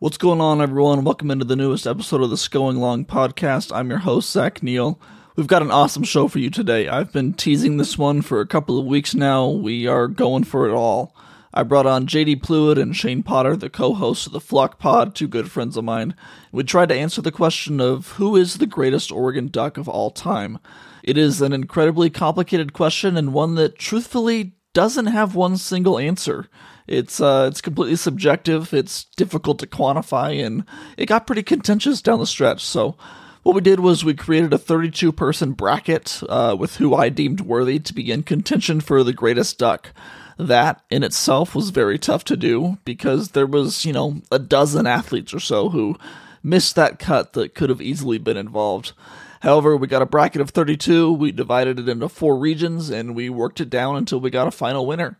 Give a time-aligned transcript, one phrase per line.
[0.00, 1.04] What's going on, everyone?
[1.04, 3.70] Welcome into the newest episode of the Going Long podcast.
[3.70, 4.98] I'm your host, Zach Neel.
[5.36, 6.88] We've got an awesome show for you today.
[6.88, 9.46] I've been teasing this one for a couple of weeks now.
[9.46, 11.14] We are going for it all.
[11.52, 15.14] I brought on JD Pluid and Shane Potter, the co hosts of the Flock Pod,
[15.14, 16.14] two good friends of mine.
[16.50, 20.10] We tried to answer the question of who is the greatest Oregon Duck of all
[20.10, 20.60] time.
[21.02, 26.46] It is an incredibly complicated question and one that truthfully doesn't have one single answer.
[26.90, 28.74] It's uh, it's completely subjective.
[28.74, 30.64] It's difficult to quantify, and
[30.96, 32.64] it got pretty contentious down the stretch.
[32.64, 32.96] So,
[33.44, 37.42] what we did was we created a 32 person bracket uh, with who I deemed
[37.42, 39.92] worthy to be in contention for the greatest duck.
[40.36, 44.86] That in itself was very tough to do because there was, you know, a dozen
[44.86, 45.96] athletes or so who
[46.42, 48.94] missed that cut that could have easily been involved.
[49.42, 53.30] However, we got a bracket of 32, we divided it into four regions, and we
[53.30, 55.18] worked it down until we got a final winner.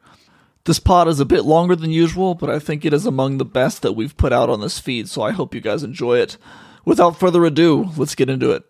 [0.65, 3.45] This pod is a bit longer than usual, but I think it is among the
[3.45, 6.37] best that we've put out on this feed, so I hope you guys enjoy it.
[6.85, 8.65] Without further ado, let's get into it.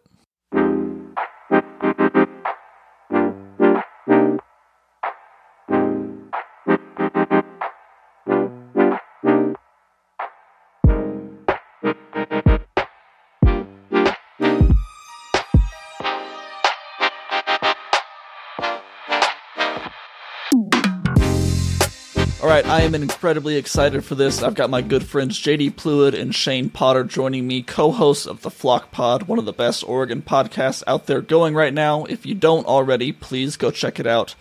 [22.48, 24.42] Right, I am incredibly excited for this.
[24.42, 28.40] I've got my good friends JD Pluid and Shane Potter joining me, co hosts of
[28.40, 32.04] the Flock Pod, one of the best Oregon podcasts out there going right now.
[32.04, 34.36] If you don't already, please go check it out.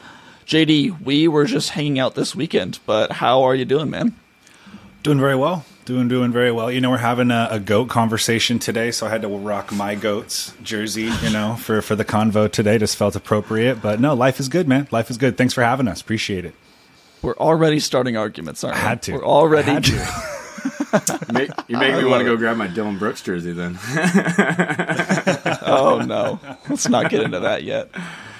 [0.45, 4.15] JD, we were just hanging out this weekend, but how are you doing, man?
[5.03, 5.65] Doing very well.
[5.83, 6.71] Doing doing very well.
[6.71, 9.95] You know, we're having a, a, goat conversation today, so I had to rock my
[9.95, 11.11] goats jersey.
[11.21, 13.81] You know, for for the convo today, just felt appropriate.
[13.81, 14.87] But no, life is good, man.
[14.91, 15.37] Life is good.
[15.37, 15.99] Thanks for having us.
[15.99, 16.53] Appreciate it.
[17.21, 18.81] We're already starting arguments, aren't we?
[18.81, 19.13] I had to.
[19.13, 19.71] We're already.
[19.71, 19.91] Had to.
[21.27, 23.73] you make, you make me want to go grab my Dillon Brooks jersey then.
[25.79, 27.89] oh no, let's not get into that yet.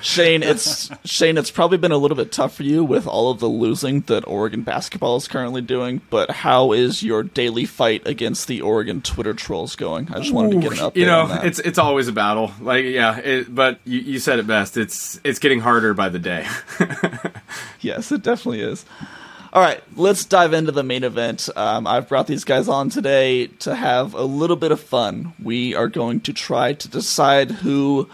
[0.02, 1.38] Shane, it's Shane.
[1.38, 4.26] It's probably been a little bit tough for you with all of the losing that
[4.28, 6.02] Oregon basketball is currently doing.
[6.10, 10.08] But how is your daily fight against the Oregon Twitter trolls going?
[10.14, 10.96] I just wanted to get an update.
[10.96, 12.52] You know, it's it's always a battle.
[12.62, 14.78] Like, yeah, it, but you, you said it best.
[14.78, 16.48] It's it's getting harder by the day.
[17.82, 18.86] yes, it definitely is.
[19.52, 21.50] All right, let's dive into the main event.
[21.56, 25.34] Um, I've brought these guys on today to have a little bit of fun.
[25.42, 28.08] We are going to try to decide who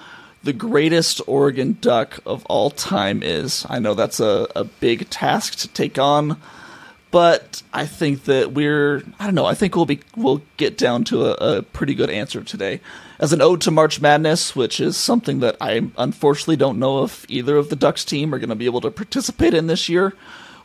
[0.43, 3.65] the greatest Oregon Duck of all time is.
[3.67, 6.39] I know that's a, a big task to take on,
[7.11, 11.03] but I think that we're I don't know, I think we'll be we'll get down
[11.05, 12.79] to a, a pretty good answer today.
[13.19, 17.25] As an ode to March Madness, which is something that I unfortunately don't know if
[17.27, 20.13] either of the Ducks team are going to be able to participate in this year.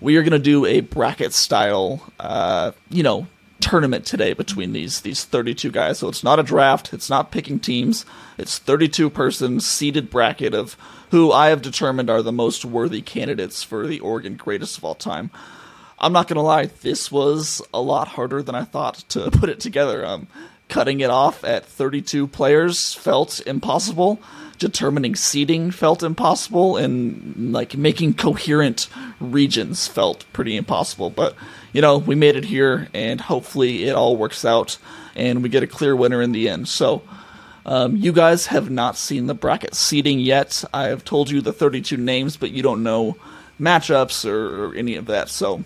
[0.00, 3.26] We are going to do a bracket style, uh, you know,
[3.60, 5.98] tournament today between these these 32 guys.
[5.98, 8.06] So it's not a draft, it's not picking teams.
[8.38, 10.76] It's 32 person seeded bracket of
[11.10, 14.94] who I have determined are the most worthy candidates for the Oregon greatest of all
[14.94, 15.30] time.
[15.98, 19.50] I'm not going to lie, this was a lot harder than I thought to put
[19.50, 20.04] it together.
[20.06, 20.28] Um,
[20.68, 24.20] cutting it off at 32 players felt impossible
[24.60, 28.86] determining seeding felt impossible and like making coherent
[29.18, 31.10] regions felt pretty impossible.
[31.10, 31.34] But
[31.72, 34.78] you know we made it here and hopefully it all works out
[35.16, 36.68] and we get a clear winner in the end.
[36.68, 37.02] So
[37.66, 40.62] um, you guys have not seen the bracket seeding yet.
[40.72, 43.16] I have told you the 32 names but you don't know
[43.58, 45.30] matchups or, or any of that.
[45.30, 45.64] So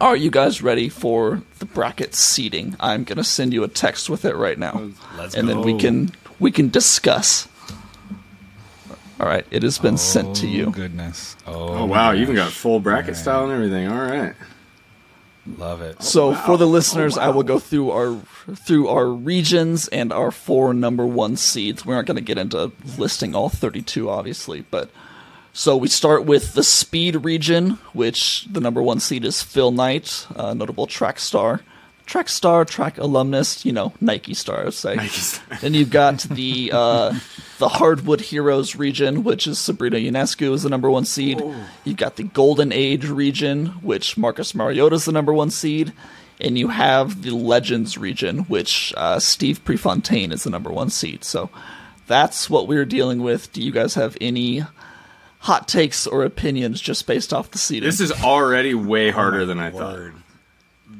[0.00, 4.08] are you guys ready for the bracket seeding i'm going to send you a text
[4.08, 4.90] with it right now.
[5.18, 5.54] Let's and go.
[5.54, 7.46] then we can we can discuss
[9.18, 10.66] all right, it has been oh, sent to you.
[10.66, 11.36] Oh goodness.
[11.46, 13.16] Oh, oh wow, you even got full bracket right.
[13.16, 13.88] style and everything.
[13.88, 14.34] All right.
[15.58, 15.96] Love it.
[16.00, 16.46] Oh, so oh, wow.
[16.46, 17.26] for the listeners, oh, wow.
[17.26, 18.20] I will go through our
[18.54, 21.86] through our regions and our four number one seeds.
[21.86, 24.90] We aren't going to get into listing all 32, obviously, but
[25.52, 30.26] so we start with the speed region, which the number one seed is Phil Knight,
[30.36, 31.62] a notable track star
[32.06, 34.94] track star, track alumnus, you know, Nike star, I would say.
[34.94, 35.58] Nike star.
[35.60, 37.18] then you've got the uh,
[37.58, 41.40] the Hardwood Heroes region, which is Sabrina Ionescu is the number one seed.
[41.40, 41.54] Ooh.
[41.84, 45.92] You've got the Golden Age region, which Marcus Mariota is the number one seed.
[46.38, 51.24] And you have the Legends region, which uh, Steve Prefontaine is the number one seed.
[51.24, 51.48] So
[52.06, 53.50] that's what we're dealing with.
[53.54, 54.62] Do you guys have any
[55.38, 57.88] hot takes or opinions just based off the seeding?
[57.88, 60.12] This is already way harder oh than I word.
[60.12, 60.25] thought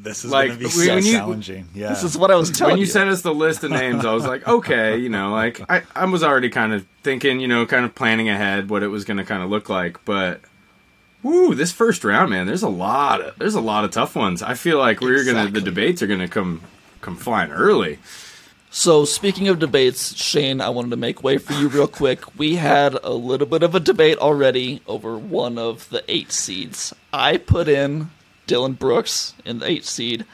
[0.06, 1.68] this is like, going to be so you, challenging.
[1.74, 2.86] Yeah, this is what I was telling when you.
[2.86, 2.90] you.
[2.90, 6.04] sent us the list of names, I was like, okay, you know, like I, I
[6.06, 9.18] was already kind of thinking, you know, kind of planning ahead what it was going
[9.18, 10.40] to kind of look like, but.
[11.22, 12.46] Woo, this first round, man.
[12.46, 14.42] There's a lot of there's a lot of tough ones.
[14.42, 15.32] I feel like we're exactly.
[15.32, 16.60] gonna the debates are gonna come
[17.00, 17.98] come flying early.
[18.70, 22.38] So, speaking of debates, Shane, I wanted to make way for you real quick.
[22.38, 26.94] We had a little bit of a debate already over one of the eight seeds.
[27.12, 28.10] I put in
[28.46, 30.24] Dillon Brooks in the eight seed.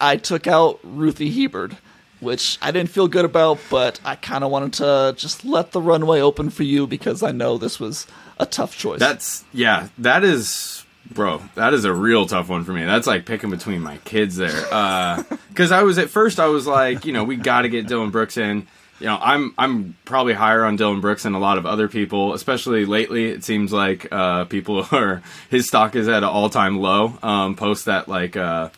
[0.00, 1.76] I took out Ruthie Hebard,
[2.20, 5.80] which I didn't feel good about, but I kind of wanted to just let the
[5.80, 8.06] runway open for you because I know this was
[8.38, 9.00] a tough choice.
[9.00, 12.84] That's yeah, that is bro, that is a real tough one for me.
[12.84, 14.66] That's like picking between my kids there.
[14.72, 17.86] Uh, because I was at first, I was like, you know, we got to get
[17.86, 18.66] Dillon Brooks in.
[19.02, 22.34] You know, I'm I'm probably higher on Dillon Brooks than a lot of other people,
[22.34, 23.26] especially lately.
[23.30, 27.18] It seems like uh, people are his stock is at an all time low.
[27.22, 28.70] Um, post that like uh,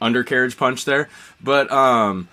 [0.00, 1.08] undercarriage punch there,
[1.40, 2.28] but um,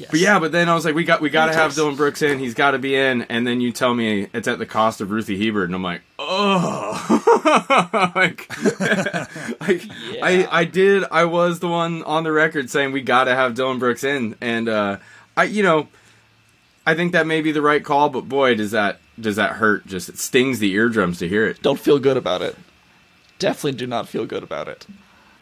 [0.00, 0.10] Yes.
[0.10, 2.22] but yeah, but then I was like, we got we got to have Dillon Brooks
[2.22, 2.38] in.
[2.38, 3.22] He's got to be in.
[3.22, 6.00] And then you tell me it's at the cost of Ruthie Hebard, and I'm like,
[6.18, 8.48] oh, like,
[9.60, 9.82] like
[10.22, 11.04] I I did.
[11.10, 14.36] I was the one on the record saying we got to have Dillon Brooks in,
[14.40, 14.96] and uh,
[15.36, 15.88] I you know,
[16.86, 19.86] I think that may be the right call, but boy, does that does that hurt?
[19.86, 21.62] Just it stings the eardrums to hear it.
[21.62, 22.56] don't feel good about it.
[23.38, 24.86] Definitely do not feel good about it.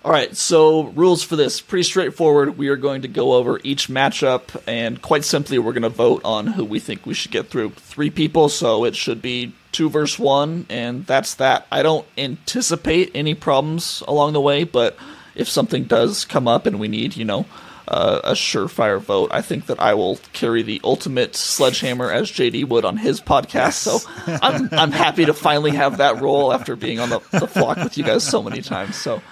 [0.04, 2.56] All right, so rules for this pretty straightforward.
[2.56, 6.22] We are going to go over each matchup, and quite simply, we're going to vote
[6.24, 7.70] on who we think we should get through.
[7.70, 11.66] Three people, so it should be two versus one, and that's that.
[11.72, 14.96] I don't anticipate any problems along the way, but
[15.34, 17.46] if something does come up and we need, you know,
[17.88, 22.68] uh, a surefire vote, I think that I will carry the ultimate sledgehammer as JD
[22.68, 23.74] would on his podcast.
[23.74, 23.98] So
[24.42, 27.96] I'm I'm happy to finally have that role after being on the, the flock with
[27.96, 28.96] you guys so many times.
[28.96, 29.22] So.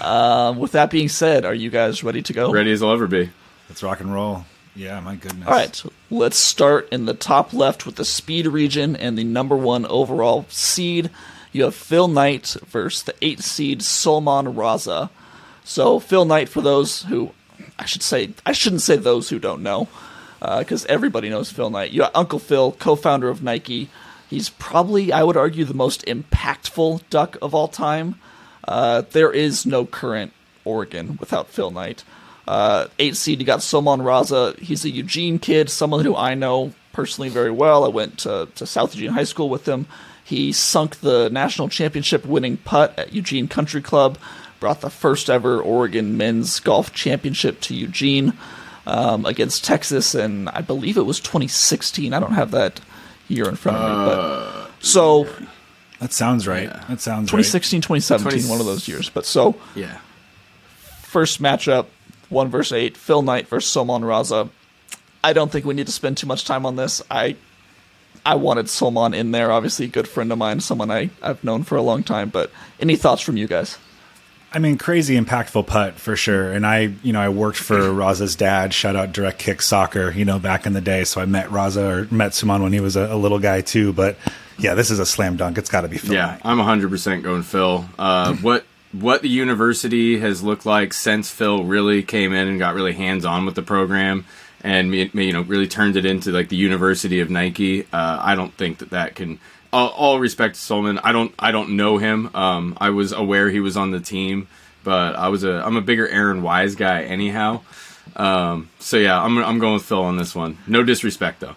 [0.00, 2.50] Um, with that being said, are you guys ready to go?
[2.50, 3.30] Ready as I'll ever be.
[3.68, 4.44] Let's rock and roll.
[4.74, 5.46] Yeah, my goodness.
[5.46, 9.56] All right, let's start in the top left with the speed region and the number
[9.56, 11.10] one overall seed.
[11.52, 15.10] You have Phil Knight versus the eight seed Sulman Raza.
[15.62, 17.32] So Phil Knight, for those who
[17.82, 19.88] I should say, I shouldn't say those who don't know,
[20.40, 21.90] because everybody knows Phil Knight.
[21.90, 23.90] You got Uncle Phil, co-founder of Nike.
[24.30, 28.14] He's probably, I would argue, the most impactful duck of all time.
[28.62, 30.32] Uh, there is no current
[30.64, 32.04] Oregon without Phil Knight.
[32.46, 34.56] Uh, eight seed, you got Sulman Raza.
[34.60, 37.84] He's a Eugene kid, someone who I know personally very well.
[37.84, 39.86] I went to, to South Eugene High School with him.
[40.24, 44.18] He sunk the national championship winning putt at Eugene Country Club,
[44.62, 48.32] brought the first ever Oregon men's golf championship to Eugene
[48.86, 52.12] um, against Texas, and I believe it was 2016.
[52.14, 52.80] I don't have that
[53.26, 55.26] year in front of me, but so
[55.98, 56.68] That sounds right.
[56.88, 59.10] That sounds 2016, 2017, 20 one of those years.
[59.10, 59.98] But so Yeah.
[61.02, 61.86] first matchup,
[62.28, 64.48] one versus eight, Phil Knight versus Sulman Raza.
[65.24, 67.02] I don't think we need to spend too much time on this.
[67.10, 67.34] I
[68.24, 71.64] I wanted Sulman in there, obviously a good friend of mine, someone I, I've known
[71.64, 73.76] for a long time, but any thoughts from you guys?
[74.54, 76.52] I mean, crazy impactful putt for sure.
[76.52, 78.74] And I, you know, I worked for Raza's dad.
[78.74, 81.04] Shout out Direct Kick Soccer, you know, back in the day.
[81.04, 83.92] So I met Raza or met Sulman when he was a, a little guy too.
[83.92, 84.16] But
[84.58, 85.58] yeah, this is a slam dunk.
[85.58, 86.14] It's got to be Phil.
[86.14, 86.40] Yeah, Knight.
[86.44, 87.84] I'm 100% going Phil.
[87.98, 92.74] Uh, what what the university has looked like since Phil really came in and got
[92.74, 94.26] really hands on with the program
[94.62, 97.82] and you know really turned it into like the University of Nike.
[97.92, 99.38] Uh, I don't think that that can.
[99.72, 102.30] All, all respect to Sulman, I don't I don't know him.
[102.34, 104.48] Um, I was aware he was on the team,
[104.84, 107.62] but I was a I'm a bigger Aaron Wise guy anyhow.
[108.16, 110.58] Um, so yeah, I'm I'm going with Phil on this one.
[110.66, 111.54] No disrespect though.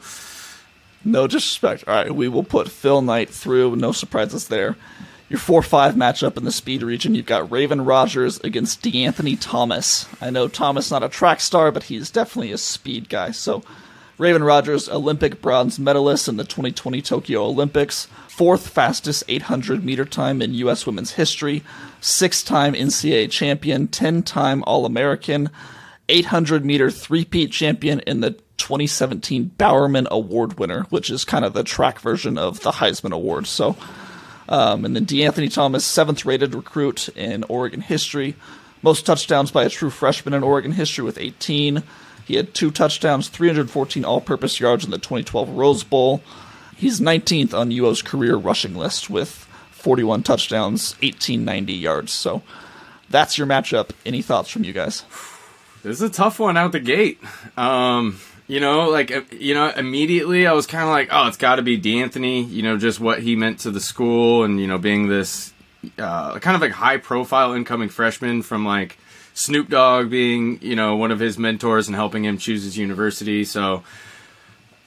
[1.04, 1.84] No disrespect.
[1.88, 3.76] All right, we will put Phil Knight through.
[3.76, 4.76] No surprises there.
[5.28, 10.08] Your 4 5 matchup in the speed region, you've got Raevyn Rogers against De'Anthony Thomas.
[10.22, 13.32] I know Thomas not a track star, but he's definitely a speed guy.
[13.32, 13.64] So,
[14.18, 20.42] Raevyn Rogers, Olympic bronze medalist in the 2020 Tokyo Olympics, fourth fastest 800 meter time
[20.42, 20.86] in U.S.
[20.86, 21.64] women's history,
[22.00, 25.50] six time NCAA champion, 10 time All American,
[26.08, 31.66] 800 meter three-peat champion in the 2017 Bowerman Award winner, which is kind of the
[31.66, 33.48] track version of the Heisman Award.
[33.48, 33.76] So,
[34.48, 38.38] um, and then De'Anthony Thomas, seventh rated recruit in Oregon history,
[38.82, 41.84] most touchdowns by a true freshman in Oregon history with 18.
[42.26, 46.24] He had two touchdowns, 314 all-purpose yards in the 2012 Rose Bowl.
[46.76, 49.30] He's 19th on UO's career rushing list with
[49.72, 52.12] 41 touchdowns, 1890 yards.
[52.12, 52.42] So
[53.10, 53.92] that's your matchup.
[54.06, 55.04] Any thoughts from you guys?
[55.84, 57.20] This is a tough one out the gate.
[57.56, 61.38] Um, you know, like uh, you know, immediately I was kind of like, oh, it's
[61.38, 62.50] got to be De'Anthony.
[62.50, 65.54] You know, just what he meant to the school, and you know, being this
[66.00, 68.98] uh, kind of like high profile incoming freshman from like
[69.36, 73.46] Snoop Dogg being you know one of his mentors and helping him choose his university.
[73.46, 73.84] So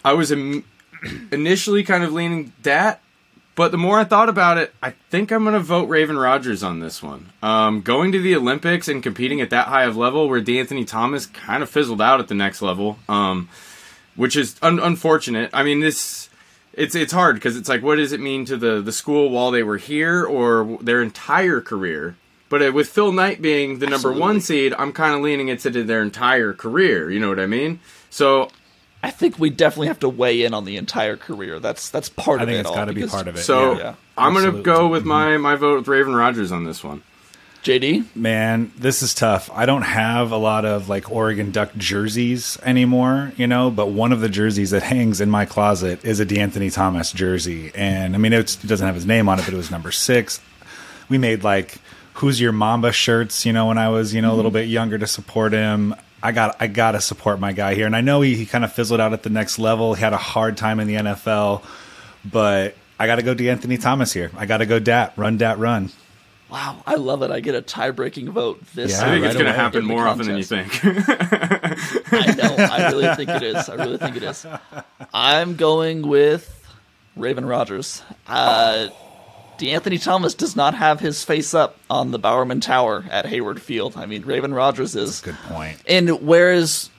[0.05, 0.65] I was Im-
[1.31, 3.01] initially kind of leaning that,
[3.55, 6.63] But the more I thought about it, I think I'm going to vote Raevyn Rogers
[6.63, 7.31] on this one.
[7.43, 11.27] Um, going to the Olympics and competing at that high of level, where De'Anthony Thomas
[11.27, 13.49] kind of fizzled out at the next level, um,
[14.17, 15.51] which is un- unfortunate.
[15.53, 16.31] I mean, this
[16.73, 19.51] it's it's hard because it's like, what does it mean to the the school while
[19.51, 22.17] they were here or their entire career?
[22.49, 24.21] But uh, with Phil Knight being the number Absolutely.
[24.21, 27.11] one seed, I'm kind of leaning into their entire career.
[27.11, 27.81] You know what I mean?
[28.11, 28.51] So
[29.03, 31.61] I think we definitely have to weigh in on the entire career.
[31.61, 32.61] That's that's part I of think it.
[32.61, 33.41] it's all, got to be part of it.
[33.41, 33.79] So yeah.
[33.79, 33.95] Yeah.
[34.17, 37.03] I'm gonna go with my my vote with Raevyn Rogers on this one.
[37.63, 38.17] JD.
[38.17, 39.51] Man, this is tough.
[39.53, 44.13] I don't have a lot of like Oregon Duck jerseys anymore, you know, but one
[44.13, 47.73] of the jerseys that hangs in my closet is a De'Anthony Thomas jersey.
[47.75, 49.91] And I mean, it's, it doesn't have his name on it, but it was number
[49.91, 50.41] six.
[51.09, 51.79] We made like
[52.19, 54.99] Who's Your Mamba shirts, you know, when I was, you know, a little bit younger
[54.99, 55.95] to support him.
[56.21, 57.87] I got I got to support my guy here.
[57.87, 59.95] And I know he, he kind of fizzled out at the next level.
[59.95, 61.63] He had a hard time in the NFL,
[62.25, 64.33] but I got to go De'Anthony Thomas here.
[64.37, 65.91] I got to go Dat, run Dat, run.
[66.51, 67.31] Wow, I love it.
[67.31, 68.93] I get a tie-breaking vote this.
[68.93, 70.81] Yeah, I think right it's going to happen in the more often than you think.
[70.83, 72.57] I know.
[72.59, 73.69] I really think it is.
[73.69, 74.47] I really think it is.
[75.15, 76.67] I'm going with
[77.19, 78.03] Raevyn Rogers.
[78.27, 78.89] Uh,
[79.59, 83.97] De'Anthony Thomas does not have his face up on the Bowerman Tower at Hayward Field.
[83.97, 85.21] I mean, Raevyn Rogers is.
[85.21, 85.83] Good point.
[85.87, 86.91] And whereas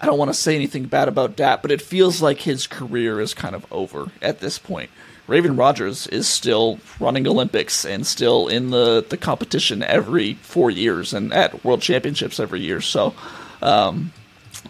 [0.00, 3.20] I don't want to say anything bad about that, but it feels like his career
[3.20, 4.90] is kind of over at this point.
[5.28, 11.12] Raevyn Rogers is still running Olympics and still in the, the competition every four years
[11.12, 12.80] and at World Championships every year.
[12.80, 13.14] So
[13.62, 14.12] um,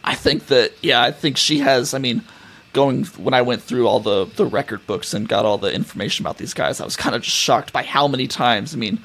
[0.04, 2.22] I think that, yeah, I think she has, I mean,
[2.72, 6.24] going when I went through all the, the record books and got all the information
[6.24, 9.00] about these guys, I was kind of just shocked by how many times, I mean,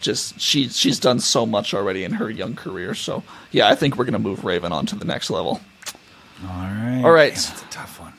[0.00, 2.94] just she she's done so much already in her young career.
[2.94, 5.60] So yeah, I think we're gonna move Raevyn on to the next level.
[6.42, 7.02] All right.
[7.04, 7.32] All right.
[7.32, 8.12] Man, that's a tough one.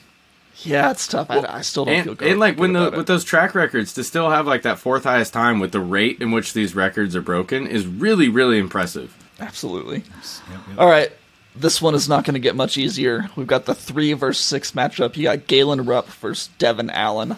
[0.64, 1.32] Yeah, it's tough.
[1.32, 2.28] I, I still don't feel good.
[2.28, 2.98] and like good when the it.
[2.98, 6.22] with those track records to still have like that fourth highest time with the rate
[6.22, 9.16] in which these records are broken is really really impressive.
[9.40, 10.00] absolutely.
[10.00, 10.78] Yep, yep.
[10.80, 11.14] All right,
[11.56, 13.30] this one is not going to get much easier.
[13.36, 15.18] We've got the three versus six matchup.
[15.18, 17.38] You got Galen Rupp versus Devin Allen.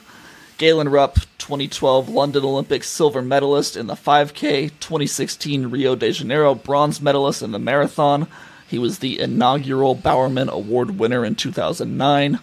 [0.58, 7.02] Galen Rupp, 2012 London Olympics silver medalist in the 5K, 2016 Rio de Janeiro bronze
[7.02, 8.28] medalist in the marathon.
[8.68, 12.40] He was the inaugural Bowerman Award winner in 2009.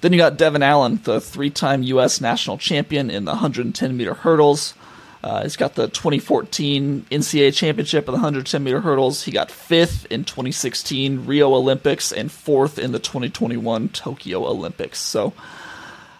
[0.00, 2.20] Then you got Devin Allen, the three time U.S.
[2.20, 4.74] national champion in the 110 meter hurdles.
[5.22, 9.24] Uh, he's got the 2014 NCAA championship in the 110 meter hurdles.
[9.24, 14.98] He got fifth in 2016 Rio Olympics and fourth in the 2021 Tokyo Olympics.
[14.98, 15.34] So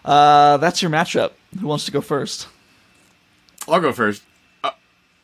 [0.05, 1.33] uh, that's your matchup.
[1.59, 2.47] Who wants to go first?
[3.69, 4.23] I'll go first.
[4.63, 4.71] Uh,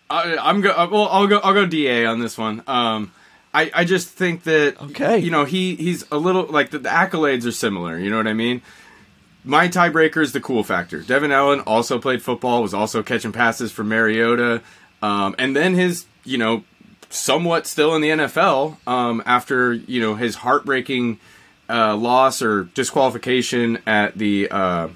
[0.08, 0.70] I, I'm go.
[0.70, 1.38] uh, Well, I'll go.
[1.38, 2.62] I'll go Da on this one.
[2.66, 3.12] Um,
[3.52, 5.18] I I just think that Okay.
[5.18, 7.98] you know he he's a little like the, the accolades are similar.
[7.98, 8.62] You know what I mean?
[9.46, 11.00] My tiebreaker is the cool factor.
[11.00, 14.60] Devin Allen also played football, was also catching passes for Mariota,
[15.02, 16.64] um, and then his you know
[17.10, 21.20] somewhat still in the NFL um, after you know his heartbreaking
[21.68, 24.88] uh, loss or disqualification at the uh,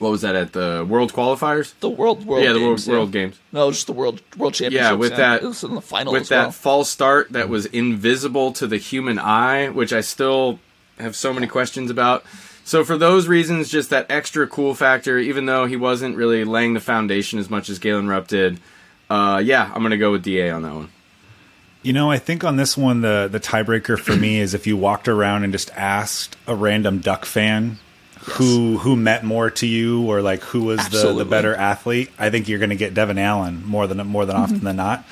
[0.00, 1.72] what was that at the World Qualifiers?
[1.78, 3.38] The World World yeah, the Games, World, World Games.
[3.52, 4.90] No, just the World World Championships.
[4.90, 6.50] Yeah, with that- it was in the final with that well.
[6.50, 10.58] false start that was invisible to the human eye, which I still
[10.98, 12.24] have so many questions about.
[12.72, 16.72] So for those reasons, just that extra cool factor, even though he wasn't really laying
[16.72, 18.60] the foundation as much as Galen Rupp did.
[19.10, 20.88] Uh, yeah, I'm gonna go with Da on that one.
[21.82, 24.78] You know, I think on this one, the the tiebreaker for me is if you
[24.78, 27.78] walked around and just asked a random Duck fan
[28.20, 31.24] who who meant more to you or like who was the, Absolutely.
[31.24, 34.36] the better athlete, I think you're going to get Devin Allen more than more than
[34.36, 35.04] often than not.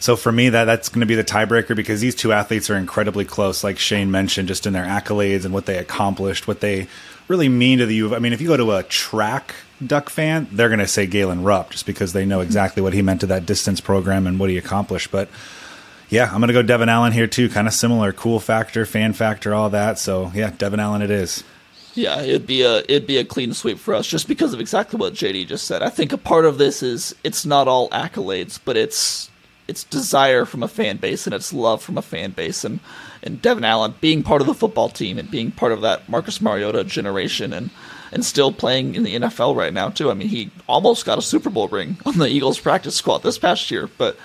[0.00, 2.76] So for me, that that's going to be the tiebreaker because these two athletes are
[2.76, 6.88] incredibly close, like Shane mentioned, just in their accolades and what they accomplished, what they
[7.28, 8.14] really mean to the U.
[8.14, 9.54] I mean, if you go to a track
[9.86, 13.00] Duck fan, they're going to say Galen Rupp just because they know exactly what he
[13.00, 15.10] meant to that distance program and what he accomplished.
[15.10, 15.28] But
[16.10, 17.48] yeah, I'm going to go Devin Allen here too.
[17.48, 19.98] Kind of similar, cool factor, fan factor, all that.
[19.98, 21.44] So yeah, Devin Allen it is.
[21.94, 24.98] Yeah, it'd be a it'd be a clean sweep for us just because of exactly
[24.98, 25.82] what JD just said.
[25.82, 29.29] I think a part of this is it's not all accolades, but it's
[29.70, 32.80] it's desire from a fan base and it's love from a fan base and
[33.22, 36.40] and Devin Allen being part of the football team and being part of that Marcus
[36.40, 37.70] Mariota generation and
[38.12, 40.10] and still playing in the NFL right now too.
[40.10, 43.38] I mean, he almost got a Super Bowl ring on the Eagles practice squad this
[43.38, 44.16] past year, but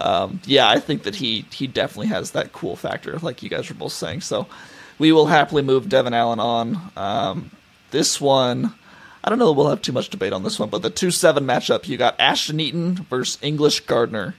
[0.00, 3.68] um, yeah, I think that he he definitely has that cool factor, like you guys
[3.68, 4.20] were both saying.
[4.20, 4.46] So
[4.98, 6.92] we will happily move Devin Allen on.
[6.96, 7.50] Um,
[7.90, 8.74] this one,
[9.24, 11.44] I don't know we'll have too much debate on this one, but the 2 7
[11.44, 14.34] matchup, you got Ashton Eaton versus English Gardner.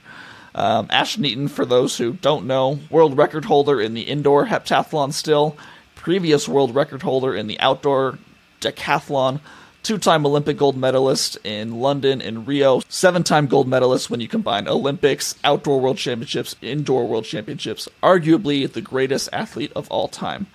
[0.54, 5.12] Um, Ashton Eaton, for those who don't know, world record holder in the indoor heptathlon
[5.12, 5.56] still,
[5.94, 8.18] previous world record holder in the outdoor
[8.60, 9.40] decathlon,
[9.82, 14.28] two time Olympic gold medalist in London and Rio, seven time gold medalist when you
[14.28, 20.46] combine Olympics, outdoor world championships, indoor world championships, arguably the greatest athlete of all time.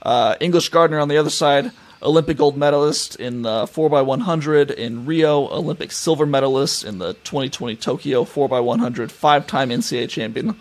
[0.00, 1.70] Uh, English Gardner on the other side,
[2.02, 8.24] Olympic gold medalist in the 4x100 in Rio, Olympic silver medalist in the 2020 Tokyo
[8.24, 10.56] 4x100, five time NCAA champion,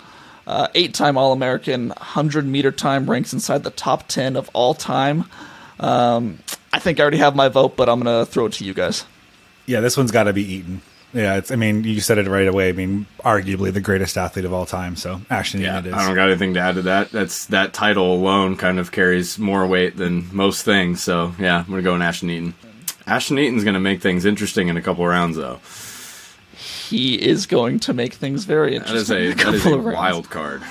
[0.47, 4.73] uh, eight time All American, 100 meter time, ranks inside the top 10 of all
[4.73, 5.25] time.
[5.79, 6.39] Um,
[6.73, 8.73] I think I already have my vote, but I'm going to throw it to you
[8.73, 9.05] guys.
[9.65, 10.81] Yeah, this one's got to be Eaton.
[11.13, 11.51] Yeah, it's.
[11.51, 12.69] I mean, you said it right away.
[12.69, 14.95] I mean, arguably the greatest athlete of all time.
[14.95, 15.93] So Ashton Yeah, Eaton it is.
[16.01, 17.11] I don't got anything to add to that.
[17.11, 21.03] That's that title alone kind of carries more weight than most things.
[21.03, 22.53] So yeah, I'm gonna go in Ashton Eaton.
[23.07, 25.59] Ashton Eaton's gonna make things interesting in a couple rounds, though.
[26.53, 28.95] He is going to make things very interesting.
[29.15, 29.47] That is interesting.
[29.47, 29.97] a in that is couple a of rounds.
[29.97, 30.61] wild card.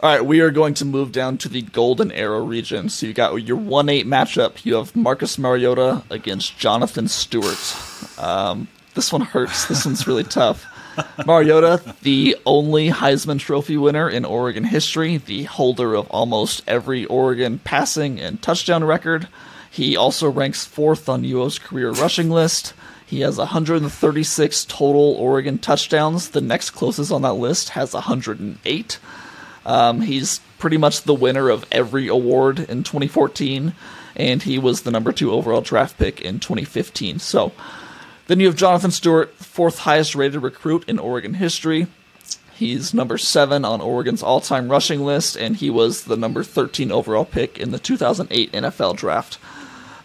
[0.00, 2.88] All right, we are going to move down to the Golden Arrow region.
[2.88, 4.64] So you got your one eight matchup.
[4.64, 7.58] You have Marcus Mariota against Jonathan Stewart.
[8.18, 9.66] Um, this one hurts.
[9.66, 10.66] This one's really tough.
[11.24, 17.60] Mariota, the only Heisman Trophy winner in Oregon history, the holder of almost every Oregon
[17.60, 19.28] passing and touchdown record.
[19.70, 22.74] He also ranks fourth on UO's career rushing list.
[23.06, 26.30] He has 136 total Oregon touchdowns.
[26.30, 28.98] The next closest on that list has 108.
[29.64, 33.74] Um, he's pretty much the winner of every award in 2014,
[34.16, 37.20] and he was the number two overall draft pick in 2015.
[37.20, 37.52] So
[38.28, 41.88] then you have Jonathan Stewart, fourth highest rated recruit in Oregon history.
[42.54, 46.92] He's number seven on Oregon's all time rushing list, and he was the number 13
[46.92, 49.38] overall pick in the 2008 NFL draft.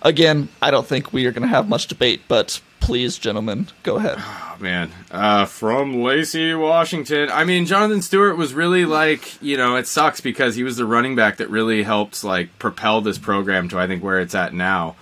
[0.02, 3.98] Again, I don't think we are going to have much debate, but please, gentlemen, go
[3.98, 4.18] ahead.
[4.20, 7.30] Oh, man, uh, from Lacey, Washington.
[7.32, 10.86] I mean, Jonathan Stewart was really like, you know, it sucks because he was the
[10.86, 14.54] running back that really helped like propel this program to I think where it's at
[14.54, 14.96] now.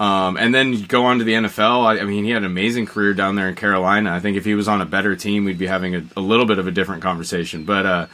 [0.00, 1.84] Um, and then go on to the NFL.
[1.84, 4.12] I, I mean, he had an amazing career down there in Carolina.
[4.12, 6.46] I think if he was on a better team, we'd be having a, a little
[6.46, 7.64] bit of a different conversation.
[7.64, 8.06] But uh,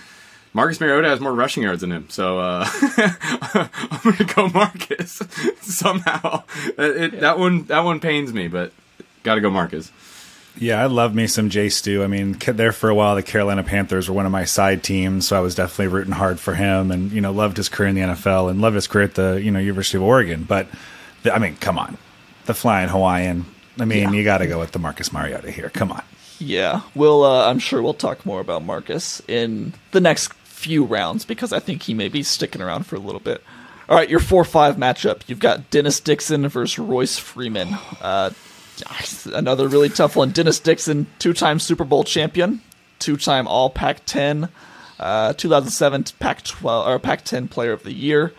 [0.52, 5.22] Marcus Mariota has more rushing yards than him, so uh, I'm gonna go Marcus
[5.62, 6.42] somehow.
[6.76, 8.72] It, it, That one, that one pains me, but
[9.22, 9.90] got to go Marcus.
[10.58, 12.02] Yeah, I love me some Jay Stu.
[12.02, 15.26] I mean, there for a while, the Carolina Panthers were one of my side teams,
[15.26, 17.94] so I was definitely rooting hard for him, and you know, loved his career in
[17.94, 20.44] the NFL and loved his career at the you know University of Oregon.
[20.44, 20.66] But
[21.24, 21.98] I mean, come on,
[22.46, 23.46] the flying Hawaiian.
[23.78, 24.18] I mean, Yeah.
[24.18, 25.70] you got to go with the Marcus Mariota here.
[25.70, 26.02] Come on.
[26.38, 27.22] Yeah, we'll.
[27.24, 31.58] Uh, I'm sure we'll talk more about Marcus in the next few rounds because I
[31.60, 33.42] think he may be sticking around for a little bit.
[33.88, 35.22] All right, your four-five matchup.
[35.26, 37.76] You've got Dennis Dixon versus Royce Freeman.
[38.00, 38.30] Uh,
[39.34, 40.30] another really tough one.
[40.30, 42.60] Dennis Dixon, two-time Super Bowl champion,
[42.98, 44.48] two-time All Pac-10,
[44.98, 48.32] uh, 2007 Pac-12 or Pac-10 Player of the Year.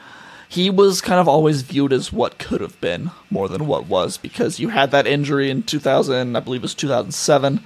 [0.51, 4.17] He was kind of always viewed as what could have been more than what was
[4.17, 7.61] because you had that injury in 2000, I believe it was 2007.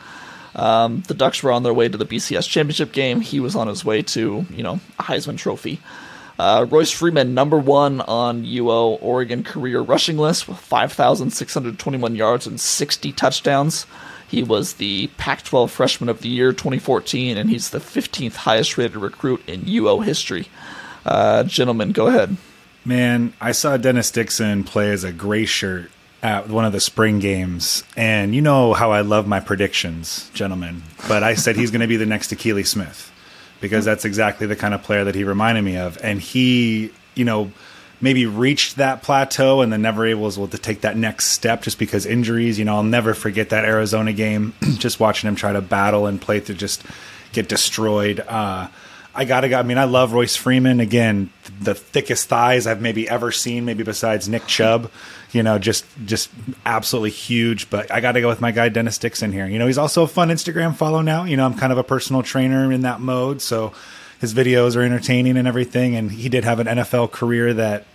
[0.54, 3.22] Um, the Ducks were on their way to the BCS championship game.
[3.22, 5.80] He was on his way to, you know, a Heisman Trophy.
[6.38, 12.60] Uh, Royce Freeman, number one on UO Oregon career rushing list with 5,621 yards and
[12.62, 13.88] 60 touchdowns.
[14.28, 18.78] He was the Pac 12 Freshman of the Year 2014, and he's the 15th highest
[18.78, 20.50] rated recruit in UO history.
[21.04, 22.38] Uh, gentlemen, go ahead.
[22.86, 25.90] Man, I saw Dennis Dixon play as a gray shirt
[26.22, 30.84] at one of the spring games, and you know how I love my predictions, gentlemen.
[31.08, 33.12] But I said he's going to be the next Akili Smith
[33.60, 37.26] because that's exactly the kind of player that he reminded me of, and he, you
[37.26, 37.52] know,
[38.02, 41.64] maybe reached that plateau and then never able was able to take that next step
[41.64, 42.60] just because injuries.
[42.60, 46.22] You know, I'll never forget that Arizona game, just watching him try to battle and
[46.22, 46.84] play to just
[47.32, 48.20] get destroyed.
[48.20, 48.68] Uh,
[49.16, 49.58] I gotta go.
[49.58, 50.80] I mean, I love Royce Freeman.
[50.80, 54.92] Again, the thickest thighs I've maybe ever seen, maybe besides Nick Chubb.
[55.32, 56.30] You know, just just
[56.66, 57.70] absolutely huge.
[57.70, 59.48] But I gotta go with my guy Dennis Dixon here.
[59.48, 61.24] You know, he's also a fun Instagram follow now.
[61.24, 63.74] You know, I'm kind of a personal trainer in that mode, so
[64.20, 65.96] his videos are entertaining and everything.
[65.96, 67.86] And he did have an NFL career that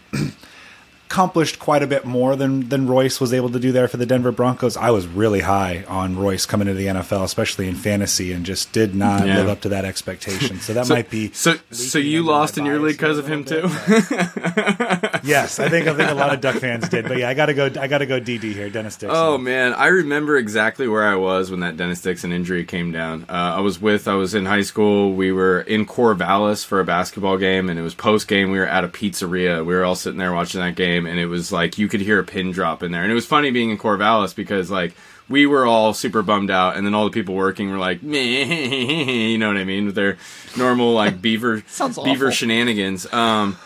[1.11, 4.07] accomplished quite a bit more than than Royce was able to do there for the
[4.07, 4.77] Denver Broncos.
[4.77, 8.73] I was really high on Royce coming into the NFL, especially in fantasy, and just
[8.73, 9.39] did not Yeah.
[9.39, 10.61] live up to that expectation.
[10.61, 11.57] So that So, might be so.
[11.73, 13.75] So you lost in your league because of him little too.
[15.25, 15.59] yes.
[15.59, 17.67] I think I think a lot of Duck fans did, but yeah, I gotta go.
[17.81, 18.21] I gotta go.
[18.21, 19.11] DD here, Dennis Dixon.
[19.19, 23.25] Oh man, I remember exactly where I was when that Dennis Dixon injury came down.
[23.29, 25.13] Uh, I was with, I was in high school.
[25.15, 28.51] We were in Corvallis for a basketball game, and it was post game.
[28.53, 29.65] We were at a pizzeria.
[29.65, 32.19] We were all sitting there watching that game, and it was like you could hear
[32.19, 33.03] a pin drop in there.
[33.03, 34.95] And it was funny being in Corvallis because like
[35.29, 39.39] we were all super bummed out, and then all the people working were like, you
[39.39, 40.19] know what I mean, with their
[40.57, 42.31] normal like beaver beaver awful.
[42.31, 43.11] shenanigans.
[43.13, 43.57] Um,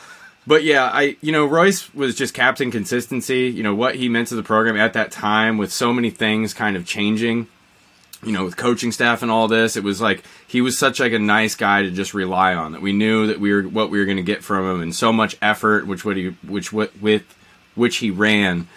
[0.47, 3.49] but yeah, I you know Royce was just captain consistency.
[3.49, 6.53] You know what he meant to the program at that time, with so many things
[6.53, 7.49] kind of changing.
[8.27, 11.13] You know, with coaching staff and all this, it was like he was such like
[11.13, 12.73] a nice guy to just rely on.
[12.73, 14.95] That we knew that we were what we were going to get from him, and
[14.95, 17.23] so much effort, which what he which what with
[17.75, 18.69] which he ran.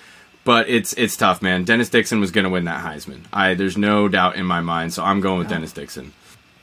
[0.44, 1.66] But it's it's tough, man.
[1.66, 3.22] Dennis Dixon was going to win that Heisman.
[3.34, 4.94] I there's no doubt in my mind.
[4.94, 6.14] So I'm going with Dennis Dixon.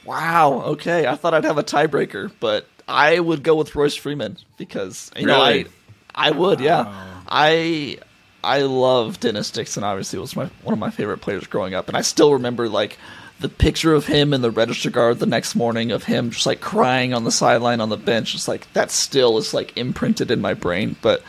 [0.04, 0.62] Wow.
[0.66, 5.10] Okay, I thought I'd have a tiebreaker, but I would go with Royce Freeman because
[5.16, 5.66] you know Really?
[6.14, 7.22] I I would yeah oh.
[7.28, 7.98] I
[8.44, 9.84] I love Dennis Dixon.
[9.84, 12.98] Obviously, was my one of my favorite players growing up, and I still remember like
[13.40, 16.60] the picture of him in the register guard the next morning of him just like
[16.60, 18.32] crying on the sideline on the bench.
[18.32, 21.22] Just like that still is like imprinted in my brain, but.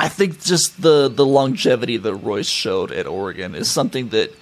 [0.00, 4.32] I think just the the longevity that Royce showed at Oregon is something that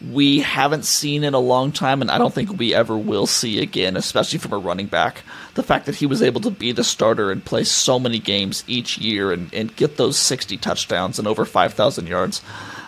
[0.00, 3.60] we haven't seen in a long time, and I don't think we ever will see
[3.60, 5.22] again, especially from a running back.
[5.54, 8.62] The fact that he was able to be the starter and play so many games
[8.66, 12.42] each year and, and get those 60 touchdowns and over 5,000 yards,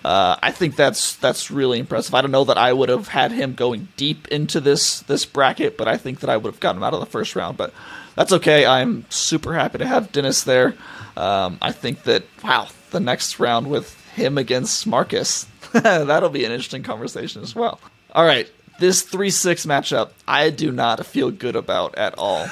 [0.05, 2.14] uh, I think that's that's really impressive.
[2.14, 5.77] I don't know that I would have had him going deep into this this bracket,
[5.77, 7.57] but I think that I would have gotten him out of the first round.
[7.59, 7.75] But
[8.14, 8.64] that's okay.
[8.64, 10.75] I'm super happy to have Dennis there.
[11.16, 15.46] Um, I think that wow, the next round with him against Marcus,
[15.83, 17.80] that'll be an interesting conversation as well.
[18.12, 22.48] All right, this three six matchup, I do not feel good about at all.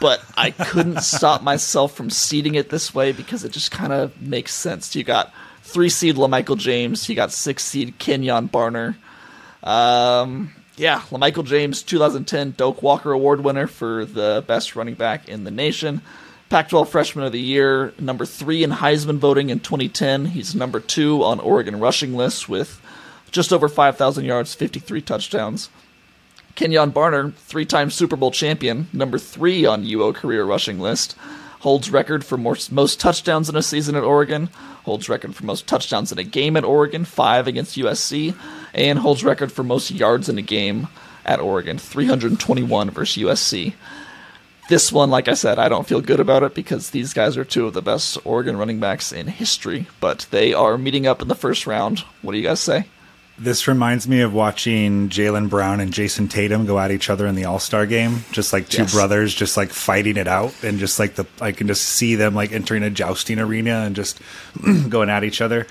[0.00, 4.20] But I couldn't stop myself from seeding it this way because it just kind of
[4.20, 4.94] makes sense.
[4.94, 8.96] You got three seed LaMichael James, you got six seed Kenjon Barner.
[9.66, 15.44] Um, yeah, LaMichael James, 2010 Doak Walker Award winner for the best running back in
[15.44, 16.02] the nation.
[16.48, 20.26] Pac 12 Freshman of the Year, number three in Heisman voting in 2010.
[20.26, 22.80] He's number two on Oregon rushing lists with
[23.32, 25.70] just over 5,000 yards, 53 touchdowns.
[26.54, 31.16] Kenjon Barner, three time Super Bowl champion, number three on UO career rushing list,
[31.60, 34.48] holds record for most, most touchdowns in a season at Oregon,
[34.84, 38.36] holds record for most touchdowns in a game at Oregon, five against USC,
[38.72, 40.86] and holds record for most yards in a game
[41.24, 43.74] at Oregon, 321 versus USC.
[44.68, 47.44] This one, like I said, I don't feel good about it because these guys are
[47.44, 51.28] two of the best Oregon running backs in history, but they are meeting up in
[51.28, 52.00] the first round.
[52.22, 52.86] What do you guys say?
[53.38, 57.34] This reminds me of watching Jaylen Brown and Jayson Tatum go at each other in
[57.36, 58.94] the All Star game, just like two Yes.
[58.94, 62.34] brothers, just like fighting it out, and just like the I can just see them
[62.34, 64.20] like entering a jousting arena and just
[64.88, 65.66] going at each other.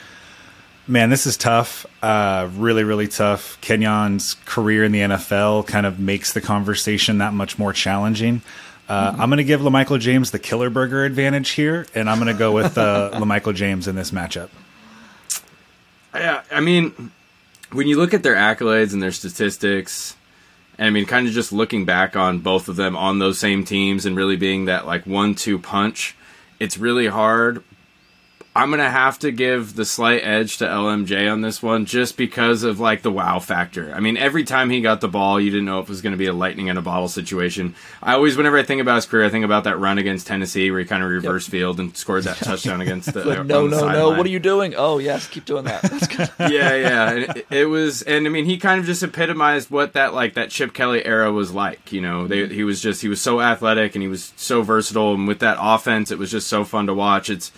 [0.87, 1.87] Man, this is tough.
[2.03, 3.59] Uh, really, really tough.
[3.61, 8.43] Kenjon's career in the NFL kind of makes the conversation that much more challenging.
[8.87, 12.31] Uh, I'm going to give LaMichael James the killer burger advantage here, and I'm going
[12.31, 14.49] to go with uh, LaMichael James in this matchup.
[16.13, 17.11] Yeah, I mean,
[17.71, 20.15] when you look at their accolades and their statistics,
[20.77, 23.65] and I mean, kind of just looking back on both of them on those same
[23.65, 26.15] teams and really being that like one-two punch,
[26.59, 27.63] it's really hard.
[28.55, 32.63] I'm gonna have to give the slight edge to LMJ on this one, just because
[32.63, 33.93] of like the wow factor.
[33.93, 36.13] I mean, every time he got the ball, you didn't know if it was going
[36.13, 37.75] to be a lightning in a bottle situation.
[38.01, 40.71] I always, whenever I think about his career, I think about that run against Tennessee
[40.71, 43.25] where he kind of reverse field and scored that touchdown against the.
[43.25, 43.77] Like, no, the no, no.
[43.77, 44.73] sideline What are you doing?
[44.77, 45.81] Oh, yes, keep doing that.
[45.81, 46.29] That's good.
[46.39, 47.11] yeah, yeah.
[47.11, 50.35] And It, it was, and I mean, he kind of just epitomized what that like
[50.35, 51.91] that Chip Kelly era was like.
[51.91, 55.13] You know, they, he was just he was so athletic and he was so versatile,
[55.13, 57.29] and with that offense, it was just so fun to watch.
[57.29, 57.51] It's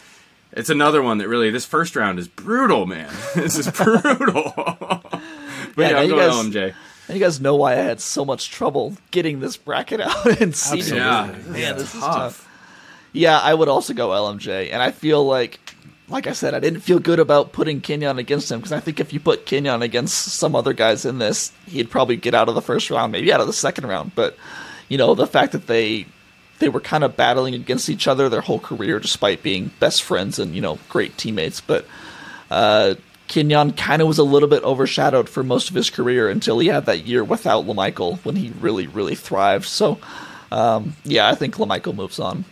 [0.51, 3.12] it's another one that really this first round is brutal, man.
[3.36, 4.53] this is brutal.
[4.55, 5.21] but
[5.77, 6.73] Yeah, yeah, I'm you going guys- LMJ.
[7.10, 10.53] And you guys know why I had so much trouble getting this bracket out and
[10.53, 11.01] seeding it.
[11.01, 11.51] Absolutely.
[11.53, 12.15] Man, Yeah, this is tough.
[12.15, 12.49] tough.
[13.13, 15.57] Yeah, I would also go LMJ, and I feel like,
[16.10, 18.99] like I said, I didn't feel good about putting Kenjon against him because I think
[18.99, 22.55] if you put Kenjon against some other guys in this, he'd probably get out of
[22.55, 24.12] the first round, maybe out of the second round.
[24.13, 24.36] But
[24.89, 26.07] you know, the fact that they
[26.60, 30.39] they were kind of battling against each other their whole career, despite being best friends
[30.39, 31.86] and you know great teammates, but
[32.50, 32.96] uh,
[33.28, 36.67] Kenjon kind of was a little bit overshadowed for most of his career until he
[36.67, 39.65] had that year without Lamichael when he really, really thrived.
[39.65, 40.00] So,
[40.52, 42.46] um, yeah, I think Lamichael moves on.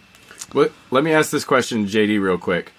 [0.51, 2.73] What, let me ask this question, to JD, real quick.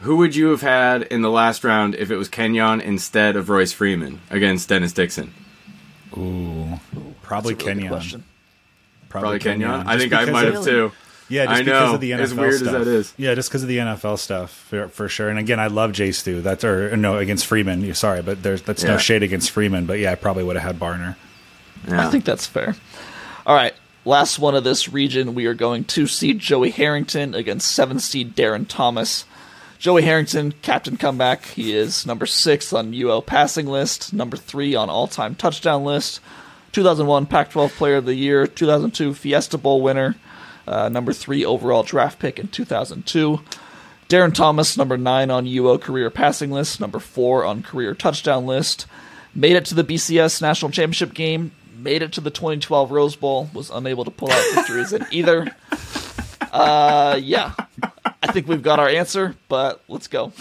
[0.00, 3.48] Who would you have had in the last round if it was Kenjon instead of
[3.48, 5.32] Royce Freeman against Dennis Dixon?
[6.16, 6.78] Ooh,
[7.22, 8.22] probably That's a really good Kenjon.
[9.10, 9.38] Question.
[9.38, 9.86] Probably Kenjon.
[9.86, 10.92] I think I might have too.
[11.28, 11.94] Yeah, just I because know.
[11.94, 12.72] of the NFL As weird as stuff.
[12.72, 13.14] that is.
[13.16, 15.28] Yeah, just because of the NFL stuff for, for sure.
[15.28, 16.40] And again, I love Jay Stu.
[16.40, 17.92] That's or no against Freeman.
[17.94, 19.86] Sorry, but there's that's no shade against Freeman.
[19.86, 21.16] But yeah, I probably would have had Barner.
[21.88, 22.06] Yeah.
[22.06, 22.76] I think that's fair.
[23.44, 25.34] All right, last one of this region.
[25.34, 29.24] We are going to seed Joey Harrington against seven seed Darron Thomas.
[29.78, 31.44] Joey Harrington, captain comeback.
[31.44, 36.20] He is number six on UO passing list, number three on all time touchdown list,
[36.76, 40.14] 2001 Pac 12 Player of the Year, 2002 Fiesta Bowl winner,
[40.68, 43.40] uh, number three overall draft pick in 2002.
[44.10, 48.84] Darron Thomas, number nine on UO career passing list, number four on career touchdown list.
[49.34, 53.48] Made it to the BCS national championship game, made it to the 2012 Rose Bowl,
[53.54, 55.56] was unable to pull out victories in either.
[56.52, 57.52] Uh, yeah,
[58.22, 60.32] I think we've got our answer, but let's go.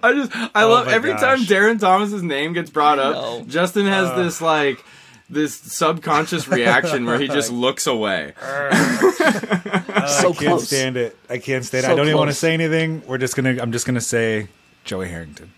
[0.00, 1.20] I just I Oh love every gosh.
[1.20, 3.48] time Darron Thomas's name gets brought up.
[3.48, 4.84] Justin has this like
[5.28, 8.34] this subconscious reaction where he just looks away.
[8.40, 10.66] so I can't close.
[10.68, 11.16] stand it.
[11.28, 11.90] I can't stand it.
[11.90, 13.02] I don't even want to say anything.
[13.06, 13.56] We're just gonna.
[13.60, 14.48] I'm just gonna say
[14.84, 15.52] Joey Harrington.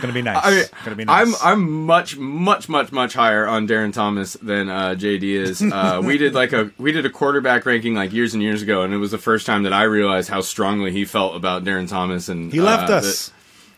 [0.00, 0.38] Gonna be nice.
[0.44, 1.42] I, Gonna be nice.
[1.42, 5.62] I'm I'm much much much much higher on Darron Thomas than uh, JD is.
[5.62, 8.82] Uh, we did like a we did a quarterback ranking like years and years ago,
[8.82, 11.88] and it was the first time that I realized how strongly he felt about Darron
[11.88, 12.28] Thomas.
[12.28, 13.32] And he left uh, us.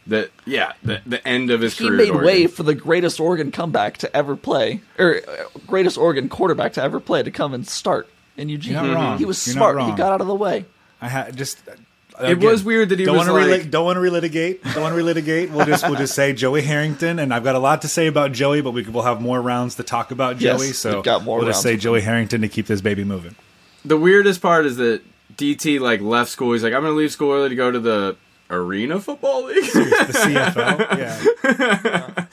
[0.09, 1.97] That, that yeah, the, the end of his He career.
[1.99, 2.27] made at Oregon.
[2.27, 6.83] way for the greatest Oregon comeback to ever play, or uh, greatest Oregon quarterback to
[6.83, 8.73] ever play to come and start in Eugene.
[8.75, 9.19] You're not wrong.
[9.19, 9.91] He was You're not smart.
[9.91, 10.65] He got out of the way.
[11.01, 11.59] I had just.
[12.21, 14.61] It was weird that he don't was wanna like- reli- don't want to relitigate.
[14.75, 15.51] Don't want to relitigate.
[15.53, 18.33] We'll just we'll just say Joey Harrington, and I've got a lot to say about
[18.33, 20.73] Joey, but we we'll have more rounds to talk about Yes, Joey.
[20.73, 23.37] So we've got more we'll just say Joey Harrington to keep this baby moving.
[23.85, 25.03] The weirdest part is that
[25.37, 26.55] DT like left school.
[26.55, 28.17] He's like, I'm gonna leave school early to go to the
[28.51, 29.65] Arena Football League.
[30.09, 30.99] The CFL,
[32.19, 32.25] yeah.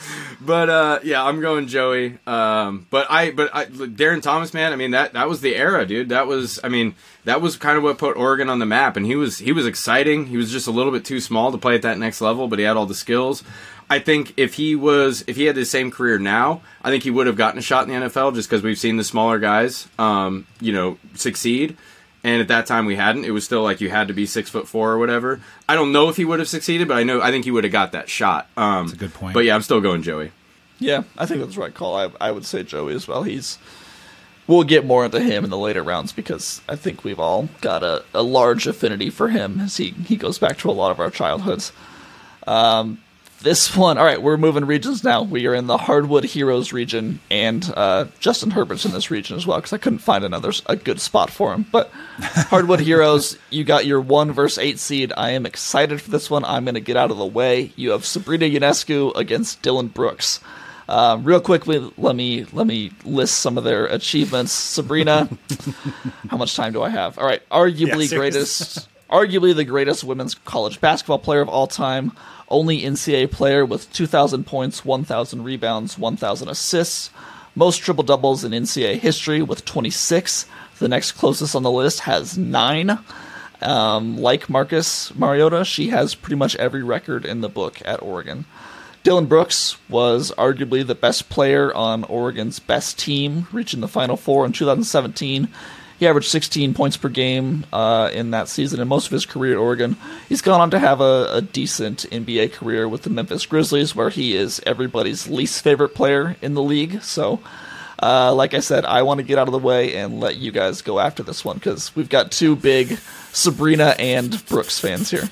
[0.41, 2.17] but uh, yeah, I'm going Joey.
[2.25, 4.71] Um, but I, but I, Darron Thomas, man.
[4.71, 6.09] I mean that that was the era, dude.
[6.09, 8.97] That was, I mean, that was kind of what put Oregon on the map.
[8.97, 10.27] And he was he was exciting.
[10.27, 12.59] He was just a little bit too small to play at that next level, but
[12.59, 13.43] he had all the skills.
[13.89, 17.11] I think if he was if he had the same career now, I think he
[17.11, 19.87] would have gotten a shot in the NFL just because we've seen the smaller guys,
[19.99, 21.77] um, you know, succeed.
[22.25, 23.23] And at that time we hadn't.
[23.23, 25.41] It was still like you had to be six foot four or whatever.
[25.69, 27.63] I don't know if he would have succeeded, but I know I think he would
[27.65, 28.49] have got that shot.
[28.57, 29.35] Um, That's a good point.
[29.35, 30.31] But yeah, I'm still going Joey.
[30.79, 31.95] Yeah, I think that's the right call.
[31.95, 33.21] I, I would say Joey as well.
[33.21, 33.59] He's.
[34.47, 37.83] We'll get more into him in the later rounds because I think we've all got
[37.83, 40.99] a, a large affinity for him as he, he goes back to a lot of
[40.99, 41.71] our childhoods.
[42.47, 43.01] Um,
[43.41, 45.21] this one, all right, we're moving regions now.
[45.21, 49.45] We are in the Hardwood Heroes region, and uh, Justin Herbert's in this region as
[49.45, 51.65] well because I couldn't find another a good spot for him.
[51.71, 55.13] But Hardwood Heroes, you got your one versus eight seed.
[55.15, 56.43] I am excited for this one.
[56.45, 57.71] I'm going to get out of the way.
[57.75, 60.39] You have Sabrina Ionescu against Dillon Brooks.
[60.87, 64.51] Um, real quickly, let me let me list some of their achievements.
[64.51, 65.29] Sabrina,
[66.29, 67.17] how much time do I have?
[67.17, 72.11] All right, arguably Yeah, greatest, arguably the greatest women's college basketball player of all time.
[72.49, 77.09] Only NCAA player with 2,000 points, 1,000 rebounds, 1,000 assists.
[77.55, 80.45] Most triple doubles in NCAA history with 26.
[80.79, 82.99] The next closest on the list has nine.
[83.61, 88.45] Um, like Marcus Mariota, she has pretty much every record in the book at Oregon.
[89.03, 94.45] Dillon Brooks was arguably the best player on Oregon's best team, reaching the Final Four
[94.45, 95.47] in 2017.
[95.97, 99.53] He averaged 16 points per game uh, in that season and most of his career
[99.53, 99.95] at Oregon.
[100.27, 104.09] He's gone on to have a, a decent NBA career with the Memphis Grizzlies, where
[104.09, 107.01] he is everybody's least favorite player in the league.
[107.01, 107.39] So,
[108.03, 110.51] uh, like I said, I want to get out of the way and let you
[110.51, 112.99] guys go after this one because we've got two big
[113.31, 115.29] Sabrina and Brooks fans here.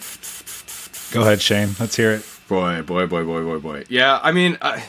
[1.13, 1.71] Go ahead, Shane.
[1.79, 2.25] Let's hear it.
[2.47, 3.83] Boy, boy, boy, boy, boy, boy.
[3.89, 4.79] Yeah, I mean, uh,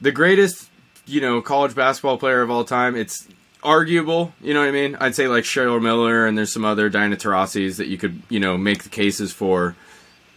[0.00, 0.68] the greatest,
[1.06, 2.96] you know, college basketball player of all time.
[2.96, 3.26] It's
[3.62, 4.32] arguable.
[4.40, 4.96] You know what I mean?
[4.96, 8.40] I'd say like Cheryl Miller, and there's some other Diana Taurasi's that you could, you
[8.40, 9.76] know, make the cases for.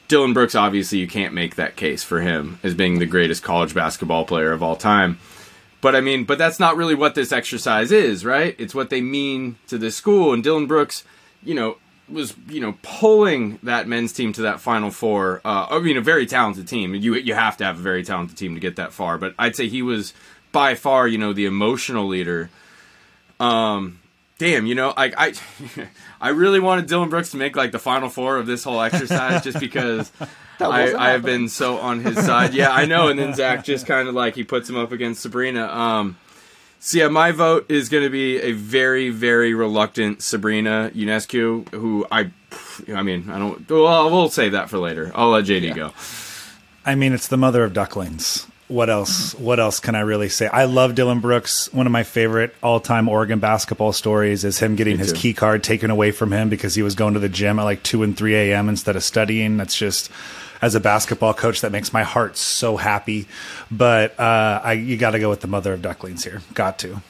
[0.08, 3.76] Dillon Brooks, obviously, you can't make that case for him as being the greatest college
[3.76, 5.20] basketball player of all time.
[5.82, 8.56] But I mean, but that's not really what this exercise is, right?
[8.58, 10.34] It's what they mean to this school.
[10.34, 11.04] And Dillon Brooks,
[11.44, 11.78] you know,
[12.10, 15.42] was you know pulling that men's team to that Final Four.
[15.46, 16.96] Uh, I mean, a very talented team.
[16.96, 19.18] You you have to have a very talented team to get that far.
[19.18, 20.14] But I'd say he was
[20.52, 22.50] by far, you know, the emotional leader.
[23.40, 24.00] Um,
[24.38, 25.34] damn, you know, I I
[26.22, 29.44] I really wanted Dillon Brooks to make like the Final Four of this whole exercise,
[29.44, 30.12] just because.
[30.62, 32.54] I, I have been so on his side.
[32.54, 33.08] Yeah, I know.
[33.08, 35.66] And then Zach just kind of like he puts him up against Sabrina.
[35.68, 36.18] Um,
[36.82, 42.06] so yeah, my vote is going to be a very, very reluctant Sabrina Ionescu, who
[42.12, 42.32] I,
[42.94, 43.70] I mean, I don't.
[43.70, 45.14] Well, we'll save that for later.
[45.16, 45.94] I'll let JD go.
[46.86, 48.46] I mean, it's the mother of ducklings.
[48.70, 49.34] What else?
[49.34, 50.48] What else can I really say?
[50.48, 51.74] I love Dillon Brooks.
[51.74, 55.18] One of my favorite all-time Oregon basketball stories is him getting Me his too.
[55.20, 57.82] key card taken away from him because he was going to the gym at like
[57.84, 58.70] two and three a.m.
[58.70, 59.58] instead of studying.
[59.58, 60.12] That's just,
[60.62, 63.28] as a basketball coach, that makes my heart so happy.
[63.72, 66.44] But uh, I, you got to go with the mother of ducklings here.
[66.54, 67.02] Got to.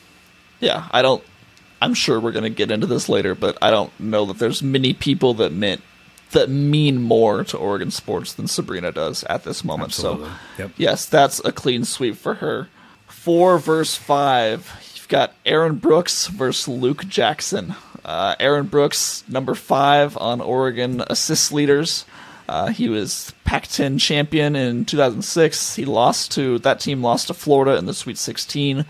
[0.62, 1.22] yeah, I don't.
[1.82, 4.64] I'm sure we're going to get into this later, but I don't know that there's
[4.64, 5.82] many people that meant
[6.32, 9.90] that mean more to Oregon sports than Sabrina does at this moment.
[9.92, 10.28] Absolutely.
[10.30, 10.72] So, Yep.
[10.78, 12.68] yes, that's a clean sweep for her.
[13.08, 14.72] Four verse five.
[14.96, 17.76] You've got Aaron Brooks versus Luke Jackson.
[18.06, 22.06] Uh, Aaron Brooks, number five on Oregon assist leaders.
[22.48, 25.76] Uh, he was Pac-10 champion in 2006.
[25.76, 28.86] He lost to that team lost to Florida in the Sweet 16.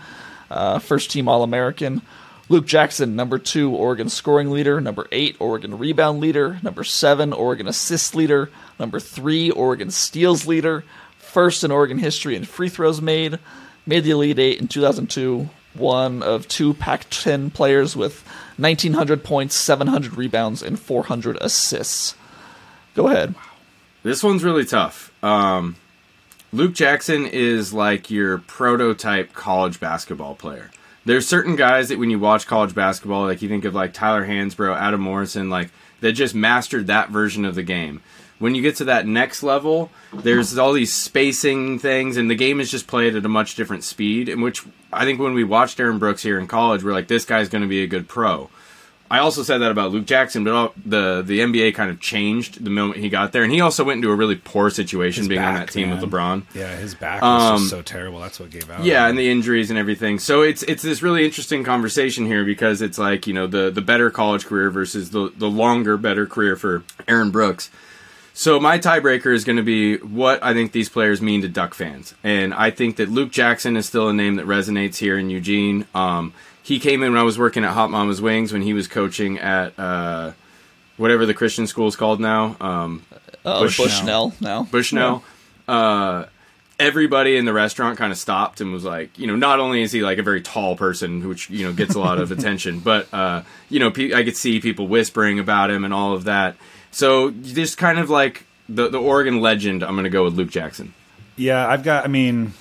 [0.50, 2.00] Uh, first team All American.
[2.50, 4.80] Luke Jackson, number two, Oregon scoring leader.
[4.80, 6.58] Number eight, Oregon rebound leader.
[6.64, 8.50] Number seven, Oregon assist leader.
[8.76, 10.82] Number three, Oregon steals leader.
[11.16, 13.38] First in Oregon history in free throws made.
[13.86, 15.48] Made the Elite Eight in 2002.
[15.74, 22.16] One of two Pac 10 players with 1,900 points, 700 rebounds, and 400 assists.
[22.96, 23.36] Go ahead.
[24.02, 25.12] This one's really tough.
[25.22, 25.76] Um,
[26.52, 30.72] Luke Jackson is like your prototype college basketball player.
[31.04, 34.26] There's certain guys that when you watch college basketball, like you think of like Tyler
[34.26, 38.02] Hansbrough, Adam Morrison, like that just mastered that version of the game.
[38.38, 42.58] When you get to that next level, there's all these spacing things, and the game
[42.58, 44.30] is just played at a much different speed.
[44.30, 47.26] In which I think when we watched Aaron Brooks here in college, we're like, this
[47.26, 48.48] guy's going to be a good pro.
[49.10, 52.64] I also said that about Luke Jackson, but all, the the NBA kind of changed
[52.64, 55.28] the moment he got there, and he also went into a really poor situation His
[55.28, 56.00] being on that team man.
[56.00, 56.44] with LeBron.
[56.54, 58.20] Yeah, his back was Um, just so terrible.
[58.20, 58.84] That's what gave out.
[58.84, 60.20] Yeah, and the injuries and everything.
[60.20, 63.80] So it's it's this really interesting conversation here because it's like you know the the
[63.82, 67.68] better college career versus the the longer better career for Aaron Brooks.
[68.32, 71.74] So my tiebreaker is going to be what I think these players mean to Duck
[71.74, 75.30] fans, and I think that Luke Jackson is still a name that resonates here in
[75.30, 75.84] Eugene.
[75.96, 78.86] Um, he came in when I was working at Hot Mama's Wings when he was
[78.88, 80.32] coaching at uh,
[80.96, 82.56] whatever the Christian school is called now.
[82.60, 83.04] Um,
[83.42, 83.86] Oh, Bushnell.
[83.88, 84.62] Bushnell now.
[84.64, 85.24] Bushnell.
[85.66, 86.26] Uh,
[86.78, 89.92] everybody in the restaurant kind of stopped and was like, you know, not only is
[89.92, 93.12] he like a very tall person, which you know gets a lot of attention, but
[93.14, 96.56] uh, you know, pe- I could see people whispering about him and all of that.
[96.90, 99.82] So just kind of like the the Oregon legend.
[99.82, 100.92] I'm going to go with Luke Jackson.
[101.36, 102.04] Yeah, I've got.
[102.04, 102.52] I mean,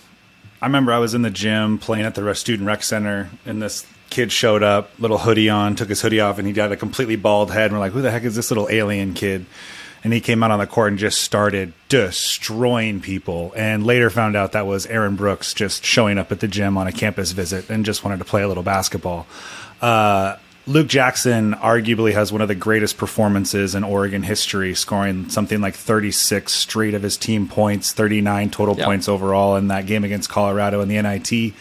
[0.61, 3.85] I remember I was in the gym playing at the student rec center, and this
[4.09, 7.15] kid showed up, little hoodie on, took his hoodie off, and he had a completely
[7.15, 7.65] bald head.
[7.65, 9.45] And we're like, "Who the heck is this little alien kid?"
[10.03, 13.53] And he came out on the court and just started destroying people.
[13.55, 16.87] And later found out that was Aaron Brooks just showing up at the gym on
[16.87, 19.27] a campus visit and just wanted to play a little basketball.
[19.81, 20.35] Uh,
[20.69, 25.73] Luke Jackson arguably has one of the greatest performances in Oregon history, scoring something like
[25.73, 28.85] 36 straight of his team points, 39 total Yep.
[28.85, 31.55] points overall in that game against Colorado in the NIT.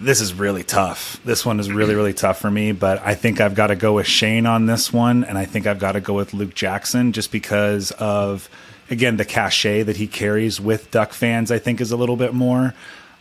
[0.00, 1.20] This is really tough.
[1.26, 3.92] This one is really, really tough for me, but I think I've got to go
[3.92, 7.12] with Shane on this one, and I think I've got to go with Luke Jackson
[7.12, 8.48] just because of,
[8.90, 12.32] again, the cachet that he carries with Duck fans, I think is a little bit
[12.32, 12.72] more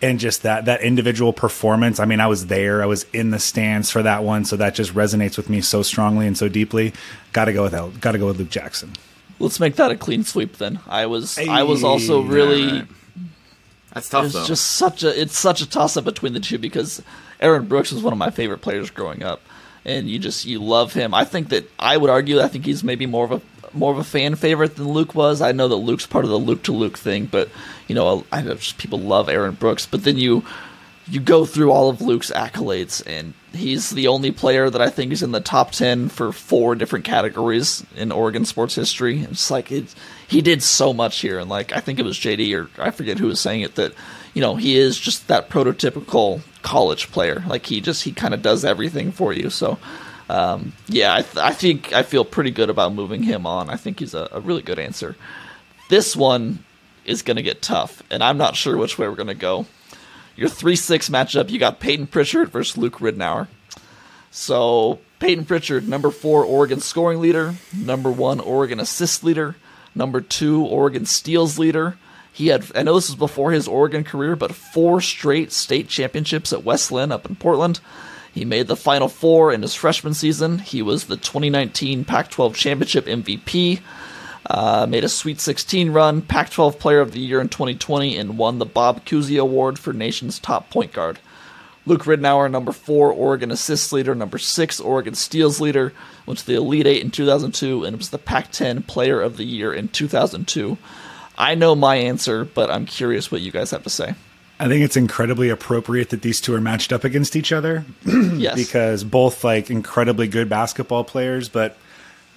[0.01, 1.99] and just that that individual performance.
[1.99, 4.75] I mean, I was there, I was in the stands for that one, so that
[4.75, 6.93] just resonates with me so strongly and so deeply.
[7.34, 8.01] Got to go with that.
[8.01, 8.93] Got to go with Luke Jackson.
[9.39, 10.79] Let's make that a clean sweep then.
[10.88, 12.88] I was I was also really Alright.
[13.93, 14.45] That's tough it's though.
[14.45, 17.01] just such a it's such a toss up between the two because
[17.39, 19.41] Aaron Brooks was one of my favorite players growing up,
[19.86, 21.13] and you just you love him.
[21.13, 23.41] I think that I would argue I think he's maybe more of a
[23.76, 25.42] more of a fan favorite than Luke was.
[25.42, 27.50] I know that Luke's part of the Luke to Luke thing, but
[27.88, 30.44] you know I know just people love Aaron Brooks, but then you
[31.08, 35.12] you go through all of Luke's accolades, and he's the only player that I think
[35.12, 39.22] is in the top ten for four different categories in Oregon sports history.
[39.22, 42.82] It's like he did so much here, and like I think it was JD or
[42.82, 43.94] I forget who was saying it that
[44.34, 47.44] you know he is just that prototypical college player.
[47.48, 49.50] Like he just he kind of does everything for you.
[49.50, 49.78] So
[50.30, 53.70] um, yeah, I, th- I think I feel pretty good about moving him on.
[53.70, 55.16] I think he's a, a really good answer.
[55.90, 56.64] This one
[57.06, 59.68] is going to get tough, and I'm not sure which way we're going to go.
[60.36, 63.48] Your 3 6 matchup, you got Peyton Pritchard versus Luke Ridnour.
[64.32, 69.56] So, Peyton Pritchard, number four Oregon scoring leader, number one Oregon assist leader,
[69.94, 71.98] number two Oregon steals leader.
[72.34, 76.52] He had, I know this was before his Oregon career, but four straight state championships
[76.52, 77.80] at West Linn up in Portland.
[78.36, 80.60] He made the Final Four in his freshman season.
[80.60, 83.80] He was the 2019 Pac 12 Championship MVP.
[84.48, 88.38] Uh, made a Sweet 16 run, Pac 12 Player of the Year in 2020, and
[88.38, 91.19] won the Bob Cousy Award for nation's top point guard.
[91.86, 95.93] Luke Ridnour, number four, Oregon assists leader, number six, Oregon steals leader,
[96.26, 99.45] went to the Elite Eight in 2002, and was the Pac 10 Player of the
[99.45, 100.78] Year in 2002.
[101.38, 104.15] I know my answer, but I'm curious what you guys have to say.
[104.60, 108.56] I think it's incredibly appropriate that these two are matched up against each other Yes.
[108.56, 111.75] because both like incredibly good basketball players, but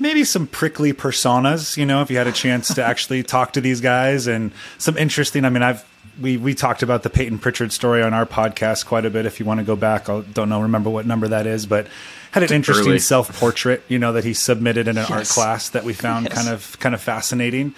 [0.01, 1.77] maybe some prickly personas.
[1.77, 4.97] You know, if you had a chance to actually talk to these guys and some
[4.99, 5.45] interesting.
[5.45, 5.87] I mean, I've
[6.21, 9.25] we we talked about the Peyton Pritchard story on our podcast quite a bit.
[9.25, 11.87] If you want to go back, I don't know remember what number that is, but
[12.33, 13.85] had an interesting self portrait.
[13.87, 16.35] You know that he submitted in an art class that we found Yes.
[16.37, 17.75] kind of kind of fascinating.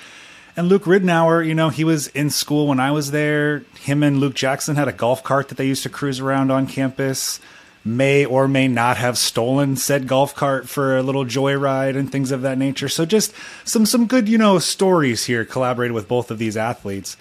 [0.57, 3.65] And Luke Ridnour, you know, he was in school when I was there.
[3.81, 6.67] Him and Luke Jackson had a golf cart that they used to cruise around on
[6.67, 7.41] campus.
[7.85, 12.31] may or may not have stolen said golf cart for a little joyride and things
[12.31, 12.89] of that nature.
[12.89, 13.33] So just
[13.65, 17.17] some some good, you know, stories here collaborated with both of these athletes.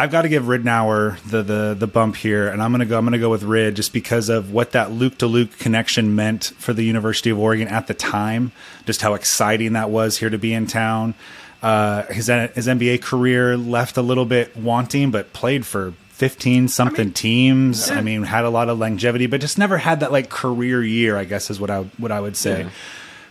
[0.00, 2.98] I've got to give Ridnour the the the bump here, and I'm gonna go.
[2.98, 6.52] I'm gonna go with Rid just because of what that Luke to Luke connection meant
[6.58, 8.52] for the University of Oregon at the time.
[8.84, 11.14] Just how exciting that was here to be in town.
[11.62, 17.00] Uh, his his NBA career left a little bit wanting, but played for 15 something
[17.00, 17.88] I mean, teams.
[17.88, 17.98] Yeah.
[17.98, 21.16] I mean, had a lot of longevity, but just never had that like career year.
[21.16, 22.62] I guess is what I what I would say.
[22.62, 22.70] Yeah.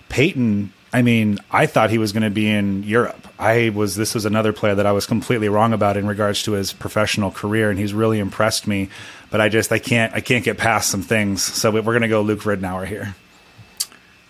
[0.09, 3.27] Peyton I mean, I thought he was going to be in Europe.
[3.37, 3.95] I was.
[3.95, 7.29] This was another player that I was completely wrong about in regards to his professional
[7.29, 8.89] career, and he's really impressed me.
[9.29, 11.43] But I just, I can't, I can't get past some things.
[11.43, 13.15] So we're going to go Luke Ridnour here.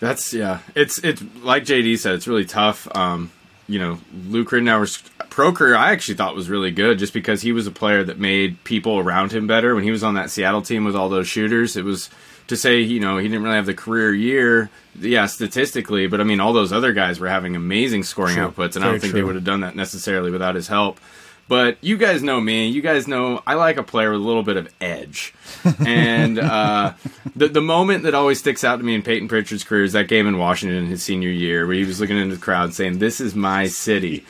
[0.00, 0.58] That's yeah.
[0.74, 2.16] It's it's like JD said.
[2.16, 2.88] It's really tough.
[2.96, 3.30] Um,
[3.68, 7.52] you know, Luke Ridnour's pro career, I actually thought was really good, just because he
[7.52, 9.74] was a player that made people around him better.
[9.74, 12.10] When he was on that Seattle team with all those shooters, it was
[12.48, 16.24] to say, you know, he didn't really have the career year, yeah, statistically, but I
[16.24, 18.48] mean, all those other guys were having amazing scoring true.
[18.48, 19.20] outputs, and Very I don't think true.
[19.20, 20.98] they would have done that necessarily without his help.
[21.48, 22.68] But you guys know me.
[22.68, 25.32] You guys know I like a player with a little bit of edge.
[25.84, 26.92] and uh,
[27.34, 30.08] the the moment that always sticks out to me in Peyton Pritchard's career is that
[30.08, 33.18] game in Washington his senior year, where he was looking into the crowd saying, "This
[33.18, 34.26] is my city,"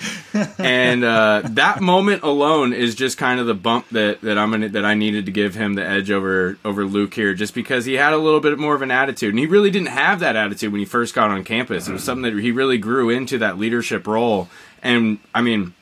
[0.58, 4.68] and uh, that moment alone is just kind of the bump that, that I'm gonna
[4.68, 7.94] that I needed to give him the edge over over Luke here, just because he
[7.94, 10.70] had a little bit more of an attitude, and he really didn't have that attitude
[10.70, 11.88] when he first got on campus.
[11.88, 14.48] It was something that he really grew into that leadership role,
[14.84, 15.74] and I mean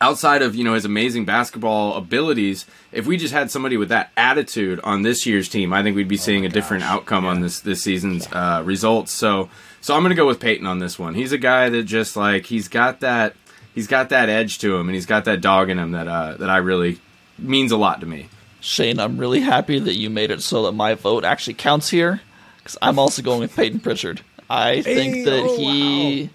[0.00, 4.10] outside of you know his amazing basketball abilities, if we just had somebody with that
[4.16, 7.30] attitude on this year's team, I think we'd be oh seeing a different outcome yeah.
[7.30, 8.58] on this this season's yeah.
[8.58, 9.12] uh, results.
[9.12, 11.14] So, so I'm going to go with Peyton on this one.
[11.14, 13.34] He's a guy that just like he's got that
[13.74, 16.36] he's got that edge to him, and he's got that dog in him that uh,
[16.38, 16.98] that I really
[17.38, 18.28] means a lot to me.
[18.60, 22.20] Shane, I'm really happy that you made it so that my vote actually counts here
[22.58, 24.20] because I'm also going with Peyton Pritchard.
[24.50, 26.22] I think hey, that oh, he.
[26.24, 26.30] Wow.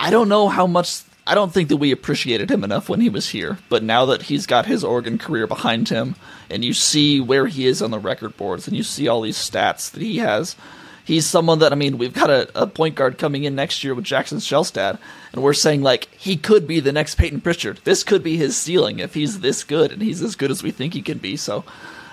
[0.00, 3.08] I don't know how much I don't think that we appreciated him enough when he
[3.08, 6.16] was here, but now that he's got his Oregon career behind him,
[6.50, 9.38] and you see where he is on the record boards, and you see all these
[9.38, 10.54] stats that he has,
[11.04, 13.94] he's someone that I mean, we've got a, a point guard coming in next year
[13.94, 14.98] with Jackson Shelstad,
[15.32, 17.80] and we're saying like he could be the next Peyton Pritchard.
[17.84, 20.72] This could be his ceiling if he's this good, and he's as good as we
[20.72, 21.36] think he can be.
[21.36, 21.64] So,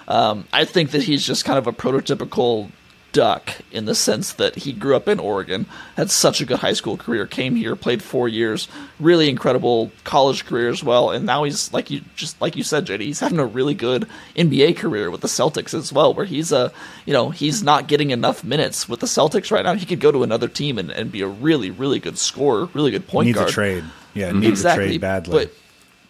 [0.08, 2.72] um, I think that he's just kind of a prototypical
[3.12, 5.66] duck in the sense that he grew up in Oregon,
[5.98, 8.68] had such a good high school career, came here, played four years,
[9.00, 12.86] really incredible college career as well, and now he's like you just like you said,
[12.86, 16.52] JD, he's having a really good NBA career with the Celtics as well, where he's
[16.52, 16.72] a
[17.06, 19.74] you know he's not getting enough minutes with the Celtics right now.
[19.74, 22.92] He could go to another team and, and be a really really good scorer, really
[22.92, 23.48] good point needs guard.
[23.48, 23.84] Needs a trade,
[24.14, 25.46] yeah, needs exactly, a trade badly.
[25.46, 25.54] But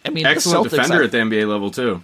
[0.04, 2.02] I mean, excellent the Celtics, defender I, at the NBA level too.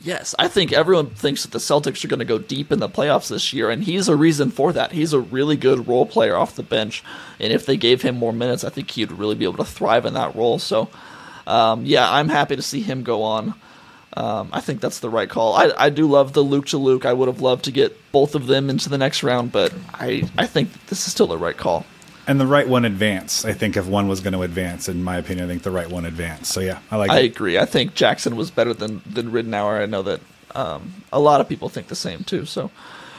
[0.00, 2.88] Yes, I think everyone thinks that the Celtics are going to go deep in the
[2.88, 4.92] playoffs this year, and he's a reason for that.
[4.92, 7.02] He's a really good role player off the bench,
[7.40, 10.06] and if they gave him more minutes, I think he'd really be able to thrive
[10.06, 10.60] in that role.
[10.60, 10.88] So,
[11.48, 13.54] um, yeah, I'm happy to see him go on.
[14.16, 15.54] Um, I think that's the right call.
[15.54, 17.04] I, I do love the Luke to Luke.
[17.04, 20.28] I would have loved to get both of them into the next round, but I,
[20.38, 21.84] I think this is still the right call
[22.28, 23.44] and the right one advance.
[23.44, 25.88] I think if one was going to advance, in my opinion, I think the right
[25.88, 26.48] one advance.
[26.48, 27.10] So yeah, I like.
[27.10, 27.24] I it.
[27.26, 27.58] agree.
[27.58, 29.82] I think Jackson was better than than Ridnour.
[29.82, 30.20] I know that
[30.54, 32.44] um, a lot of people think the same too.
[32.44, 32.70] So,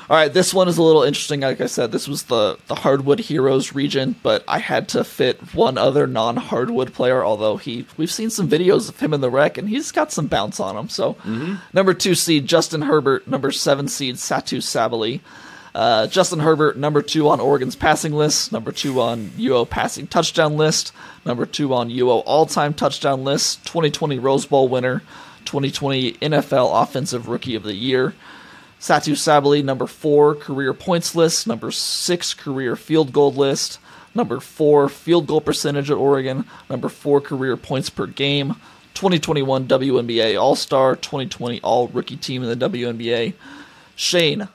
[0.10, 1.42] all right, this one is a little interesting.
[1.42, 5.56] Like I said, this was the the hardwood heroes region, but I had to fit
[5.56, 7.26] one other non hardwood player.
[7.26, 10.28] Although he, we've seen some videos of him in the wreck, and he's got some
[10.28, 10.88] bounce on him.
[10.88, 11.56] So, mm-hmm.
[11.74, 15.22] number two seed Justin Herbert, number seven seed Satou Sabally.
[15.74, 20.58] Uh, Justin Herbert, number two on Oregon's passing list, number two on UO passing touchdown
[20.58, 20.92] list,
[21.26, 25.04] number two on UO all time touchdown list, 2020 Rose Bowl winner,
[25.46, 28.14] 2020 NFL Offensive Rookie of the Year.
[28.80, 33.78] Satou Sabally, number four career points list, number six career field goal list,
[34.16, 38.56] number four field goal percentage at Oregon, number four career points per game,
[38.94, 43.34] 2021 WNBA All Star, 2020 All Rookie Team in the WNBA.
[43.96, 44.48] Shane,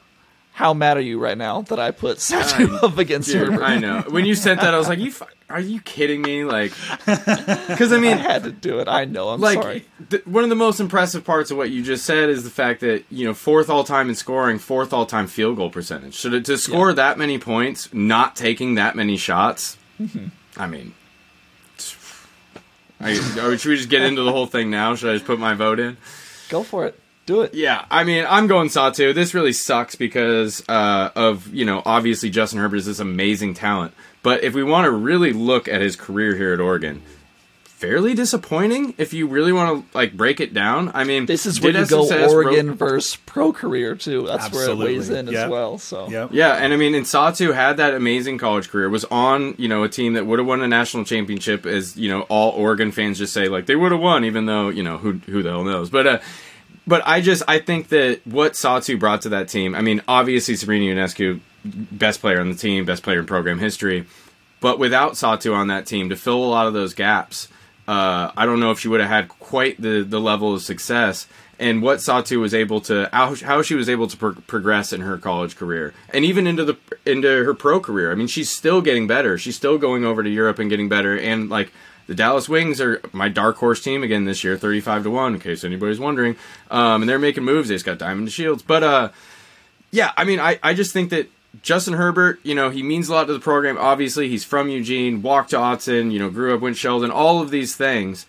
[0.55, 3.64] how mad are you right now that I put Satou up against dude, Herbert?
[3.64, 4.05] I know.
[4.09, 5.12] When you sent that, I was like, "You,
[5.50, 6.72] are you kidding me?" Like,
[7.05, 8.86] because I mean, I had to do it.
[8.86, 9.30] I know.
[9.30, 9.84] I'm like, sorry.
[10.11, 12.82] Th- one of the most impressive parts of what you just said is the fact
[12.82, 16.14] that you know fourth all time in scoring, fourth all time field goal percentage.
[16.14, 16.94] So to, to score yeah.
[16.94, 20.28] that many points, not taking that many shots, mm-hmm.
[20.57, 20.94] I mean.
[23.00, 24.94] I, should we just get into the whole thing now?
[24.94, 25.96] Should I just put my vote in?
[26.48, 26.98] Go for it.
[27.27, 27.55] Do it.
[27.55, 29.14] Yeah, I mean, I'm going Satou.
[29.14, 33.95] This really sucks because uh, of you know obviously Justin Herbert is this amazing talent,
[34.22, 37.01] but if we want to really look at his career here at Oregon,
[37.64, 40.91] fairly disappointing if you really want to like break it down.
[40.95, 44.27] I mean, this is where you go Oregon wrote- versus pro career too.
[44.27, 45.35] That's where it weighs in Yep.
[45.47, 45.79] as well.
[45.79, 46.31] So Yep.
[46.33, 48.91] Yeah, and I mean, and Satou had that amazing college career.
[48.91, 51.64] Was on, you know, a team that would have won a national championship.
[51.64, 54.68] As you know, all Oregon fans just say like they would have won, even though
[54.68, 55.89] you know who who the hell knows.
[55.91, 56.18] But uh,
[56.87, 59.74] but I just I think that what Satou brought to that team.
[59.74, 64.07] I mean, obviously Sabrina Ionescu, best player on the team, best player in program history.
[64.61, 67.49] But without Satou on that team to fill a lot of those gaps,
[67.87, 71.26] uh, I don't know if she would have had quite the the level of success.
[71.57, 75.03] And what Satou was able to how, how she was able to pro- progress in
[75.03, 76.76] her college career and even into the
[77.07, 78.11] into her pro career.
[78.11, 79.39] I mean, she's still getting better.
[79.39, 81.16] She's still going over to Europe and getting better.
[81.16, 81.72] And like
[82.07, 85.34] the Dallas Wings are my dark horse team again this year, thirty five to one.
[85.34, 86.36] In case anybody's wondering,
[86.70, 87.68] um, and they're making moves.
[87.68, 89.09] They just got Diamond DeShields, but uh,
[89.90, 91.30] yeah, I mean, I, I just think that
[91.62, 93.78] Justin Herbert, you know, he means a lot to the program.
[93.78, 97.50] Obviously, he's from Eugene, walked to Autzen, you know, grew up with Sheldon, all of
[97.50, 98.26] these things.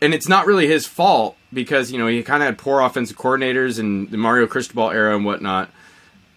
[0.00, 3.16] And it's not really his fault because, you know, he kind of had poor offensive
[3.16, 5.70] coordinators in the Mario Cristobal era and whatnot.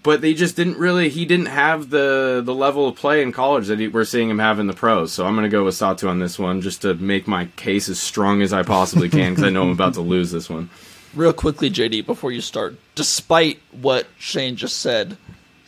[0.07, 3.67] But they just didn't really, he didn't have the, the level of play in college
[3.67, 5.11] that he, we're seeing him have in the pros.
[5.11, 7.89] So I'm going to go with Satou on this one just to make my case
[7.89, 10.69] as strong as I possibly can because I know I'm about to lose this one.
[11.13, 15.17] real quickly, JD, before you start, despite what Shane just said,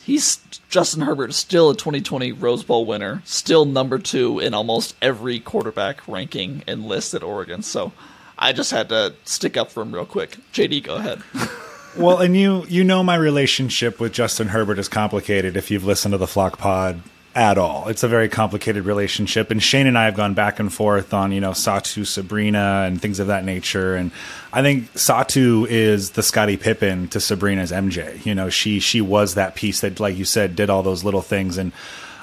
[0.06, 0.38] he's
[0.70, 5.42] Justin Herbert is still a 2020 Rose Bowl winner, still number two in almost every
[5.42, 7.62] quarterback ranking and list at Oregon.
[7.62, 7.92] So
[8.38, 10.38] I just had to stick up for him real quick.
[10.54, 11.24] JD, go ahead.
[12.00, 16.14] Well, and you you know my relationship with Justin Herbert is complicated if you've listened
[16.14, 17.02] to the Flock Pod
[17.36, 17.90] at all.
[17.90, 21.34] It's a very complicated relationship, and Shane and I have gone back and forth on
[21.34, 23.96] you know Satou, Sabrina, and things of that nature.
[23.96, 24.12] And
[24.54, 28.26] I think Satou is the Scottie Pippen to Sabrina's MJ.
[28.26, 31.22] You know, she she was that piece that, like you said, did all those little
[31.22, 31.74] things and.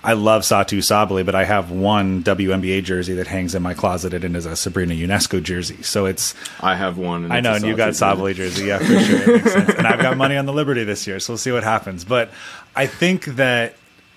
[0.06, 4.14] I love Satou Sabally, but I have one WNBA jersey that hangs in my closet.
[4.14, 5.82] and is a Sabrina Ionescu jersey.
[5.82, 7.24] So it's I have one.
[7.24, 9.36] And I know, and you got Sabally jersey, yeah, for sure.
[9.76, 12.04] And I've got money on the Liberty this year, so we'll see what happens.
[12.04, 12.30] But
[12.76, 13.74] I think that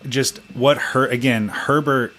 [0.08, 2.14] just what her again, Herbert.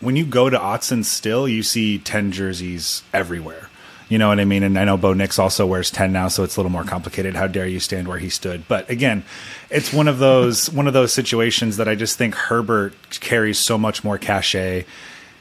[0.00, 3.68] When you go to Autzen, still you see ten jerseys everywhere.
[4.08, 4.62] You know what I mean?
[4.62, 7.34] And I know Bo Nix also wears 10 now, so it's a little more complicated.
[7.34, 8.68] How dare you stand where he stood?
[8.68, 9.24] But again,
[9.72, 13.78] it's one of those one of those situations that I just think Herbert carries so
[13.78, 14.84] much more cachet.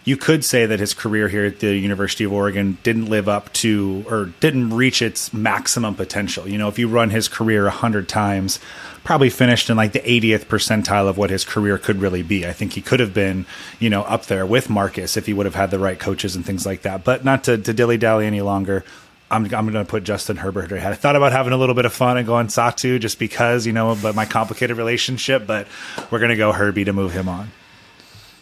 [0.04, 3.54] You could say that his career here at the University of Oregon didn't live up
[3.54, 6.48] to or didn't reach its maximum potential.
[6.48, 8.60] You know, if you run his career 100 times,
[9.04, 12.48] probably finished in like the 80th percentile of what his career could really be.
[12.48, 13.46] I think he could have been,
[13.80, 16.44] you know, up there with Marcus if he would have had the right coaches and
[16.44, 17.04] things like that.
[17.04, 18.84] But not to, to dilly dally any longer.
[19.32, 20.92] I'm, I'm going to put Justin Herbert ahead.
[20.92, 23.72] I thought about having a little bit of fun and going Satou just because, you
[23.72, 25.68] know, but my complicated relationship, but
[26.12, 27.50] we're going to go Herbie to move him on.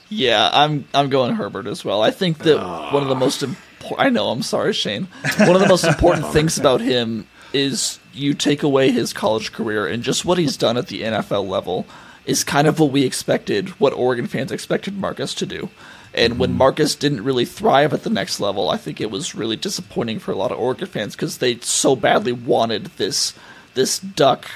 [0.10, 2.02] Yeah, I'm I'm going Herbert as well.
[2.02, 2.92] I think that ah.
[2.92, 4.00] one of the most important.
[4.00, 4.30] I know.
[4.30, 5.08] I'm sorry, Shane.
[5.38, 9.88] One of the most important things about him is you take away his college career
[9.88, 11.86] and just what he's done at the NFL level
[12.26, 15.70] is kind of what we expected, what Oregon fans expected Marcus to do.
[16.14, 19.56] And when Marcus didn't really thrive at the next level, I think it was really
[19.56, 23.34] disappointing for a lot of Oregon fans because they so badly wanted this
[23.76, 24.50] this duck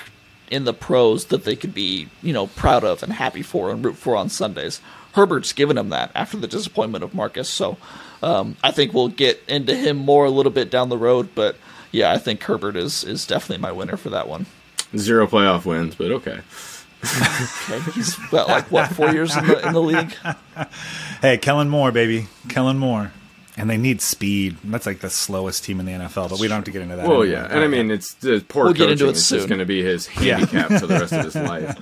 [0.49, 3.85] in the pros that they could be, you know, proud of and happy for and
[3.85, 4.81] root for on Sundays.
[5.13, 7.47] Herbert's given him that after the disappointment of Marcus.
[7.47, 7.77] So
[8.23, 11.29] um, I think we'll get into him more a little bit down the road.
[11.35, 11.55] But
[11.91, 14.47] yeah, I think Herbert is is definitely my winner for that one.
[14.97, 16.41] Zero playoff wins, but okay.
[17.03, 20.15] Okay, he's well, like what four years in the in the league?
[21.21, 22.27] Hey, Kellen Moore, baby.
[22.49, 23.11] Kellen Moore.
[23.55, 24.57] And they need speed.
[24.63, 26.95] That's like the slowest team in the NFL, but we don't have to get into
[26.95, 27.07] that.
[27.07, 27.39] Well, anymore.
[27.43, 28.91] yeah, and I mean it's the poor We'll get coaching.
[28.93, 29.37] into it it's soon.
[29.39, 30.37] just going to be his Yeah.
[30.39, 31.77] handicap for the rest of his life.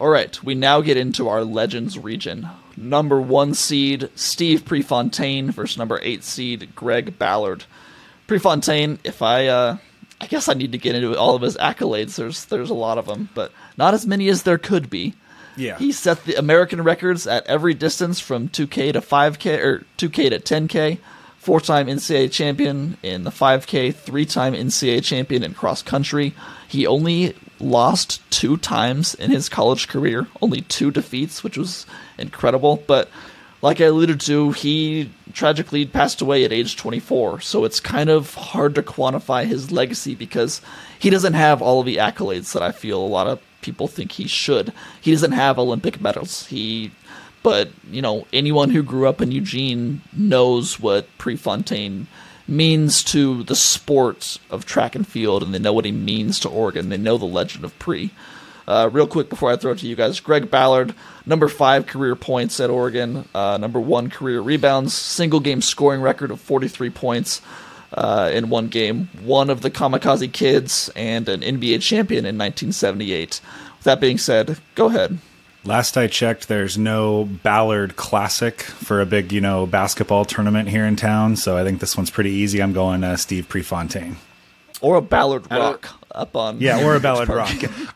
[0.00, 2.48] All right, we now get into our Legends region.
[2.76, 7.64] Number one seed Steve Prefontaine versus number eight seed Greg Ballard.
[8.26, 9.76] Prefontaine, if I, uh,
[10.20, 12.16] I guess I need to get into all of his accolades.
[12.16, 15.14] There's there's a lot of them, but not as many as there could be.
[15.56, 15.78] yeah.
[15.78, 20.40] He set the American records at every distance from 2K to 5K or 2K to
[20.40, 20.98] 10K.
[21.38, 26.34] Four-time NCAA champion in the 5K, three-time NCAA champion in cross country.
[26.66, 31.86] He only lost two times in his college career, only two defeats, which was
[32.18, 32.82] incredible.
[32.86, 33.08] But
[33.60, 37.40] like I alluded to, he tragically passed away at age 24.
[37.40, 40.60] So it's kind of hard to quantify his legacy because
[40.98, 44.12] he doesn't have all of the accolades that I feel a lot of people think
[44.12, 44.72] he should.
[45.00, 46.46] He doesn't have Olympic medals.
[46.46, 46.92] He
[47.42, 52.06] but, you know, anyone who grew up in Eugene knows what Prefontaine
[52.46, 56.48] means to the sport of track and field and they know what he means to
[56.48, 56.88] Oregon.
[56.88, 58.10] They know the legend of Pre.
[58.68, 60.94] Uh, real quick before I throw it to you guys, Greg Ballard,
[61.24, 66.30] number five career points at Oregon, uh, number one career rebounds, single game scoring record
[66.30, 67.40] of 43 points
[67.94, 73.40] uh, in one game, one of the Kamikaze Kids, and an NBA champion in 1978.
[73.78, 75.16] With that being said, go ahead.
[75.64, 80.84] Last I checked, there's no Ballard Classic for a big, you know, basketball tournament here
[80.84, 81.36] in town.
[81.36, 82.60] So I think this one's pretty easy.
[82.62, 84.16] I'm going uh, Steve Prefontaine.
[84.82, 87.50] Or a Ballard Rock up on Yeah, or a Ballard Rock.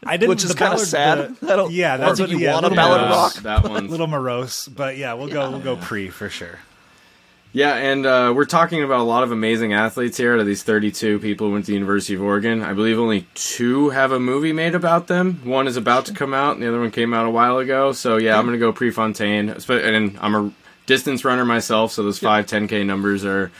[0.04, 1.36] I didn't, Which is the kinda sad.
[1.40, 3.10] the- I don't- yeah, that's what you yeah, want a little Ballard.
[3.10, 3.34] Rock.
[3.42, 6.58] That one's little morose, but yeah, we'll go we'll go pre for sure.
[7.54, 10.32] Yeah, and uh, we're talking about a lot of amazing athletes here.
[10.32, 13.26] Out of these 32 people who went to the University of Oregon, I believe only
[13.34, 15.40] two have a movie made about them.
[15.44, 17.92] One is about to come out, and the other one came out a while ago.
[17.92, 19.48] So yeah, I'm going to go Prefontaine.
[19.50, 20.50] Espe- And I'm a
[20.86, 23.52] distance runner myself, so those five 10k numbers are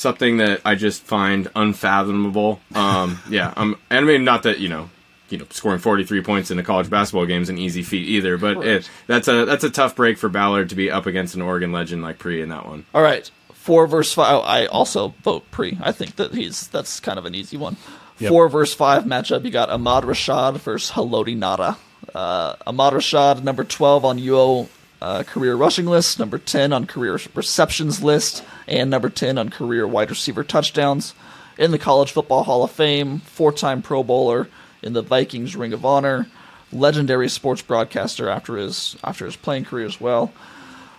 [0.00, 2.60] something that I just find unfathomable.
[2.74, 4.90] Um, yeah, um, and I mean not that you know.
[5.28, 8.36] You know, scoring 43 points in a college basketball game is an easy feat either,
[8.36, 11.40] but it, that's a that's a tough break for Ballard to be up against an
[11.40, 12.84] Oregon legend like Pre in that one.
[12.92, 14.42] All right, four verse five.
[14.44, 15.78] I also vote pre.
[15.80, 17.76] I think that he's that's kind of an easy one.
[18.18, 18.28] Yep.
[18.28, 19.44] Four verse five matchup.
[19.44, 21.76] You got Ahmad Rashad versus Haloti Ngata.
[22.12, 24.68] Uh, Ahmad Rashad, number twelve on UO
[25.00, 29.86] uh, career rushing list, number ten on career receptions list, and number ten on career
[29.86, 31.14] wide receiver touchdowns.
[31.58, 34.48] In the College Football Hall of Fame, four-time Pro Bowler
[34.82, 36.26] in the Vikings Ring of Honor,
[36.72, 40.32] legendary sports broadcaster after his after his playing career as well.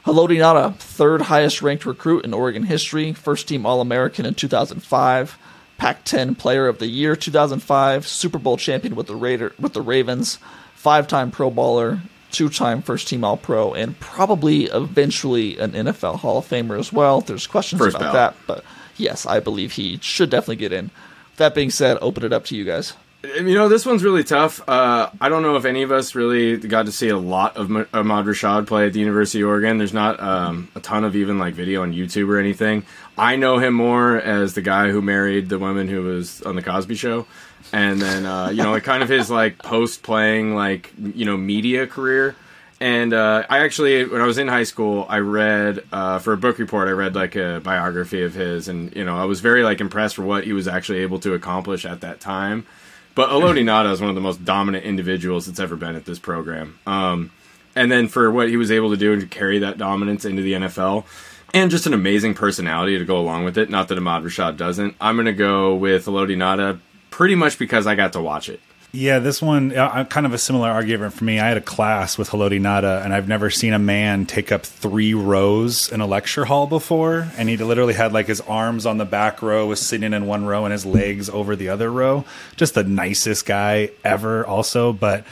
[0.05, 5.37] Haloti Ngata, third highest ranked recruit in Oregon history, first team All American in 2005,
[5.77, 9.81] Pac 10 Player of the Year 2005, Super Bowl champion with the Raider with the
[9.81, 10.39] Ravens,
[10.73, 16.19] five time Pro Bowler, two time first team All Pro, and probably eventually an NFL
[16.19, 17.21] Hall of Famer as well.
[17.21, 18.35] There's questions First about ballot.
[18.35, 18.65] that, but
[18.97, 20.91] yes, I believe he should definitely get in.
[21.37, 22.93] That being said, open it up to you guys.
[23.23, 24.67] You know, this one's really tough.
[24.67, 27.69] Uh, I don't know if any of us really got to see a lot of
[27.69, 29.77] Ma- Ahmad Rashad play at the University of Oregon.
[29.77, 32.83] There's not um, a ton of even like video on YouTube or anything.
[33.19, 36.63] I know him more as the guy who married the woman who was on the
[36.63, 37.27] Cosby Show,
[37.73, 41.37] and then uh, you know, like kind of his like post playing like you know
[41.37, 42.35] media career.
[42.79, 46.37] And uh, I actually, when I was in high school, I read uh, for a
[46.37, 46.87] book report.
[46.87, 50.15] I read like a biography of his, and you know, I was very like impressed
[50.15, 52.65] for what he was actually able to accomplish at that time.
[53.13, 56.17] But Haloti Ngata is one of the most dominant individuals that's ever been at this
[56.17, 56.79] program.
[56.87, 57.31] Um,
[57.75, 60.41] and then for what he was able to do and to carry that dominance into
[60.41, 61.05] the NFL,
[61.53, 63.69] and just an amazing personality to go along with it.
[63.69, 64.95] Not that Ahmad Rashad doesn't.
[64.99, 66.79] I'm going to go with Haloti Ngata
[67.21, 68.59] pretty much because I got to watch it.
[68.91, 71.39] Yeah, this one, uh, kind of a similar argument for me.
[71.39, 74.65] I had a class with Haloti Ngata, and I've never seen a man take up
[74.65, 77.27] three rows in a lecture hall before.
[77.37, 80.45] And he literally had like his arms on the back row, was sitting in one
[80.45, 82.25] row, and his legs over the other row.
[82.55, 84.91] Just the nicest guy ever, also.
[84.91, 85.23] But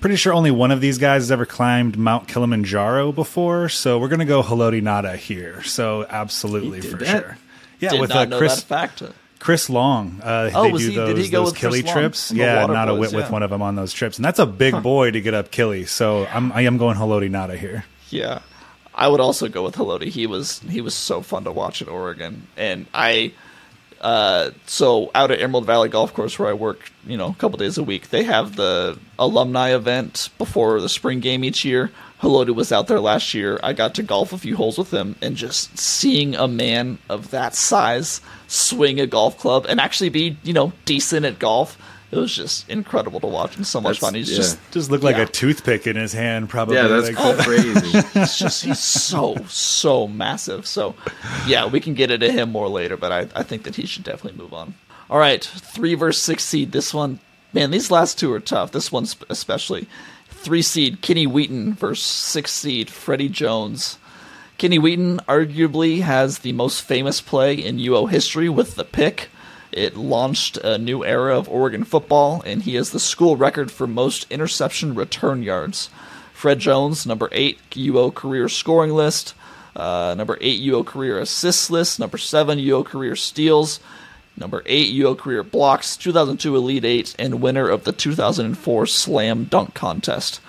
[0.00, 3.68] pretty sure only one of these guys has ever climbed Mount Kilimanjaro before.
[3.68, 5.62] So we're going to go Haloti Ngata here.
[5.62, 7.22] So absolutely He did for that?
[7.22, 7.38] sure.
[7.78, 9.02] Yeah, Did with not uh, know Chris that fact.
[9.46, 10.20] Chris Long.
[10.24, 12.32] Uh, Oh, they do he- those, did he go those with Killy trips.
[12.32, 13.18] Yeah, not a wit yeah.
[13.18, 15.52] with one of them on those trips, and that's a big boy to get up
[15.52, 15.84] Killy.
[15.86, 17.84] So I'm I am going Haloti Ngata here.
[18.10, 18.40] Yeah,
[18.92, 20.08] I would also go with Haloti.
[20.08, 23.34] He was he was so fun to watch in Oregon, and I.
[24.00, 27.56] Uh, so out at Emerald Valley Golf Course where I work, you know, a couple
[27.56, 31.90] days a week, they have the alumni event before the spring game each year.
[32.20, 33.58] Haloti was out there last year.
[33.62, 37.30] I got to golf a few holes with him, and just seeing a man of
[37.30, 41.76] that size swing a golf club and actually be, you know, decent at golf,
[42.12, 44.14] it was just incredible to watch and so much That's- fun.
[44.14, 44.36] He's yeah.
[44.36, 45.22] just Just looked like Yeah.
[45.22, 46.76] a toothpick in his hand, probably.
[46.76, 47.98] Yeah, that's like crazy.
[48.14, 50.66] it's just he's so so massive.
[50.66, 50.94] So
[51.46, 54.04] yeah, we can get into him more later, but I, I think that he should
[54.04, 54.74] definitely move on.
[55.10, 56.72] All right, three verse six seed.
[56.72, 57.18] This one,
[57.52, 58.70] man, these last two are tough.
[58.72, 59.88] This one especially.
[60.28, 63.98] Three seed Kenny Wheaton versus six seed Freddie Jones.
[64.58, 69.28] Kenny Wheaton arguably has the most famous play in UO history with the pick.
[69.70, 73.86] It launched a new era of Oregon football, and he has the school record for
[73.86, 75.90] most interception return yards.
[76.32, 79.34] Fred Jones, number eight UO career scoring list,
[79.74, 83.78] uh, number eight UO career assists list, number seven UO career steals,
[84.38, 89.74] number eight UO career blocks, 2002 Elite Eight, and winner of the 2004 Slam Dunk
[89.74, 90.40] Contest.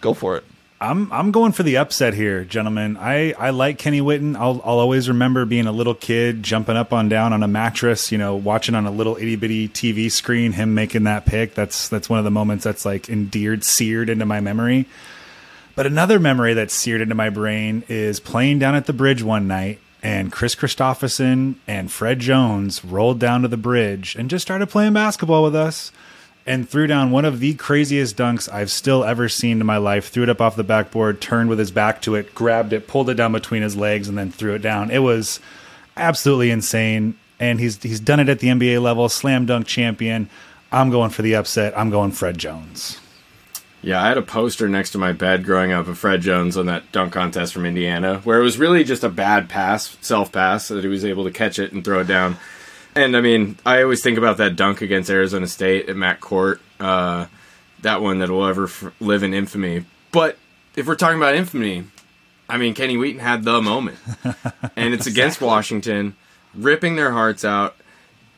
[0.00, 0.44] Go for it.
[0.80, 2.96] I'm I'm going for the upset here, gentlemen.
[2.96, 4.36] I, I like Kenny Wheaton.
[4.36, 8.12] I'll I'll always remember being a little kid jumping up on down on a mattress,
[8.12, 11.54] you know, watching on a little itty bitty TV screen him making that pick.
[11.54, 14.86] That's that's one of the moments that's like endeared, seared into my memory.
[15.74, 19.48] But another memory that's seared into my brain is playing down at the bridge one
[19.48, 24.68] night and Chris Christoffersen and Fred Jones rolled down to the bridge and just started
[24.68, 25.90] playing basketball with us.
[26.48, 30.08] And threw down one of the craziest dunks I've still ever seen in my life.
[30.08, 33.10] Threw it up off the backboard, turned with his back to it, grabbed it, pulled
[33.10, 34.90] it down between his legs, and then threw it down.
[34.90, 35.40] It was
[35.96, 37.18] absolutely insane.
[37.38, 40.30] And he's he's done it at the NBA level, slam dunk champion.
[40.72, 41.78] I'm going for the upset.
[41.78, 42.98] I'm going Fred Jones.
[43.80, 46.66] Yeah, I had a poster next to my bed growing up of Fred Jones on
[46.66, 50.68] that dunk contest from Indiana, where it was really just a bad pass, self pass,
[50.68, 52.38] that he was able to catch it and throw it down.
[52.94, 56.60] And I mean, I always think about that dunk against Arizona State at Mac Court,
[56.80, 57.26] uh,
[57.82, 59.84] that one that will ever f- live in infamy.
[60.10, 60.36] But
[60.74, 61.84] if we're talking about infamy,
[62.48, 63.98] I mean, Kenny Wheaton had the moment,
[64.76, 66.16] and it's against Washington,
[66.54, 67.76] ripping their hearts out.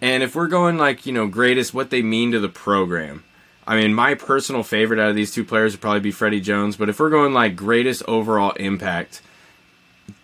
[0.00, 3.24] And if we're going like you know greatest, what they mean to the program,
[3.66, 6.76] I mean, my personal favorite out of these two players would probably be Freddie Jones.
[6.76, 9.22] But if we're going like greatest overall impact,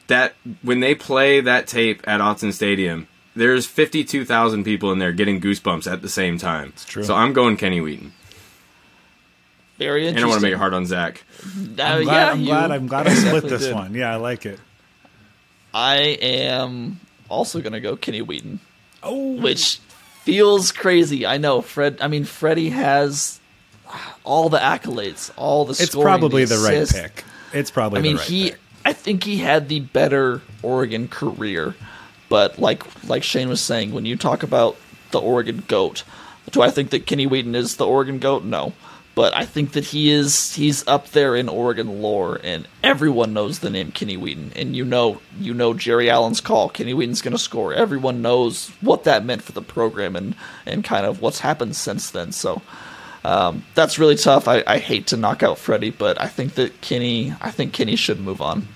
[0.09, 3.07] that when they play that tape at Autzen Stadium,
[3.37, 6.68] there's 52,000 people in there getting goosebumps at the same time.
[6.70, 7.05] It's true.
[7.05, 8.12] So I'm going Kenny Wheaton.
[9.78, 10.09] Very interesting.
[10.09, 10.28] And I interesting.
[10.30, 11.24] want to make it hard on Zach.
[11.45, 13.74] Uh, I'm yeah, glad, I'm glad, I'm glad I split this did.
[13.74, 13.95] one.
[13.95, 14.59] Yeah, I like it.
[15.74, 18.61] I am also gonna go Kenny Wheaton,
[19.03, 19.78] Oh, which
[20.22, 21.26] feels crazy.
[21.26, 21.99] I know Fred.
[22.01, 23.39] I mean, Freddie has
[24.24, 25.72] all the accolades, all the.
[25.72, 27.24] it's probably the right pick.
[27.53, 28.51] It's probably I mean, the right he.
[28.53, 28.59] pick.
[28.87, 31.74] I think he had the better Oregon career,
[32.29, 34.77] but like like Shane was saying, when you talk about
[35.11, 36.05] the Oregon goat,
[36.51, 38.45] do I think that Kenny Wheaton is the Oregon goat?
[38.45, 38.72] No,
[39.16, 40.55] but I think that he is.
[40.55, 44.53] He's up there in Oregon lore, and everyone knows the name Kenny Wheaton.
[44.55, 46.68] And you know, you know Jerry Allen's call.
[46.68, 47.72] Kenny Wheaton's going to score.
[47.72, 50.35] Everyone knows what that meant for the program, and
[50.66, 52.31] and kind of what's happened since then.
[52.33, 52.62] So.
[53.24, 54.47] Um, that's really tough.
[54.47, 57.97] I, I hate to knock out Freddie, but I think that Kenny, I think Kenny
[57.97, 58.68] should move on.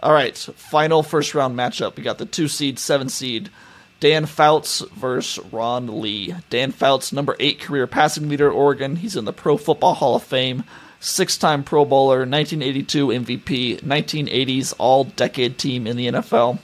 [0.00, 1.96] All right, final first round matchup.
[1.96, 3.50] We got the two seed, seven seed,
[3.98, 6.36] Dan Fouts versus Ron Lee.
[6.50, 8.96] Dan Fouts, number eight career passing leader at Oregon.
[8.96, 10.62] He's in the Pro Football Hall of Fame,
[11.00, 16.60] six time Pro Bowler, 1982 MVP, 1980s All Decade Team in the NFL.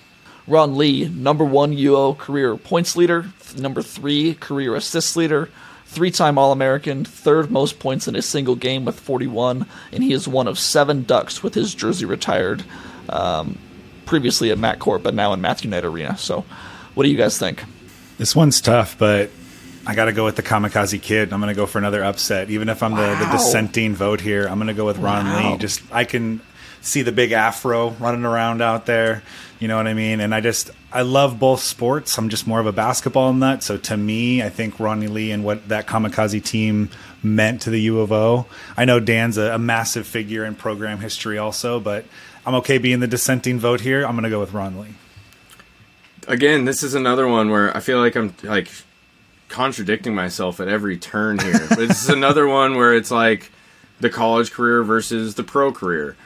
[0.47, 5.49] Ron Lee, number one UO career points leader, number three career assists leader,
[5.87, 10.13] three time All American, third most points in a single game with 41, and he
[10.13, 12.63] is one of seven Ducks with his jersey retired
[13.15, 13.59] um,
[14.05, 16.17] previously at Mac Court, but now in Matthew Knight Arena.
[16.19, 16.45] So,
[16.95, 17.65] what do you guys think?
[18.19, 19.31] This one's tough, but
[19.87, 21.33] I got to go with the Kamikaze Kid.
[21.33, 22.51] I'm going to go for another upset.
[22.51, 25.53] Even if I'm the, the dissenting vote here, I'm going to go with Ron Wow.
[25.53, 25.59] Lee.
[25.59, 26.41] Just I can
[26.81, 29.23] see the big afro running around out there.
[29.59, 30.21] You know what I mean?
[30.21, 32.19] And I just I love both sports.
[32.19, 33.63] I'm just more of a basketball nut.
[33.63, 36.91] So to me, I think Ronnie Lee and what that Kamikaze team
[37.23, 38.47] meant to the U of O.
[38.77, 42.05] I know Dan's a, a massive figure in program history also, but
[42.47, 44.05] I'm okay being the dissenting vote here.
[44.05, 44.95] I'm going to go with Ron Lee.
[46.29, 48.69] Again, this is another one where I feel like I'm like
[49.49, 51.67] contradicting myself at every turn here.
[51.69, 53.51] but this is another one where it's like
[54.01, 56.17] the college career versus the pro career.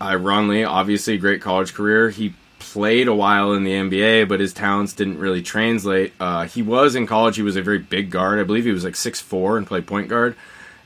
[0.00, 2.10] Uh, Ron Lee, obviously, great college career.
[2.10, 6.12] He played a while in the NBA, but his talents didn't really translate.
[6.20, 7.36] Uh, he was in college.
[7.36, 8.38] He was a very big guard.
[8.38, 10.36] I believe he was like six four and played point guard,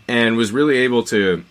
[0.07, 1.45] and was really able to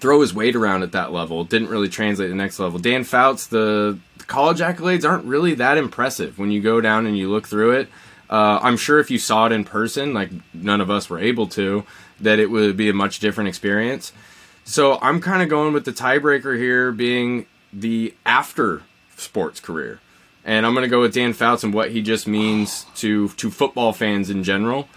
[0.00, 1.44] throw his weight around at that level.
[1.44, 2.78] Didn't really translate to the next level.
[2.78, 7.16] Dan Fouts, the, the college accolades aren't really that impressive when you go down and
[7.16, 7.88] you look through it.
[8.30, 11.46] Uh, I'm sure if you saw it in person, like none of us were able
[11.48, 11.84] to,
[12.20, 14.12] that it would be a much different experience.
[14.64, 18.82] So I'm kind of going with the tiebreaker here being the after
[19.16, 20.00] sports career.
[20.44, 23.50] And I'm going to go with Dan Fouts and what he just means to to
[23.50, 24.88] football fans in general.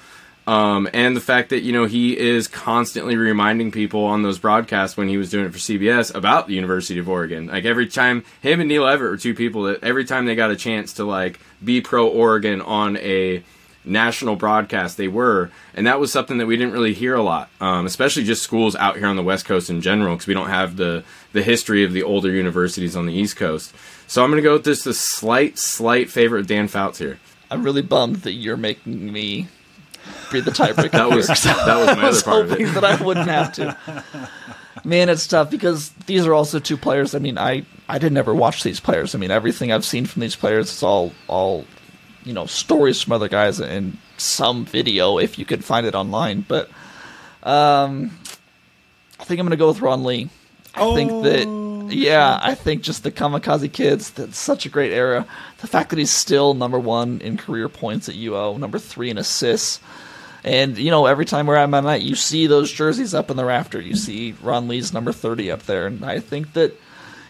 [0.47, 4.97] Um, and the fact that you know he is constantly reminding people on those broadcasts
[4.97, 7.47] when he was doing it for CBS about the University of Oregon.
[7.47, 10.51] Like every time him and Neil Everett were two people that every time they got
[10.51, 13.43] a chance to like be pro Oregon on a
[13.83, 17.49] national broadcast, they were, and that was something that we didn't really hear a lot,
[17.59, 20.49] um, especially just schools out here on the West Coast in general, because we don't
[20.49, 23.73] have the the history of the older universities on the East Coast.
[24.07, 27.19] So I'm going to go with this the slight, slight favorite of Dan Fouts here.
[27.49, 29.47] I'm really bummed that you're making me
[30.31, 30.91] be the tiebreaker.
[30.91, 31.53] That was here.
[31.53, 32.73] that was my I was other part of hoping it.
[32.73, 33.77] that I wouldn't have to.
[34.83, 37.13] Man, it's tough because these are also two players.
[37.13, 39.13] I mean, I I didn't ever watch these players.
[39.13, 41.65] I mean, everything I've seen from these players is all all
[42.23, 46.45] you know stories from other guys and some video if you could find it online.
[46.47, 46.69] But
[47.43, 48.11] um,
[49.19, 50.29] I think I'm going to go with Ron Lee.
[50.73, 51.45] I think that
[51.91, 54.11] yeah, I think just the Kamikaze Kids.
[54.11, 55.25] That's such a great era.
[55.59, 59.17] The fact that he's still number one in career points at UO, number three in
[59.17, 59.79] assists.
[60.43, 63.37] And you know, every time we're at my night, you see those jerseys up in
[63.37, 63.79] the rafter.
[63.79, 66.73] You see Ron Lee's number thirty up there, and I think that,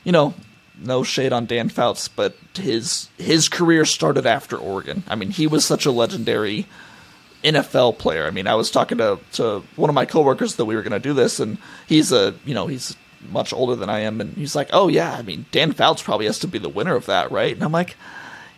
[0.03, 0.33] you know,
[0.79, 5.03] no shade on Dan Fouts, but his his career started after Oregon.
[5.07, 6.67] I mean, he was such a legendary
[7.43, 8.25] NFL player.
[8.25, 10.91] I mean, I was talking to to one of my coworkers that we were going
[10.91, 11.57] to do this, and
[11.87, 12.95] he's a you know he's
[13.29, 16.25] much older than I am, and he's like, "Oh yeah, I mean, Dan Fouts probably
[16.25, 17.95] has to be the winner of that, right?" And I'm like,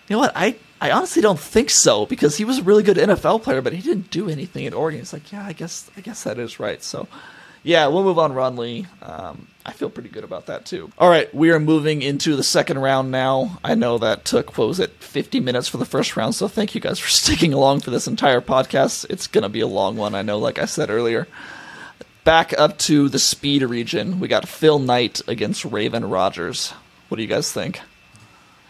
[0.08, 0.34] "You know what?
[0.36, 3.74] I I honestly don't think so because he was a really good NFL player, but
[3.74, 6.60] he didn't do anything at Oregon." It's like, "Yeah, I guess I guess that is
[6.60, 7.08] right." So,
[7.64, 8.86] yeah, we'll move on, Ron Lee.
[9.02, 10.92] Um, I feel pretty good about that too.
[10.98, 13.60] All right, we are moving into the second round now.
[13.64, 16.76] I know that took what was it, 50 minutes for the first round, so thank
[16.76, 19.06] you guys for sticking along for this entire podcast.
[19.10, 21.28] It's gonna be a long one, I know, like I said earlier
[22.24, 24.20] back up to the speed region.
[24.20, 26.74] We got Phil Knight against Raevyn Rogers.
[27.10, 27.82] What do you guys think?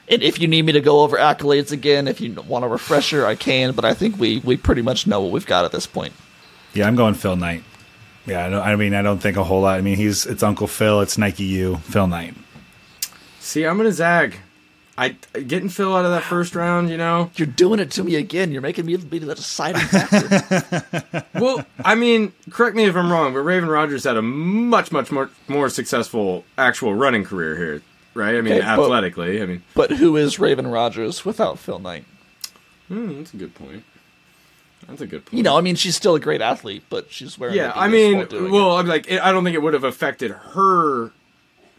[0.09, 3.25] And if you need me to go over accolades again, if you want a refresher,
[3.25, 3.73] I can.
[3.73, 6.13] But I think we we pretty much know what we've got at this point.
[6.73, 7.63] Yeah, I'm going Phil Knight.
[8.25, 9.77] Yeah, I, don't, I mean, I don't think a whole lot.
[9.77, 12.35] I mean, he's it's Uncle Phil, it's Nike U, Phil Knight.
[13.39, 14.37] See, I'm gonna zag.
[14.97, 17.31] I getting Phil out of that first round, you know.
[17.35, 18.51] You're doing it to me again.
[18.51, 21.23] You're making me be the deciding factor.
[21.33, 25.11] well, I mean, correct me if I'm wrong, but Raevyn Rogers had a much, much
[25.11, 27.81] more more successful actual running career here,
[28.13, 28.35] right?
[28.35, 29.41] I mean, Okay, but- athletically.
[29.41, 32.05] I mean, but who is Raevyn Rogers without Phil Knight?
[32.87, 33.83] hmm, that's a good point.
[34.87, 35.37] That's a good point.
[35.37, 37.55] You know, I mean, she's still a great athlete, but she's wearing.
[37.55, 38.51] yeah, I mean, while doing it.
[38.51, 41.11] well, I'm like, I don't think it would have affected her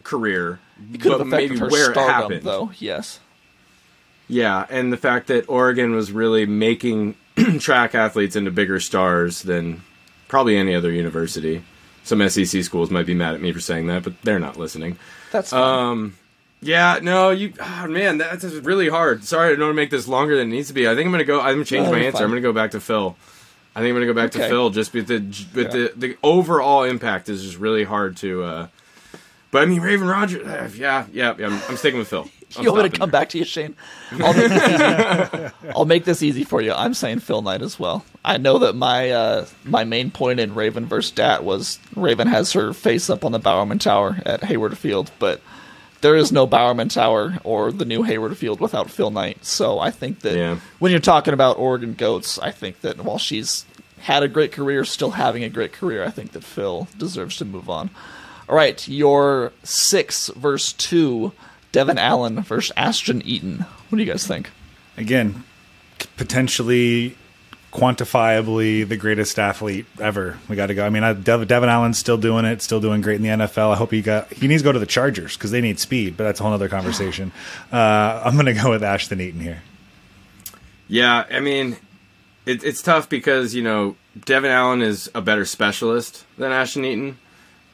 [0.05, 0.59] career,
[0.93, 2.43] it could but maybe her where it happened.
[2.43, 2.71] though.
[2.79, 3.19] Yes.
[4.27, 7.15] Yeah, and the fact that Oregon was really making
[7.59, 9.83] track athletes into bigger stars than
[10.27, 11.63] probably any other university.
[12.03, 14.97] Some SEC schools might be mad at me for saying that, but they're not listening.
[15.31, 15.61] That's fine.
[15.91, 16.17] Um,
[16.61, 19.23] yeah, no, you, oh, man, that's really hard.
[19.23, 20.87] Sorry, I don't want to make this longer than it needs to be.
[20.87, 21.39] I think I'm gonna go.
[21.39, 22.13] I'm gonna change my answer.
[22.17, 22.23] fine.
[22.23, 23.15] I'm gonna go back to Phil.
[23.75, 24.43] I think I'm gonna go back Okay.
[24.43, 25.19] to Phil just with the
[25.53, 25.89] with Yeah.
[25.89, 28.43] the the overall impact is just really hard to.
[28.43, 28.67] uh
[29.55, 32.27] But I mean, Raevyn Rogers, uh, yeah, yeah, yeah I'm, I'm sticking with Phil.
[32.57, 33.21] I'm you want me to come there.
[33.21, 33.73] back to you, Shane?
[34.11, 35.53] I'll make this easy.
[35.73, 36.73] I'll make this easy for you.
[36.73, 38.03] I'm saying Phil Knight as well.
[38.25, 42.51] I know that my uh, my main point in Raevyn versus Dat was Raevyn has
[42.51, 45.39] her face up on the Bowerman Tower at Hayward Field, but
[46.01, 49.45] there is no Bowerman Tower or the new Hayward Field without Phil Knight.
[49.45, 50.59] So I think that Yeah.
[50.79, 53.63] when you're talking about Oregon Goats, I think that while she's
[53.99, 57.45] had a great career, still having a great career, I think that Phil deserves to
[57.45, 57.89] move on.
[58.47, 61.31] All right, your six verse two,
[61.71, 63.65] Devin Allen versus Ashton Eaton.
[63.89, 64.51] What do you guys think?
[64.97, 65.43] Again,
[66.17, 67.17] potentially
[67.75, 70.37] quantifiably the greatest athlete ever.
[70.47, 70.85] We got to go.
[70.85, 73.73] I mean, I, Dev, Devin Allen's still doing it, still doing great in the NFL.
[73.73, 76.15] I hope he got he needs to go to the Chargers because they need speed,
[76.15, 77.31] but that's a whole other conversation.
[77.71, 79.61] Uh, I'm going to go with Ashton Eaton here.
[80.87, 81.75] Yeah, I mean,
[82.45, 87.17] it, it's tough because you know Devin Allen is a better specialist than Ashton Eaton,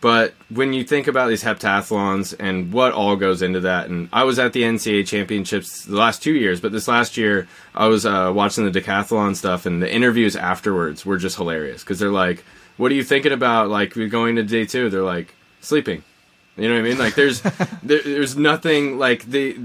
[0.01, 4.23] but when you think about these heptathlons and what all goes into that, and I
[4.23, 8.03] was at the NCAA championships the last two years, but this last year I was
[8.03, 12.43] uh, watching the decathlon stuff, and the interviews afterwards were just hilarious because they're like,
[12.77, 13.69] "What are you thinking about?
[13.69, 14.89] Like we're going to day two?
[14.89, 16.03] They're like sleeping.
[16.57, 16.97] You know what I mean?
[16.97, 17.41] Like there's
[17.83, 19.59] there, there's nothing like the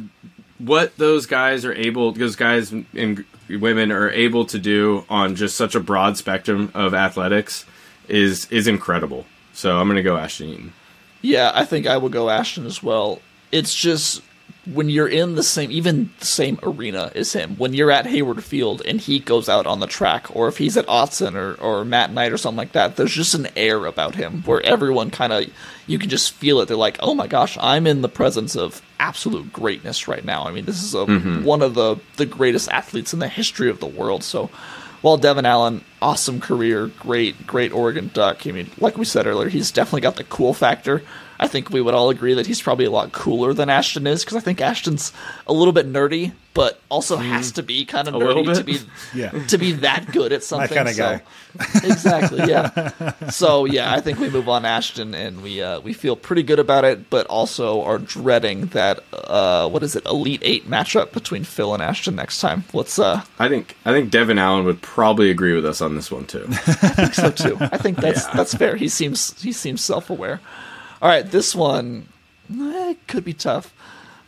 [0.59, 5.57] what those guys are able those guys and women are able to do on just
[5.57, 7.64] such a broad spectrum of athletics
[8.09, 9.24] is is incredible.
[9.57, 10.72] So I'm gonna go Ashton Eaton.
[11.22, 13.22] Yeah, I think I will go Ashton as well.
[13.50, 14.22] It's just
[14.70, 18.44] when you're in the same, even the same arena as him, when you're at Hayward
[18.44, 21.86] Field and he goes out on the track, or if he's at Autzen or, or
[21.86, 25.32] Matt Knight or something like that, there's just an air about him where everyone kind
[25.32, 25.46] of,
[25.86, 26.68] you can just feel it.
[26.68, 30.46] They're like, oh my gosh, I'm in the presence of absolute greatness right now.
[30.46, 31.44] I mean, this is a, mm-hmm.
[31.44, 34.22] one of the, the greatest athletes in the history of the world.
[34.22, 34.50] So,
[35.03, 38.47] while Devin Allen, awesome career, great, great Oregon Duck.
[38.47, 41.03] I mean, like we said earlier, he's definitely got the cool factor.
[41.39, 44.24] I think we would all agree that he's probably a lot cooler than Ashton is
[44.24, 45.12] because I think Ashton's
[45.47, 48.78] a little bit nerdy, but also has to be kind of nerdy to be
[49.14, 49.30] Yeah.
[49.49, 50.68] to be that good at something.
[50.76, 51.22] kinda so- guy.
[51.84, 52.39] exactly.
[52.49, 53.12] Yeah.
[53.30, 56.59] So yeah, I think we move on Ashton, and we uh, we feel pretty good
[56.59, 61.45] about it, but also are dreading that uh, what is it, Elite Eight matchup between
[61.45, 62.64] Phil and Ashton next time.
[62.72, 66.11] Let's uh, I think I think Devin Allen would probably agree with us on this
[66.11, 66.45] one too.
[66.47, 67.57] think so too.
[67.61, 68.34] I think that's Yeah.
[68.34, 68.76] that's fair.
[68.76, 70.41] He seems he seems self aware.
[71.03, 72.09] All right, this one
[72.53, 73.74] eh, could be tough.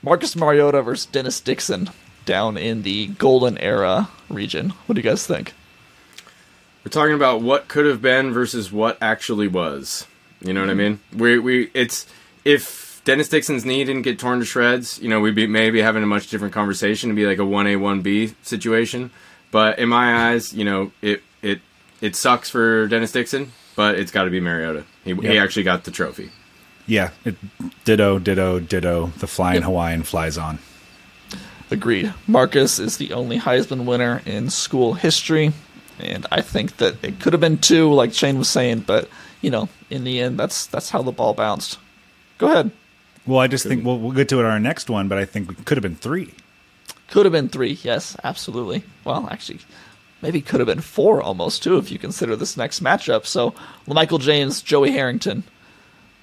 [0.03, 1.91] Marcus Mariota versus Dennis Dixon
[2.25, 4.71] down in the Golden Era region.
[4.87, 5.55] What do you guys think?
[6.85, 10.07] We're talking about what could have been versus what actually was.
[10.41, 11.01] You know what I mean?
[11.16, 12.07] We we it's
[12.45, 16.03] if Dennis Dixon's knee didn't get torn to shreds, you know, we'd be maybe having
[16.03, 17.09] a much different conversation.
[17.11, 19.11] It'd be like a one A one B situation.
[19.51, 21.61] But in my eyes, you know, it it
[22.01, 24.85] it sucks for Dennis Dixon, but it's got to be Mariota.
[25.05, 26.31] He he actually got the trophy.
[26.89, 27.36] Yeah, it,
[27.84, 29.12] ditto, ditto, ditto.
[29.18, 29.64] The flying Yep.
[29.64, 30.59] Hawaiian flies on.
[31.70, 32.12] Agreed.
[32.26, 35.53] Marcus is the only Heisman winner in school history.
[36.01, 39.09] and I think that it could have been two, like Shane was saying, but
[39.43, 41.78] you know, in the end, that's that's how the ball bounced.
[42.39, 42.70] Go ahead.
[43.26, 45.26] Well, I just think we'll, we'll get to it on our next one, but I
[45.26, 46.32] think it could have been three.
[47.11, 48.82] Could have been three, yes, absolutely.
[49.05, 49.59] Well, actually,
[50.22, 53.26] maybe could have been four almost too if you consider this next matchup.
[53.26, 53.55] So,
[53.86, 55.43] Michael James, Joey Harrington.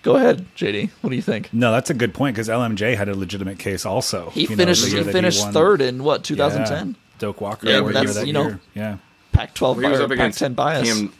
[0.05, 0.91] Go ahead, JD.
[1.01, 1.51] What do you think?
[1.51, 4.29] No, that's a good point because LMJ had a legitimate case also.
[4.29, 4.83] He You know, finished.
[4.91, 6.35] the he finished won- third in what Yeah.
[6.35, 6.95] 2010.
[7.17, 7.67] Doak Walker.
[7.67, 8.59] Yeah, were but here that's, that you know, year.
[8.75, 8.97] yeah.
[9.31, 10.87] Pac-12 He was or up against Pac-10 bias.
[10.93, 11.13] Cam,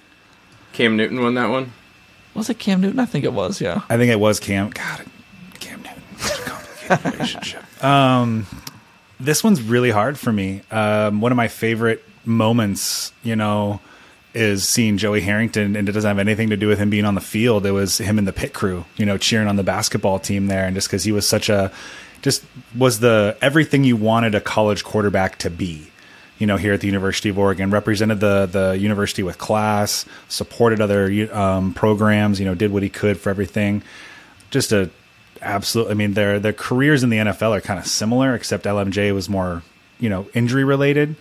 [0.74, 1.74] Cam Newton won that one.
[2.36, 3.00] Was it Cam Newton?
[3.00, 3.60] I think it was.
[3.60, 3.82] Yeah.
[3.90, 4.70] I think it was Cam.
[4.70, 5.06] God,
[5.60, 6.04] Cam Newton.
[6.20, 7.84] Such a complicated relationship.
[7.84, 8.46] Um,
[9.20, 10.62] this one's really hard for me.
[10.70, 13.80] Um, one of my favorite moments, you know,
[14.36, 17.16] is seeing Joey Harrington, and it doesn't have anything to do with him being on
[17.16, 17.66] the field.
[17.66, 20.66] It was him and the pit crew, you know, cheering on the basketball team there,
[20.66, 21.72] and just because he was such a,
[22.22, 22.44] just
[22.78, 25.88] was the everything you wanted a college quarterback to be.
[26.38, 30.82] You know, here at the University of Oregon, represented the the university with class, supported
[30.82, 32.40] other um, programs.
[32.40, 33.84] You know, did what he could for everything.
[34.52, 34.90] Just a
[35.42, 35.90] absolute.
[35.90, 39.30] I mean, their their careers in the NFL are kind of similar, except LMJ was
[39.30, 39.64] more,
[39.98, 41.16] you know, injury related.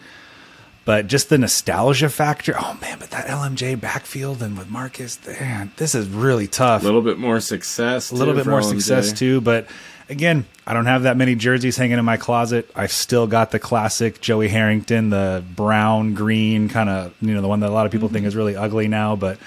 [0.85, 2.55] But just the nostalgia factor.
[2.59, 6.83] Oh man, but that LMJ backfield and with Marcus, man, this is really tough.
[6.83, 8.11] A little bit more success.
[8.11, 8.69] a little bit more LMJ.
[8.69, 9.41] success too.
[9.41, 9.67] But
[10.09, 12.71] again, I don't have that many jerseys hanging in my closet.
[12.75, 17.49] I've still got the classic Joey Harrington, the brown green kind of, you know, the
[17.49, 18.29] one that a lot of people think mm-hmm.
[18.29, 19.17] is really ugly now.
[19.17, 19.39] But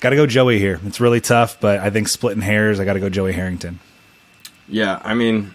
[0.00, 0.80] got to go Joey here.
[0.86, 3.80] It's really tough, but I think splitting hairs, I got to go Joey Harrington.
[4.68, 5.54] Yeah, I mean,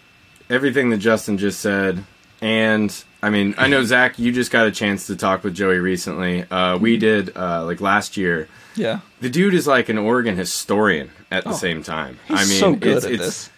[0.50, 2.04] everything that Justin just said,
[2.42, 5.78] and I mean, I know Zach, you just got a chance to talk with Joey
[5.78, 6.44] recently.
[6.50, 8.48] Uh, we did uh, like last year.
[8.76, 9.02] Yeah.
[9.20, 12.18] The dude is like an Oregon historian at the Oh, same time.
[12.28, 13.50] He's I mean, so good it's, at it's, this.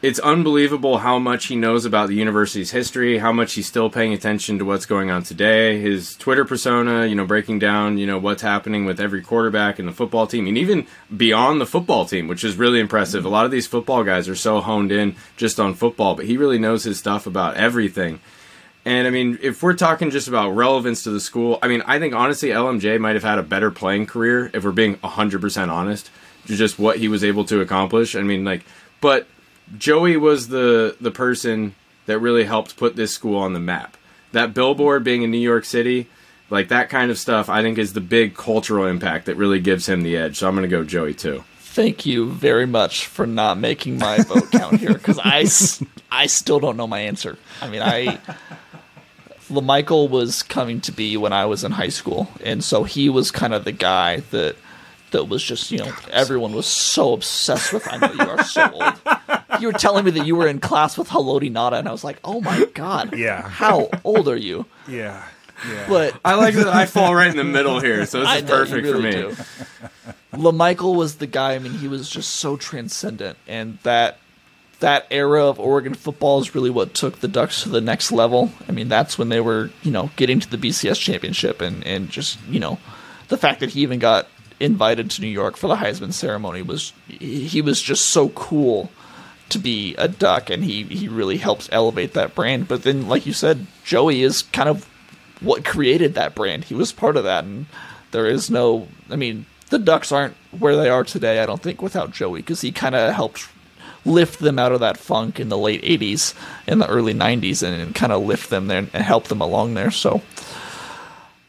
[0.00, 4.14] it's unbelievable how much he knows about the university's history, how much he's still paying
[4.14, 5.78] attention to what's going on today.
[5.80, 9.84] His Twitter persona, you know, breaking down, you know, what's happening with every quarterback in
[9.86, 13.26] the football team, and even beyond the football team, which is really impressive.
[13.26, 16.38] A lot of these football guys are so honed in just on football, but he
[16.38, 18.20] really knows his stuff about everything.
[18.84, 21.98] And I mean, if we're talking just about relevance to the school, I mean, I
[21.98, 26.10] think honestly, LMJ might have had a better playing career if we're being 100% honest,
[26.44, 28.14] just what he was able to accomplish.
[28.14, 28.64] I mean, like,
[29.00, 29.26] but
[29.78, 31.74] Joey was the the person
[32.06, 33.96] that really helped put this school on the map.
[34.32, 36.08] That billboard being in New York City,
[36.50, 39.88] like that kind of stuff, I think is the big cultural impact that really gives
[39.88, 40.38] him the edge.
[40.38, 41.44] So I'm going to go Joey too.
[41.58, 45.46] Thank you very much for not making my vote count here because I,
[46.10, 47.36] I still don't know my answer.
[47.60, 48.20] I mean, I
[49.50, 53.30] LaMichael was coming to be when I was in high school, and so he was
[53.30, 54.56] kind of the guy that
[55.10, 57.86] that was just you know everyone was so obsessed with.
[57.92, 58.94] I know you are so old.
[59.60, 62.02] You were telling me that you were in class with Haloti Ngata, and I was
[62.02, 63.48] like, oh my god, Yeah.
[63.48, 64.66] How old are you?
[64.88, 65.24] Yeah.
[65.66, 65.86] Yeah.
[65.88, 68.82] But I like that I fall right in the middle here, so this is perfect
[68.84, 69.12] really for me.
[69.12, 69.36] do.
[70.32, 71.54] LaMichael was the guy.
[71.54, 74.18] I mean, he was just so transcendent, and that
[74.84, 78.52] that era of Oregon football is really what took the Ducks to the next level.
[78.68, 82.10] I mean, that's when they were, you know, getting to the BCS championship, and and
[82.10, 82.78] just you know,
[83.28, 84.28] the fact that he even got
[84.60, 88.90] invited to New York for the Heisman ceremony was he was just so cool
[89.48, 92.68] to be a Duck, and he he really helps elevate that brand.
[92.68, 94.86] But then, like you said, Joey is kind of
[95.40, 96.64] what created that brand.
[96.64, 97.64] He was part of that, and
[98.10, 98.88] there is no.
[99.08, 101.40] I mean, the Ducks aren't where they are today.
[101.40, 103.48] I don't think without Joey because he kind of helped
[104.04, 106.34] lift them out of that funk in the late '80s
[106.66, 109.74] and the early '90s, and, and kind of lift them there and help them along
[109.74, 109.90] there.
[109.90, 110.22] So,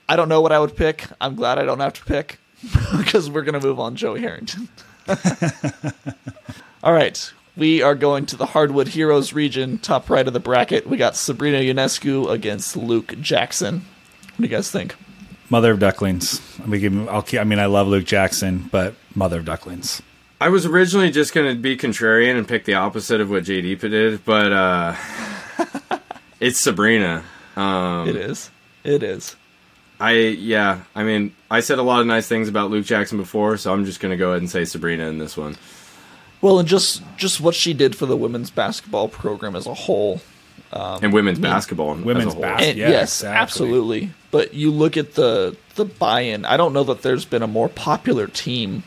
[0.08, 1.06] I don't know what I would pick.
[1.20, 2.40] I'm glad I don't have to pick
[2.98, 4.70] because we're gonna move on Joey Harrington.
[6.84, 7.34] All right.
[7.58, 10.88] We are going to the Hardwood Heroes region, top right of the bracket.
[10.88, 13.76] We got Sabrina Ionescu against Luke Jackson.
[13.76, 14.94] What do you guys think?
[15.50, 16.42] Mother of Ducklings.
[16.70, 20.02] Give him, I'll keep, I mean, I love Luke Jackson, but Mother of Ducklings.
[20.40, 23.80] I was originally just going to be contrarian and pick the opposite of what JD
[23.80, 24.96] did, but uh,
[26.40, 27.24] it's Sabrina.
[27.56, 28.52] Um, It is.
[28.84, 29.36] It is.
[30.00, 30.82] I yeah.
[30.94, 33.86] I mean, I said a lot of nice things about Luke Jackson before, so I'm
[33.86, 35.56] just going to go ahead and say Sabrina in this one.
[36.42, 40.20] Well, and just just what she did for the women's basketball program as a whole.
[40.74, 43.38] and women's basketball, as a Women's basketball, Yeah, yes, exactly.
[43.42, 44.10] absolutely.
[44.32, 46.44] But you look at the the buy-in.
[46.44, 48.84] I don't know that there's been a more popular team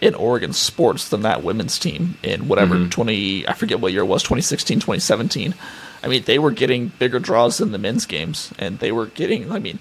[0.00, 2.90] in Oregon sports than that women's team in whatever mm-hmm.
[2.90, 5.54] 20 I forget what year it was, 2016, 2017.
[6.02, 9.50] I mean, they were getting bigger draws than the men's games and they were getting
[9.50, 9.78] I mean,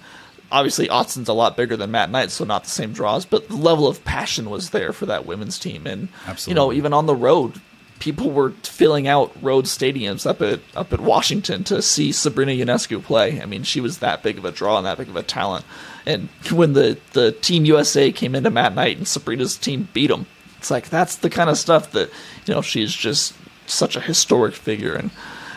[0.51, 3.55] obviously Autzen's a lot bigger than Matt Knight, so not the same draws, but the
[3.55, 5.87] level of passion was there for that women's team.
[5.87, 6.07] And
[6.47, 7.59] you know, even on the road
[7.99, 13.03] people were filling out road stadiums up at up at Washington to see Sabrina Ionescu
[13.03, 13.41] play.
[13.41, 15.65] I mean, she was that big of a draw and that big of a talent.
[16.05, 20.25] And when the the Team USA came into Matt Knight and Sabrina's team beat them,
[20.57, 22.09] it's like that's the kind of stuff that
[22.45, 23.35] you know she's just
[23.67, 24.93] such a historic figure.
[24.93, 25.11] And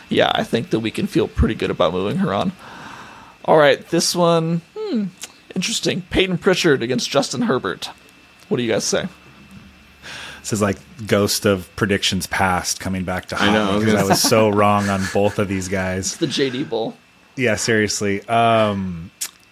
[0.09, 2.53] yeah, I think that we can feel pretty good about moving her on.
[3.45, 5.05] All right, this one, hmm,
[5.55, 6.03] interesting.
[6.11, 7.91] Peyton Pritchard against Justin Herbert.
[8.49, 9.07] What do you guys say?
[10.47, 10.79] This is like
[11.09, 14.49] ghost of predictions past coming back to I know, haunt was because I was so
[14.49, 16.13] wrong on both of these guys.
[16.13, 16.97] It's the JD Bowl.
[17.35, 18.23] Yeah, seriously.
[18.29, 19.11] Um,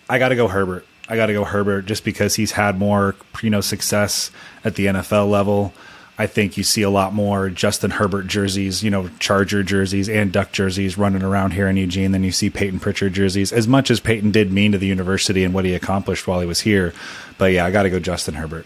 [0.09, 0.87] I got to go Herbert.
[1.09, 4.31] I got to go Herbert just because he's had more, you know, success
[4.63, 5.75] at the NFL level.
[6.17, 10.31] I think you see a lot more Justin Herbert jerseys, you know, Charger jerseys and
[10.31, 13.53] Duck jerseys running around here in Eugene than you see Peyton Pritchard jerseys.
[13.53, 16.47] As much as Peyton did mean to the university and what he accomplished while he
[16.47, 16.95] was here,
[17.37, 18.65] but yeah, I got to go Justin Herbert.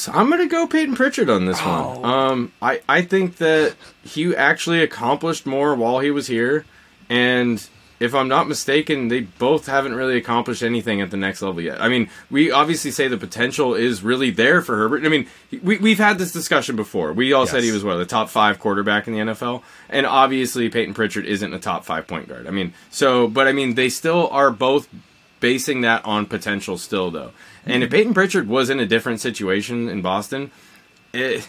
[0.00, 2.04] So I'm gonna go Peyton Pritchard on this one.
[2.06, 6.64] Um, I I think that he actually accomplished more while he was here,
[7.10, 7.62] and
[8.00, 11.82] if I'm not mistaken, they both haven't really accomplished anything at the next level yet.
[11.82, 15.04] I mean, we obviously say the potential is really there for Herbert.
[15.04, 15.26] I mean,
[15.62, 17.12] we we've had this discussion before.
[17.12, 20.70] We all said he was what the top five quarterback in the NFL, and obviously
[20.70, 22.46] Peyton Pritchard isn't a top five point guard.
[22.46, 24.88] I mean, so but I mean they still are both
[25.40, 27.32] basing that on potential still though.
[27.66, 30.50] And if Peyton Pritchard was in a different situation in Boston,
[31.12, 31.48] it,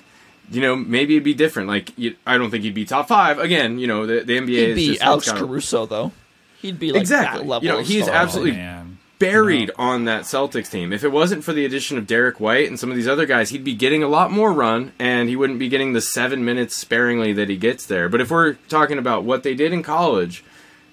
[0.52, 1.68] you know, maybe it'd be different.
[1.70, 3.80] Like you, I don't think he'd be top five again.
[3.80, 6.12] You know, the, the NBA He'd is be just Alex kinda Caruso though.
[6.62, 7.42] He'd be like Exactly.
[7.42, 7.66] that level.
[7.66, 8.16] You know, of he's star.
[8.16, 8.98] absolutely- oh, man.
[9.20, 10.92] buried on that Celtics team.
[10.92, 13.50] If it wasn't for the addition of Derrick White and some of these other guys,
[13.52, 16.76] he'd be getting a lot more run, and he wouldn't be getting the seven minutes
[16.76, 18.10] sparingly that he gets there.
[18.10, 20.44] But if we're talking about what they did in college,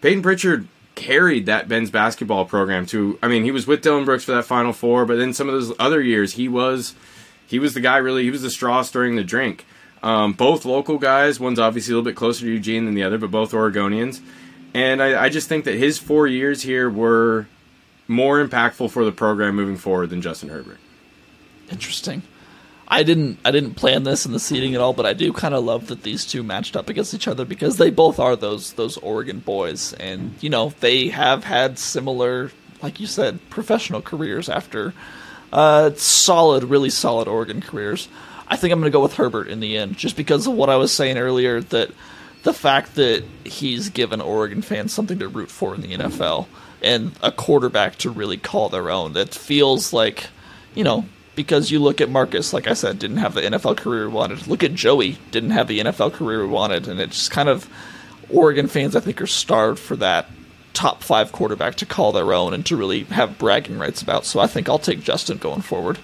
[0.02, 0.68] Peyton Pritchard
[0.98, 3.18] carried that Ben's basketball program to.
[3.22, 5.54] I mean, he was with Dillon Brooks for that Final Four, but then some of
[5.54, 6.94] those other years, he was
[7.46, 7.96] he was the guy.
[7.96, 9.64] Really, he was the straw stirring the drink.
[10.02, 11.40] Um, both local guys.
[11.40, 14.20] One's obviously a little bit closer to Eugene than the other, but both Oregonians.
[14.74, 17.46] And I, I just think that his four years here were
[18.06, 20.78] more impactful for the program moving forward than Justin Herbert.
[21.70, 22.22] Interesting.
[22.90, 25.54] I didn't I didn't plan this in the seating at all, but I do kind
[25.54, 28.72] of love that these two matched up against each other because they both are those
[28.72, 32.50] those Oregon boys, and you know they have had similar,
[32.82, 34.94] like you said, professional careers after
[35.52, 38.08] uh, solid, really solid Oregon careers.
[38.48, 40.70] I think I'm going to go with Herbert in the end, just because of what
[40.70, 41.90] I was saying earlier that
[42.42, 46.46] the fact that he's given Oregon fans something to root for in the NFL
[46.82, 49.12] and a quarterback to really call their own.
[49.12, 50.28] That feels like,
[50.74, 51.04] you know,
[51.38, 54.48] because you look at Marcus, like I said, didn't have the NFL career we wanted.
[54.48, 57.70] Look at Joey, didn't have the NFL career we wanted, and it's kind of
[58.28, 58.96] Oregon fans.
[58.96, 60.26] I think are starved for that
[60.72, 64.24] top five quarterback to call their own and to really have bragging rights about.
[64.24, 66.00] So I think I'll take Justin going forward.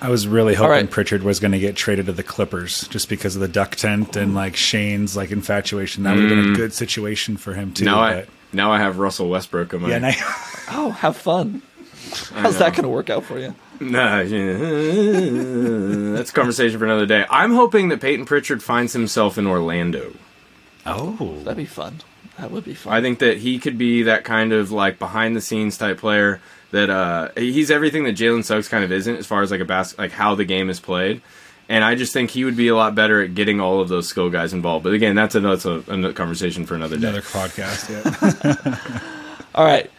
[0.00, 0.90] I was really hoping right.
[0.90, 4.16] Pritchard was going to get traded to the Clippers just because of the duck tent
[4.16, 6.04] and like Shane's like infatuation.
[6.04, 6.56] That would have been a mm.
[6.56, 7.84] good situation for him too.
[7.84, 10.12] now I now I have Russell Westbrook on my yeah, now,
[10.70, 11.60] Oh, have fun.
[12.32, 13.54] How's that going to work out for you?
[13.90, 14.22] Nah,
[16.14, 17.24] that's a conversation for another day.
[17.28, 20.12] I'm hoping that Peyton Pritchard finds himself in Orlando.
[20.86, 22.00] oh, That'd be fun.
[22.38, 22.92] That would be fun.
[22.92, 26.40] I think that he could be that kind of like behind the scenes type player
[26.70, 29.64] that uh he's everything that Jalen Suggs kind of isn't as far as like a
[29.66, 31.20] bas- like how the game is played.
[31.68, 34.08] And I just think he would be a lot better at getting all of those
[34.08, 34.82] skill guys involved.
[34.84, 37.08] But again, that's another, that's a, another conversation for another day.
[37.08, 37.88] another podcast.
[37.90, 39.00] Yeah.
[39.54, 39.90] All right.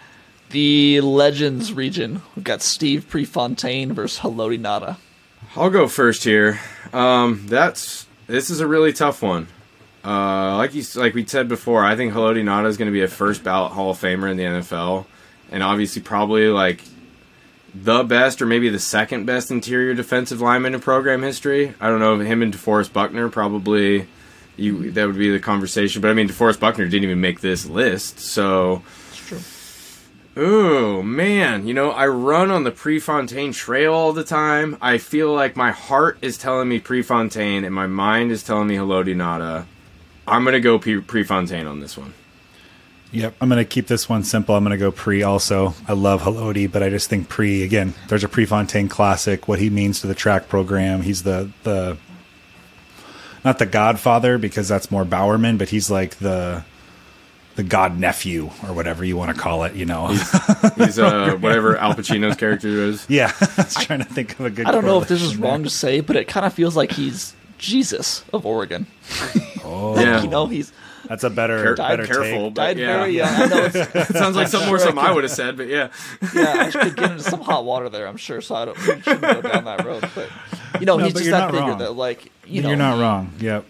[0.53, 2.21] The Legends region.
[2.35, 4.97] We've got Steve Prefontaine versus Haloti Ngata.
[5.55, 6.59] I'll go first here.
[6.93, 9.47] Um, that's this is a really tough one.
[10.05, 13.01] Uh, like you like we said before, I think Haloti Ngata is going to be
[13.01, 15.07] a first ballot Hall of Famer in the NFL,
[15.49, 16.83] and obviously probably like
[17.73, 21.73] the best or maybe the second best interior defensive lineman in program history.
[21.79, 24.07] I don't know him and DeForest Buckner probably
[24.55, 25.99] you that would be the conversation.
[25.99, 28.83] But I mean DeForest Buckner didn't even make this list, so.
[30.35, 34.77] Oh man, you know, I run on the Prefontaine Trail all the time.
[34.81, 38.75] I feel like my heart is telling me Prefontaine and my mind is telling me
[38.75, 39.65] Haloti Ngata.
[40.27, 42.13] I'm gonna go Pre- Prefontaine on this one.
[43.13, 44.55] Yep, I'm going to keep this one simple.
[44.55, 45.75] I'm going to go pre also.
[45.87, 47.93] I love Haloti, but I just think pre again.
[48.07, 49.47] There's a Prefontaine classic.
[49.47, 51.03] What he means to the track program.
[51.03, 51.97] He's the the
[53.45, 56.63] not the Godfather because that's more Bowerman, but he's like the
[57.55, 59.75] the God nephew or whatever you want to call it.
[59.75, 60.07] You know.
[60.07, 63.05] He's uh, whatever Al Pacino's character is.
[63.09, 64.65] yeah, I was trying to think of a good.
[64.65, 65.51] I don't know if this is correlation there.
[65.51, 68.87] wrong to say, but it kind of feels like he's Jesus of Oregon.
[69.63, 70.21] Oh, Yeah.
[70.21, 70.73] You know, he's
[71.07, 72.53] that's a better Care- better careful, take.
[72.53, 72.97] died yeah.
[72.99, 73.29] very young.
[73.29, 75.89] I know it's, It sounds like something more something I would have said, but yeah.
[76.33, 78.39] yeah, I could get into some hot water there, I'm sure.
[78.41, 80.09] So I don't we shouldn't go down that road.
[80.15, 80.29] But
[80.79, 81.77] you know, no, he's just you're that figure wrong.
[81.79, 83.33] that like you know You're not he- wrong.
[83.39, 83.65] Yep.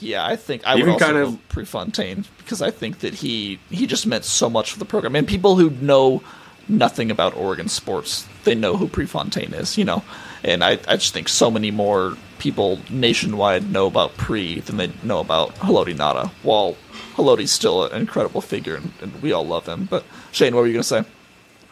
[0.00, 3.58] Yeah, I think I Even would also kind of- Prefontaine because I think that he
[3.70, 5.16] he just meant so much for the program.
[5.16, 6.22] And people who know
[6.68, 10.02] nothing about Oregon sports, they know who Prefontaine is, you know.
[10.44, 14.92] And I, I just think so many more people nationwide know about Pre than they
[15.02, 16.28] know about Haloti Ngata.
[16.42, 16.76] While
[17.14, 19.86] Haloti's still an incredible figure and, and we all love him.
[19.90, 21.04] But Shane, what were you gonna say?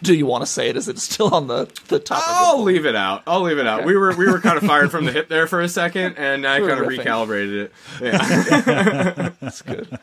[0.04, 0.76] Do you want to say it?
[0.76, 2.24] Is it still on the the topic?
[2.28, 3.22] I'll leave it out.
[3.26, 3.80] I'll leave it out.
[3.80, 3.86] Okay.
[3.86, 6.46] We were we were kind of fired from the hip there for a second, and
[6.46, 7.04] I We kind of riffing.
[7.04, 7.72] recalibrated it.
[8.02, 9.30] Yeah.
[9.40, 9.98] That's good.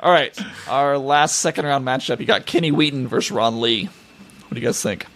[0.00, 0.38] All right,
[0.68, 2.20] our last second round matchup.
[2.20, 3.86] You got Kenny Wheaton versus Ron Lee.
[3.86, 5.06] What do you guys think?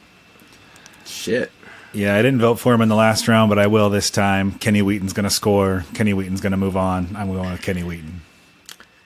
[1.07, 1.53] Shit.
[1.93, 4.53] Yeah, I didn't vote for him in the last round, but I will this time.
[4.53, 5.85] Kenny Wheaton's going to score.
[5.95, 7.15] Kenny Wheaton's going to move on.
[7.15, 8.23] I'm going with Kenny Wheaton.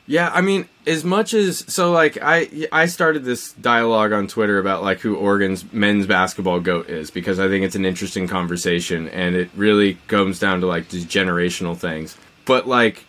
[0.07, 4.59] Yeah, I mean, as much as so, like I I started this dialogue on Twitter
[4.59, 9.09] about like who Oregon's men's basketball goat is because I think it's an interesting conversation
[9.09, 12.17] and it really comes down to like these generational things.
[12.45, 13.05] But like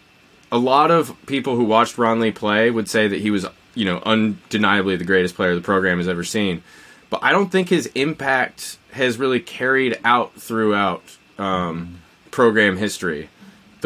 [0.51, 3.45] a lot of people who watched Ron Lee play would say that he was
[3.75, 6.63] you know undeniably the greatest player the program has ever seen.
[7.11, 11.03] But I don't think his impact has really carried out throughout
[11.37, 12.01] um,
[12.31, 13.29] program history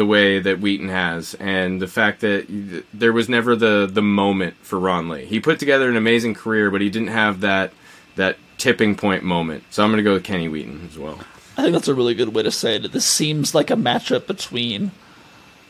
[0.02, 4.56] the way that Wheaton has, and the fact that there was never the the moment
[4.60, 5.26] for Ron Lee.
[5.26, 7.72] He put together an amazing career, but he didn't have that
[8.16, 9.62] that tipping point moment.
[9.70, 11.20] So I'm going to go with Kenny Wheaton as well.
[11.56, 12.90] I think that's a really good way to say it.
[12.90, 14.90] This seems like a matchup between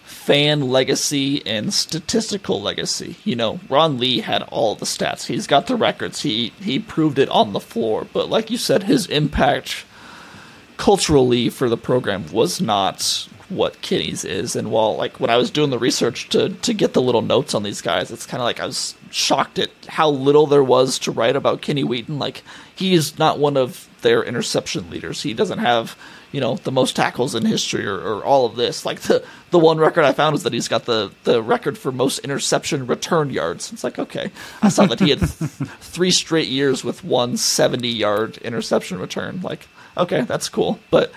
[0.05, 3.17] fan legacy and statistical legacy.
[3.25, 5.27] You know, Ron Lee had all the stats.
[5.27, 6.23] He's got the records.
[6.23, 8.07] He he proved it on the floor.
[8.15, 9.85] But like you said, his impact
[10.79, 14.57] culturally for the program was not what Kenny's is.
[14.57, 17.55] And while like when I was doing the research to to get the little notes
[17.55, 20.99] on these guys, it's kind of like I was shocked at how little there was
[21.01, 22.19] to write about Kenny Wheaton.
[22.19, 22.43] Like
[22.75, 25.23] he is not one of their interception leaders.
[25.23, 25.97] He doesn't have
[26.33, 28.85] you know the most tackles in history or, or all of this.
[28.85, 31.93] Like the the one record I found is that he's got the the record for
[31.93, 33.73] most interception return yards.
[33.73, 35.31] It's like okay, I saw that he had th-
[35.81, 39.41] three straight years with one 70 yard interception return.
[39.43, 41.13] Like okay, that's cool, but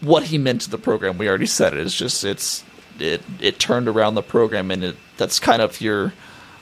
[0.00, 1.80] what he meant to the program, we already said it.
[1.80, 2.64] It's just it's
[2.98, 6.12] it it turned around the program, and it that's kind of your.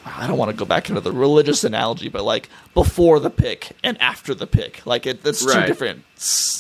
[0.07, 3.73] I don't want to go back into the religious analogy, but like before the pick
[3.83, 6.05] and after the pick, like it, that's two different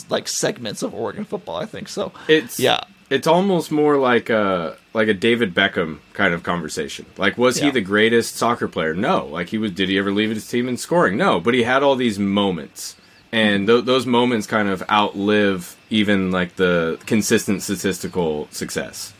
[0.08, 1.56] like segments of Oregon football.
[1.56, 2.12] I think so.
[2.26, 2.80] It's yeah,
[3.10, 7.04] It's almost more like a like a David Beckham kind of conversation.
[7.18, 8.94] Like, was he the greatest soccer player?
[8.94, 9.26] No.
[9.26, 9.72] Like, he was.
[9.72, 11.16] Did he ever leave his team in scoring?
[11.18, 11.38] No.
[11.38, 12.96] But he had all these moments,
[13.34, 19.12] and th- those moments kind of outlive even like the consistent statistical success.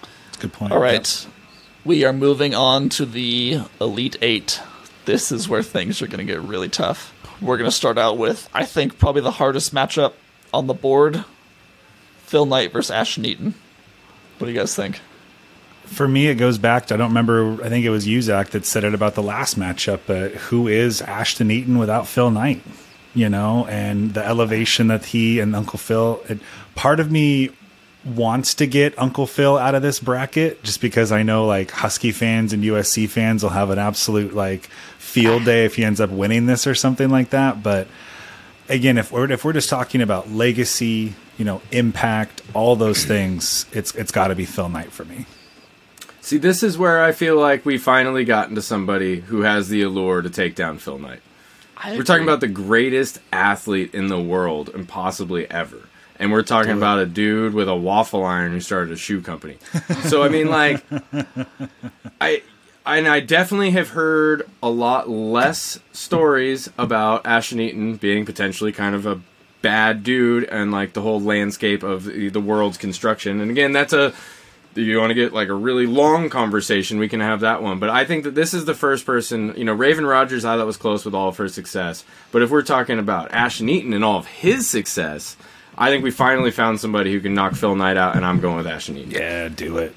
[0.00, 0.72] That's a good point.
[0.72, 1.26] All right.
[1.84, 4.62] We are moving on to the Elite Eight.
[5.04, 7.14] This is where things are going to get really tough.
[7.42, 10.14] We're going to start out with, I think, probably the hardest matchup
[10.52, 11.24] on the board
[12.20, 13.54] Phil Knight versus Ashton Eaton.
[14.38, 15.00] What do you guys think?
[15.84, 17.62] For me, it goes back to I don't remember.
[17.62, 20.00] I think it was you, Zach, that said it about the last matchup.
[20.06, 22.62] But who is Ashton Eaton without Phil Knight?
[23.14, 26.20] You know, and the elevation that he and Uncle Phil.
[26.28, 26.38] It,
[26.74, 27.50] part of me
[28.04, 32.12] wants to get Uncle Phil out of this bracket, just because I know like Husky
[32.12, 34.66] fans and USC fans will have an absolute like
[34.98, 37.62] field day if he ends up winning this or something like that.
[37.62, 37.88] But
[38.68, 43.66] again, if we're if we're just talking about legacy, you know, impact, all those things,
[43.72, 45.26] it's it's got to be Phil Knight for me.
[46.20, 49.82] See, this is where I feel like we finally got into somebody who has the
[49.82, 51.22] allure to take down Phil Knight.
[51.80, 55.88] I We're talking about the greatest athlete in the world and possibly ever.
[56.18, 59.58] And we're talking about a dude with a waffle iron who started a shoe company.
[60.04, 60.84] So I mean like
[62.20, 62.42] I
[62.84, 68.94] and I definitely have heard a lot less stories about Ashton Eaton being potentially kind
[68.94, 69.20] of a
[69.62, 73.40] bad dude and like the whole landscape of the the world's construction.
[73.40, 74.37] And again, that's a if
[74.82, 77.78] you want to get like a really long conversation, we can have that one.
[77.78, 80.66] But I think that this is the first person, you know, Raevyn Rogers, I thought
[80.66, 82.04] was close with all of her success.
[82.32, 85.36] But if we're talking about Ashton Eaton and all of his success,
[85.76, 88.56] I think we finally found somebody who can knock Phil Knight out, and I'm going
[88.56, 89.12] with Ashton Eaton.
[89.12, 89.94] Yeah, do it.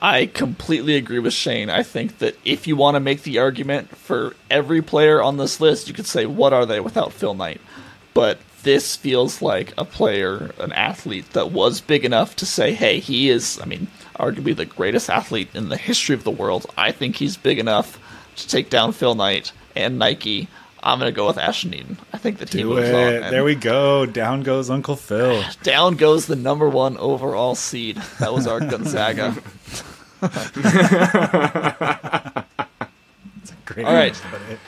[0.00, 1.70] I completely agree with Shane.
[1.70, 5.60] I think that if you want to make the argument for every player on this
[5.60, 7.60] list, you could say, what are they without Phil Knight?
[8.14, 13.00] But this feels like a player, an athlete that was big enough to say, hey,
[13.00, 16.66] he is, I mean, arguably the greatest athlete in the history of the world.
[16.76, 17.98] I think he's big enough
[18.36, 20.48] to take down Phil Knight and Nike.
[20.82, 21.98] I'm going to go with Ashton Eaton.
[22.12, 22.94] I think the team Do moves on.
[22.94, 23.22] it.
[23.24, 24.06] and There we go.
[24.06, 25.42] Down goes Uncle Phil.
[25.62, 27.96] Down goes the number one overall seed.
[28.20, 29.34] That was our Gonzaga.
[33.64, 33.84] Great.
[33.84, 34.20] All right.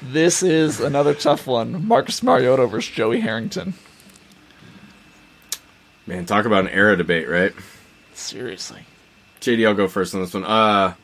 [0.02, 1.86] This is another tough one.
[1.86, 3.74] Marcus Mariota versus Joey Harrington.
[6.06, 7.52] Man, talk about an era debate, right?
[8.14, 8.80] Seriously.
[9.40, 10.44] JD, I'll go first on this one.
[10.44, 10.94] Uh,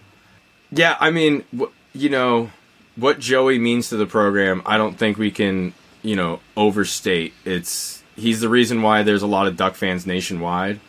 [0.70, 2.50] yeah, I mean, wh- you know,
[2.96, 7.32] what Joey means to the program, I don't think we can, you know, overstate.
[7.44, 10.80] It's he's the reason why there's a lot of Duck fans nationwide,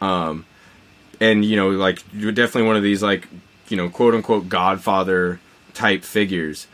[0.00, 0.46] um,
[1.20, 3.28] and you know, like you're definitely one of these like,
[3.68, 5.40] you know, quote unquote Godfather
[5.74, 6.66] type figures.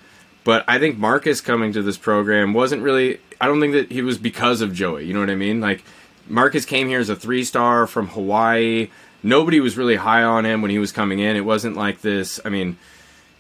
[0.44, 3.20] But I think Marcus coming to this program wasn't really.
[3.40, 5.04] I don't think that he was because of Joey.
[5.04, 5.60] You know what I mean?
[5.60, 5.84] Like
[6.28, 8.88] Marcus came here as a three star from Hawaii.
[9.26, 11.34] Nobody was really high on him when he was coming in.
[11.34, 12.38] It wasn't like this.
[12.44, 12.78] I mean,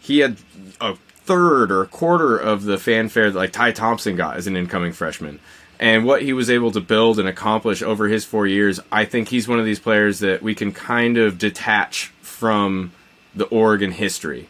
[0.00, 0.36] he had
[0.80, 4.56] a third or a quarter of the fanfare that like Ty Thompson got as an
[4.56, 5.38] incoming freshman.
[5.78, 9.28] And what he was able to build and accomplish over his four years, I think
[9.28, 12.90] he's one of these players that we can kind of detach from
[13.36, 14.48] the Oregon history.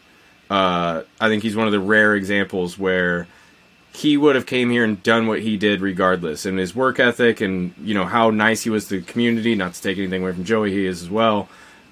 [0.49, 3.27] Uh, I think he's one of the rare examples where
[3.97, 6.45] he would have came here and done what he did regardless.
[6.45, 9.73] And his work ethic and you know how nice he was to the community not
[9.73, 11.49] to take anything away from joey he is as well.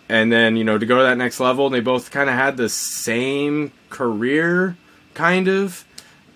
[0.07, 2.35] And then you know to go to that next level and they both kind of
[2.35, 4.77] had the same career
[5.15, 5.83] kind of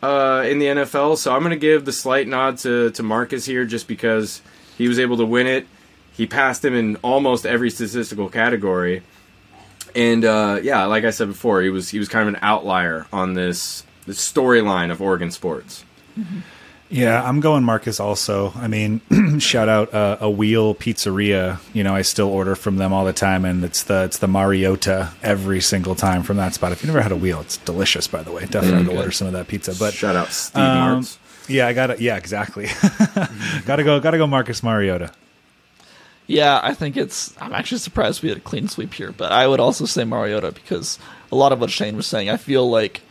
[0.01, 3.43] uh, in the nfl so i'm going to give the slight nod to, to marcus
[3.45, 4.41] here just because
[4.77, 5.67] he was able to win it.
[6.13, 9.03] He passed him in almost every statistical category.
[9.93, 13.05] And uh, yeah like i said before he was he was kind of an outlier
[13.13, 15.85] on this the storyline of Oregon sports.
[16.89, 18.51] Yeah, I'm going Marcus also.
[18.55, 19.01] I mean,
[19.39, 21.59] shout out uh, a Wheel Pizzeria.
[21.73, 24.27] You know, I still order from them all the time, and it's the it's the
[24.27, 26.71] Mariota every single time from that spot.
[26.71, 28.07] If you never had a Wheel, it's delicious.
[28.07, 29.75] By the way, definitely Mm, order some of that pizza.
[29.77, 31.17] But Shout out Steve um, Martz.
[31.47, 32.65] yeah, I got to Yeah, exactly.
[33.67, 33.99] gotta go.
[33.99, 34.25] Gotta go.
[34.25, 35.11] Marcus Mariota.
[36.25, 37.39] Yeah, I think it's.
[37.39, 40.51] I'm actually surprised we had a clean sweep here, but I would also say Mariota
[40.51, 40.97] because
[41.31, 43.01] a lot of what Shane was saying, I feel like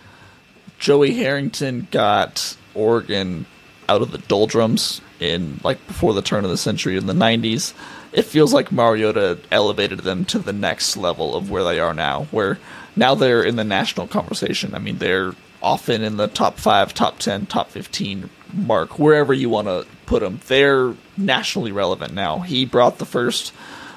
[0.78, 3.46] Joey Harrington got Oregon
[3.88, 7.74] out of the doldrums in like before the turn of the century in the 90s.
[8.12, 12.24] It feels like Mariota elevated them to the next level of where they are now,
[12.30, 12.58] where
[12.96, 14.74] now they're in the national conversation.
[14.74, 19.50] I mean, they're often in the top five, top 10, top 15 mark, wherever you
[19.50, 20.40] want to put them.
[20.46, 22.38] They're nationally relevant now.
[22.40, 23.52] He brought the first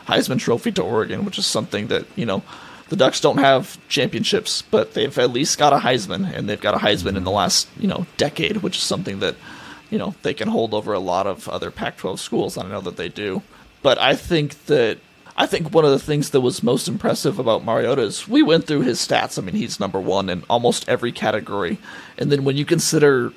[0.07, 2.43] Heisman Trophy to Oregon, which is something that, you know,
[2.91, 6.75] the Ducks don't have championships, but they've at least got a Heisman, and they've got
[6.75, 9.35] a Heisman in the last, you know, decade, which is something that,
[9.89, 12.57] you know, they can hold over a lot of other Pac 12 schools.
[12.57, 13.43] I know that they do.
[13.81, 14.97] But I think that
[15.37, 18.67] I think one of the things that was most impressive about Mariota is we went
[18.67, 19.39] through his stats.
[19.39, 21.77] I mean, he's number one in almost every category.
[22.17, 23.31] And then when you consider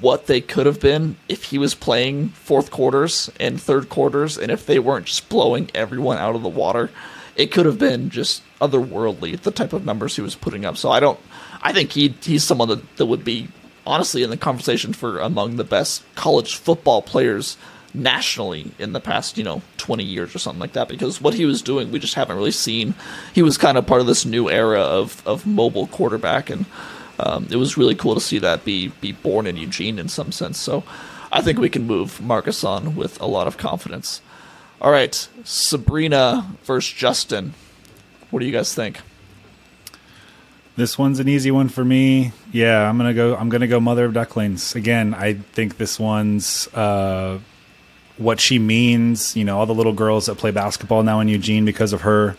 [0.00, 4.52] what they could have been if he was playing fourth quarters and third quarters, and
[4.52, 6.90] if they weren't just blowing everyone out of the water,
[7.38, 10.76] it could have been just otherworldly the type of numbers he was putting up.
[10.76, 11.18] So I don't.
[11.62, 13.48] I think he he's someone that, that would be
[13.86, 17.56] honestly in the conversation for among the best college football players
[17.94, 21.46] nationally in the past, you know, 20 years or something like that because what he
[21.46, 22.94] was doing we just haven't really seen.
[23.32, 26.66] He was kind of part of this new era of of mobile quarterback and
[27.20, 30.32] um, it was really cool to see that be be born in Eugene in some
[30.32, 30.58] sense.
[30.58, 30.82] So
[31.30, 34.22] I think we can move Marcus on with a lot of confidence.
[34.80, 37.54] All right, Sabrina versus Justin.
[38.30, 39.00] What do you guys think?
[40.76, 42.30] This one's an easy one for me.
[42.52, 43.34] Yeah, I'm gonna go.
[43.34, 45.14] I'm gonna go Mother of Ducklings again.
[45.14, 47.40] I think this one's uh,
[48.18, 49.36] what she means.
[49.36, 52.36] You know, all the little girls that play basketball now in Eugene because of her,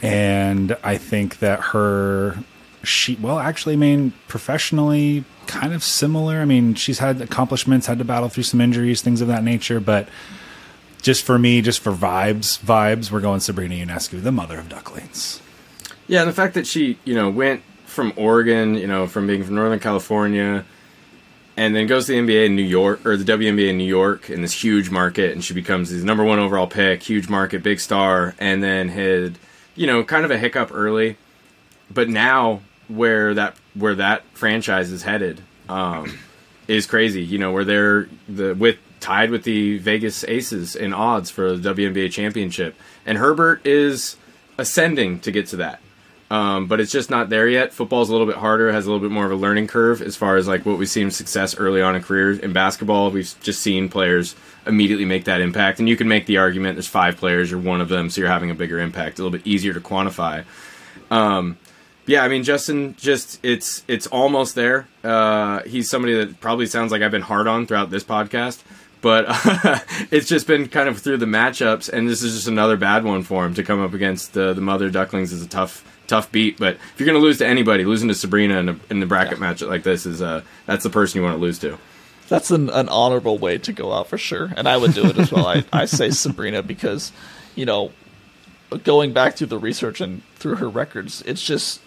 [0.00, 2.38] and I think that her
[2.82, 6.38] she well actually I mean professionally kind of similar.
[6.38, 9.78] I mean she's had accomplishments, had to battle through some injuries, things of that nature,
[9.78, 10.08] but.
[11.06, 15.40] Just for me, just for vibes, vibes, we're going Sabrina Ionescu, the mother of ducklings.
[16.08, 19.44] Yeah, and the fact that she, you know, went from Oregon, you know, from being
[19.44, 20.64] from Northern California,
[21.56, 24.30] and then goes to the NBA in New York or the WNBA in New York
[24.30, 27.78] in this huge market, and she becomes the number one overall pick, huge market, big
[27.78, 29.38] star, and then had,
[29.76, 31.16] you know, kind of a hiccup early,
[31.88, 36.18] but now where that where that franchise is headed um,
[36.66, 37.22] is crazy.
[37.22, 41.72] You know, where they're the with tied with the Vegas Aces in odds for the
[41.72, 42.74] WNBA championship,
[43.06, 44.16] and Herbert is
[44.58, 45.80] ascending to get to that.
[46.28, 47.72] Um, but it's just not there yet.
[47.72, 50.16] Football's a little bit harder, has a little bit more of a learning curve as
[50.16, 52.40] far as like what we've seen success early on in careers.
[52.40, 54.34] In basketball, we've just seen players
[54.66, 57.80] immediately make that impact, and you can make the argument there's five players, you're one
[57.80, 59.20] of them, so you're having a bigger impact.
[59.20, 60.44] A little bit easier to quantify.
[61.12, 61.58] Um,
[62.06, 64.88] yeah, I mean Justin, just it's it's almost there.
[65.04, 68.62] Uh, he's somebody that probably sounds like I've been hard on throughout this podcast,
[69.02, 69.26] but
[70.10, 73.22] it's just been kind of through the matchups, and this is just another bad one
[73.22, 76.58] for him to come up against the the Mother Ducklings is a tough tough beat.
[76.58, 79.06] But if you're going to lose to anybody, losing to Sabrina in, a, in the
[79.06, 79.52] bracket Yeah.
[79.52, 81.78] matchup like this is uh that's the person you want to lose to.
[82.28, 85.18] that's an, an honorable way to go out for sure, and I would do it
[85.18, 85.46] as well.
[85.46, 87.12] I, I say Sabrina because,
[87.54, 87.92] you know,
[88.84, 91.80] going back through the research and through her records, it's just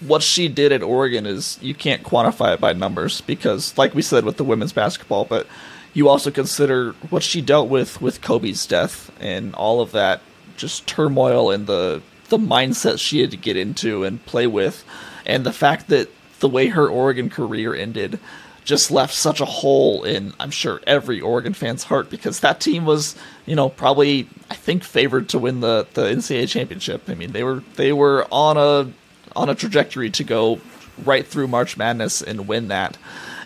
[0.00, 4.02] what she did at Oregon is you can't quantify it by numbers because, like we
[4.02, 5.46] said with the women's basketball, but
[5.94, 10.20] you also consider what she dealt with with Kobe's death and all of that
[10.56, 14.84] just turmoil and the the mindset she had to get into and play with,
[15.24, 16.10] and the fact that
[16.40, 18.18] the way her Oregon career ended
[18.64, 22.84] just left such a hole in I'm sure every Oregon fan's heart because that team
[22.84, 23.16] was,
[23.46, 27.08] you know, probably I think favored to win the the NCAA championship.
[27.08, 28.92] I mean, they were they were on a
[29.34, 30.60] on a trajectory to go
[31.04, 32.98] right through March Madness and win that.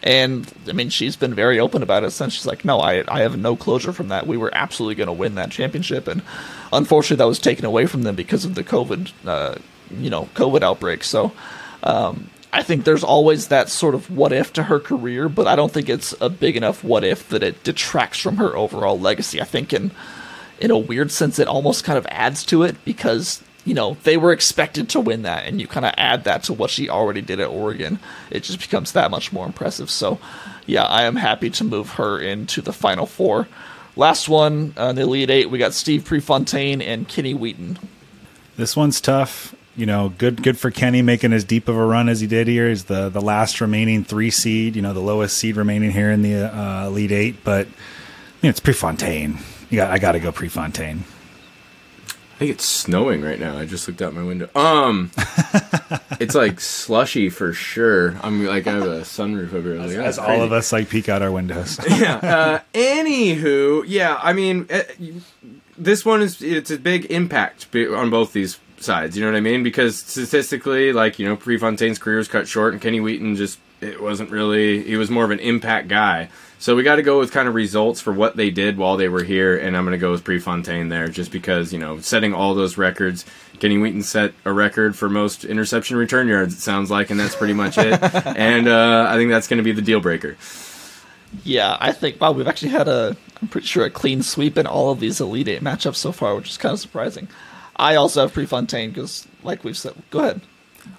[0.02, 3.20] And I mean, she's been very open about it since she's like, no, I, I
[3.20, 4.26] have no closure from that.
[4.26, 6.08] We were absolutely going to win that championship.
[6.08, 6.22] And
[6.72, 9.54] unfortunately, that was taken away from them because of the COVID, uh,
[9.96, 11.04] you know, COVID outbreak.
[11.04, 11.32] So,
[11.84, 15.56] um, I think there's always that sort of what if to her career, but I
[15.56, 19.40] don't think it's a big enough what if that it detracts from her overall legacy.
[19.40, 19.90] I think in
[20.60, 24.16] in a weird sense it almost kind of adds to it because you know they
[24.16, 27.20] were expected to win that and you kind of add that to what she already
[27.20, 27.98] did at Oregon.
[28.30, 29.90] It just becomes that much more impressive.
[29.90, 30.18] So,
[30.66, 33.48] yeah, I am happy to move her into the final 4.
[33.94, 37.78] Last one, uh, the Elite 8, we got Steve Prefontaine and Kenny Wheaton.
[38.56, 42.08] This one's tough you know, good good for Kenny making as deep of a run
[42.08, 42.68] as he did here.
[42.68, 46.22] Is the the last remaining three seed, you know, the lowest seed remaining here in
[46.22, 47.44] the uh, Elite Eight.
[47.44, 47.72] But you
[48.44, 49.38] know, it's Prefontaine.
[49.70, 51.04] You got I got to go Prefontaine.
[52.42, 53.56] I think it's snowing right now.
[53.56, 54.48] I just looked out my window.
[54.56, 55.12] Um,
[56.18, 58.16] it's like slushy for sure.
[58.20, 60.02] I'm like I have a sunroof over here.
[60.02, 61.78] As, as all of us like peek out our windows.
[61.88, 62.16] yeah.
[62.16, 64.18] Uh, anywho, yeah.
[64.20, 64.82] I mean, uh,
[65.78, 69.16] this one is it's a big impact on both these sides.
[69.16, 69.62] You know what I mean?
[69.62, 74.02] Because statistically, like you know, Prefontaine's career was cut short, and Kenny Wheaton just it
[74.02, 74.82] wasn't really.
[74.82, 76.28] He was more of an impact guy.
[76.62, 79.08] So we got to go with kind of results for what they did while they
[79.08, 82.32] were here, and I'm going to go with Prefontaine there, just because you know setting
[82.32, 83.24] all those records.
[83.58, 86.54] Kenny Wheaton set a record for most interception return yards.
[86.54, 88.00] It sounds like, and that's pretty much it.
[88.36, 90.36] and uh, I think that's going to be the deal breaker.
[91.42, 94.68] Yeah, I think wow, we've actually had a I'm pretty sure a clean sweep in
[94.68, 97.26] all of these Elite Eight matchups so far, which is kind of surprising.
[97.74, 100.42] I also have Prefontaine because, like we've said, go ahead.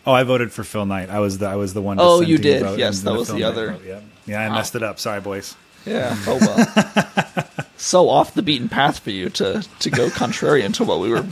[0.06, 1.10] Oh, I voted for Phil Knight.
[1.10, 2.00] I was the I was the one.
[2.02, 2.64] Oh, you did.
[2.78, 3.80] Yes, that was the other.
[3.86, 5.00] yeah, yeah, I messed it up.
[5.00, 5.56] Sorry, boys.
[5.86, 6.16] Yeah.
[6.28, 7.48] Oh well.
[7.78, 11.26] so off the beaten path for you to to go contrarian to what we were.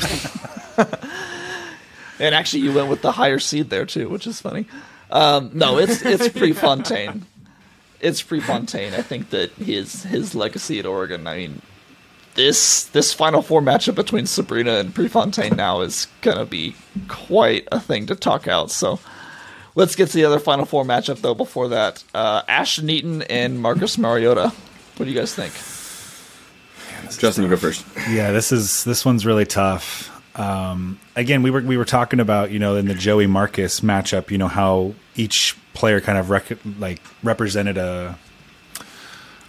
[2.20, 4.66] and actually, you went with the higher seed there too, which is funny.
[5.10, 7.26] Um, no, it's it's Prefontaine.
[8.00, 8.94] It's Prefontaine.
[8.94, 11.28] I think that his his legacy at Oregon.
[11.28, 11.62] I mean,
[12.36, 16.76] this this final four matchup between Sabrina and Prefontaine now is gonna be
[17.08, 18.72] quite a thing to talk out.
[18.72, 19.00] So
[19.76, 21.34] let's get to the other final four matchup though.
[21.34, 24.54] Before that, uh, Ashton Eaton and Marcus Mariota.
[24.98, 25.54] What do you guys think?
[27.18, 27.86] Justin, you go first.
[28.10, 30.10] Yeah, this is this one's really tough.
[30.40, 34.32] Um, again, we were we were talking about you know in the Joey Marcus matchup,
[34.32, 38.18] you know how each player kind of rec- like represented a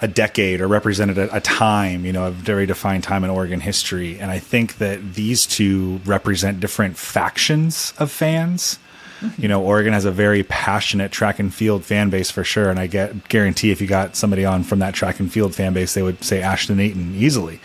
[0.03, 3.61] a decade or represented a, a, time, you know, a very defined time in Oregon
[3.61, 4.19] history.
[4.19, 8.81] And I think that these two represent different factions of fans.
[9.39, 12.71] You know, Oregon has a very passionate track and field fan base for sure.
[12.71, 15.73] And I get guarantee if you got somebody on from that track and field fan
[15.73, 17.61] base, they would say Ashton Eaton easily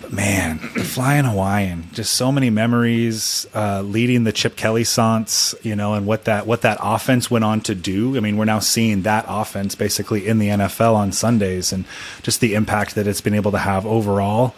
[0.00, 3.46] But man, flying Hawaiian, just so many memories.
[3.54, 7.44] Uh, leading the Chip Kelly Saints, you know, and what that what that offense went
[7.44, 8.16] on to do.
[8.16, 11.84] I mean, we're now seeing that offense basically in the NFL on Sundays, and
[12.22, 14.54] just the impact that it's been able to have overall.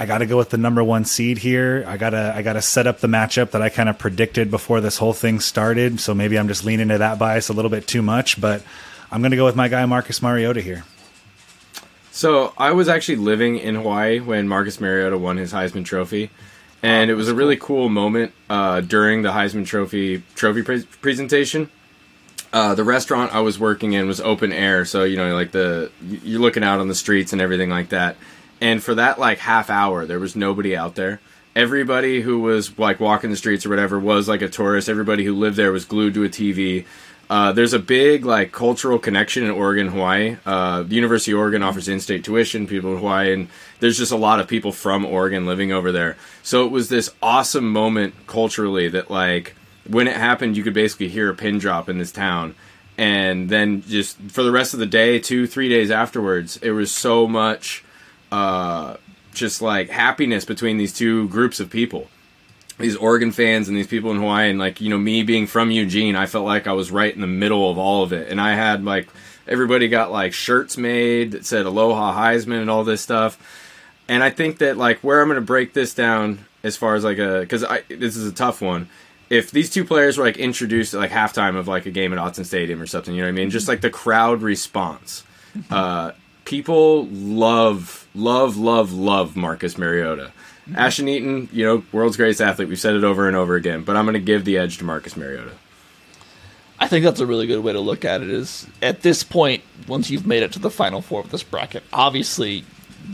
[0.00, 1.84] I got to go with the number one seed here.
[1.86, 4.96] I gotta I gotta set up the matchup that I kind of predicted before this
[4.96, 6.00] whole thing started.
[6.00, 8.62] So maybe I'm just leaning to that bias a little bit too much, but
[9.10, 10.84] I'm gonna go with my guy Marcus Mariota here.
[12.12, 16.30] So I was actually living in Hawaii when Marcus Mariota won his Heisman Trophy,
[16.82, 20.84] and it was a really cool, cool moment uh, during the Heisman Trophy trophy pre-
[21.02, 21.68] presentation.
[22.54, 25.92] Uh, the restaurant I was working in was open air, so you know, like the
[26.02, 28.16] you're looking out on the streets and everything like that.
[28.60, 31.20] And for that like half hour, there was nobody out there.
[31.56, 34.88] Everybody who was like walking the streets or whatever was like a tourist.
[34.88, 36.84] Everybody who lived there was glued to a TV.
[37.28, 40.36] Uh, there's a big like cultural connection in Oregon, Hawaii.
[40.44, 42.66] Uh, the University of Oregon offers in-state tuition.
[42.66, 46.16] People in Hawaii, and there's just a lot of people from Oregon living over there.
[46.42, 49.54] So it was this awesome moment culturally that like
[49.88, 52.54] when it happened, you could basically hear a pin drop in this town,
[52.98, 56.90] and then just for the rest of the day, two three days afterwards, it was
[56.90, 57.84] so much,
[58.32, 58.96] uh,
[59.32, 62.08] just like happiness between these two groups of people
[62.78, 65.70] these Oregon fans and these people in Hawaii, and like you know me being from
[65.70, 68.40] Eugene, I felt like I was right in the middle of all of it, and
[68.40, 69.06] I had like
[69.50, 73.36] Everybody got like shirts made that said Aloha Heisman and all this stuff.
[74.08, 77.02] And I think that like where I'm going to break this down as far as
[77.02, 78.88] like a because I this is a tough one.
[79.28, 82.18] If these two players were like introduced at like halftime of like a game at
[82.20, 83.50] Autzen Stadium or something, you know what I mean?
[83.50, 85.24] Just like the crowd response.
[85.68, 86.12] Uh,
[86.44, 90.32] people love, love, love, love Marcus Mariota.
[90.76, 92.68] Ashton Eaton, you know, world's greatest athlete.
[92.68, 94.84] We've said it over and over again, but I'm going to give the edge to
[94.84, 95.52] Marcus Mariota.
[96.78, 98.30] I think that's a really good way to look at it.
[98.30, 101.82] Is at this point, once you've made it to the final four of this bracket,
[101.92, 102.64] obviously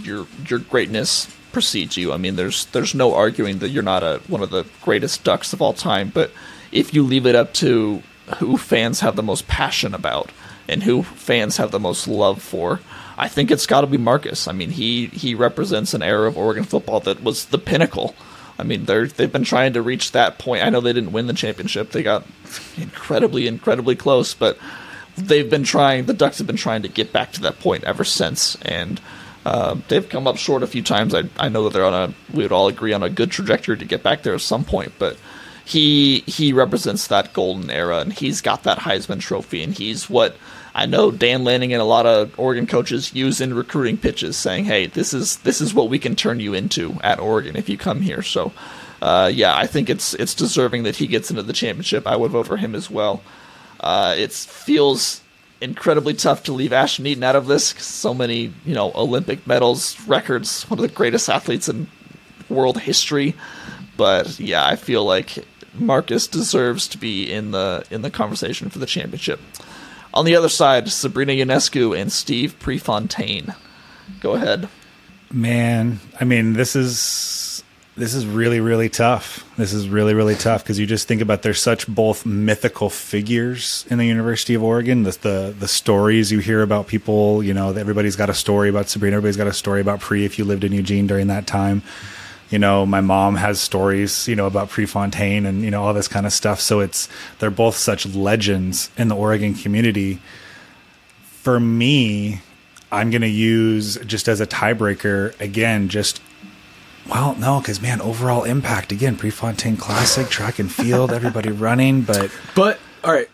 [0.03, 2.13] your your greatness precedes you.
[2.13, 5.53] I mean, there's there's no arguing that you're not a one of the greatest ducks
[5.53, 6.11] of all time.
[6.15, 6.31] But
[6.71, 8.03] if you leave it up to
[8.39, 10.31] who fans have the most passion about
[10.69, 12.81] and who fans have the most love for,
[13.19, 14.47] I think it's got to be Marcus.
[14.47, 18.15] I mean, he he represents an era of Oregon football that was the pinnacle.
[18.59, 20.65] I mean, they're they've been trying to reach that point.
[20.65, 22.27] I know they didn't win the championship; they got
[22.77, 24.35] incredibly, incredibly close.
[24.35, 24.59] But
[25.17, 26.07] they've been trying.
[26.07, 29.01] The Ducks have been trying to get back to that point ever since, and
[29.47, 31.15] uh, they've come up short a few times.
[31.15, 32.15] I I know that they're on a.
[32.35, 34.93] We would all agree on a good trajectory to get back there at some point,
[34.99, 35.17] but.
[35.69, 40.37] He he represents that golden era, and he's got that Heisman Trophy, and he's what
[40.77, 44.67] I know Dan Lanning and a lot of Oregon coaches use in recruiting pitches, saying,
[44.67, 47.79] "Hey, this is this is what we can turn you into at Oregon if you
[47.79, 48.53] come here." So,
[49.01, 52.07] uh, yeah, I think it's it's deserving that he gets into the championship.
[52.07, 53.23] I would vote for him as well.
[53.81, 55.23] Uh, it feels
[55.63, 57.69] incredibly tough to leave Ashton Eaton out of this.
[57.79, 61.87] So many, you know, Olympic medals, records, one of the greatest athletes in
[62.51, 63.35] world history.
[63.97, 65.43] But yeah, I feel like
[65.73, 69.41] Marcus deserves to be in the in the conversation for the championship.
[70.17, 73.55] On the other side, Sabrina Ionescu and Steve Prefontaine.
[74.21, 74.67] Go ahead.
[75.31, 77.63] Man, I mean, this is
[77.99, 79.45] this is really really tough.
[79.59, 83.85] This is really really tough because you just think about they're such both mythical figures
[83.91, 85.03] in the University of Oregon.
[85.03, 88.89] The, the the stories you hear about people, you know, everybody's got a story about
[88.89, 89.17] Sabrina.
[89.17, 90.25] Everybody's got a story about Pre.
[90.25, 91.83] If you lived in Eugene during that time,
[92.51, 96.09] you know, my mom has stories, you know, about Prefontaine and you know all this
[96.09, 96.61] kind of stuff.
[96.61, 97.09] So it's
[97.39, 100.21] they're both such legends in the Oregon community.
[101.43, 102.41] For me,
[102.91, 106.21] I'm going to use just as a tiebreaker again, just
[107.09, 112.31] well, no, because man, overall impact again, Prefontaine Classic, track and field, everybody running, but
[112.55, 113.29] But all right,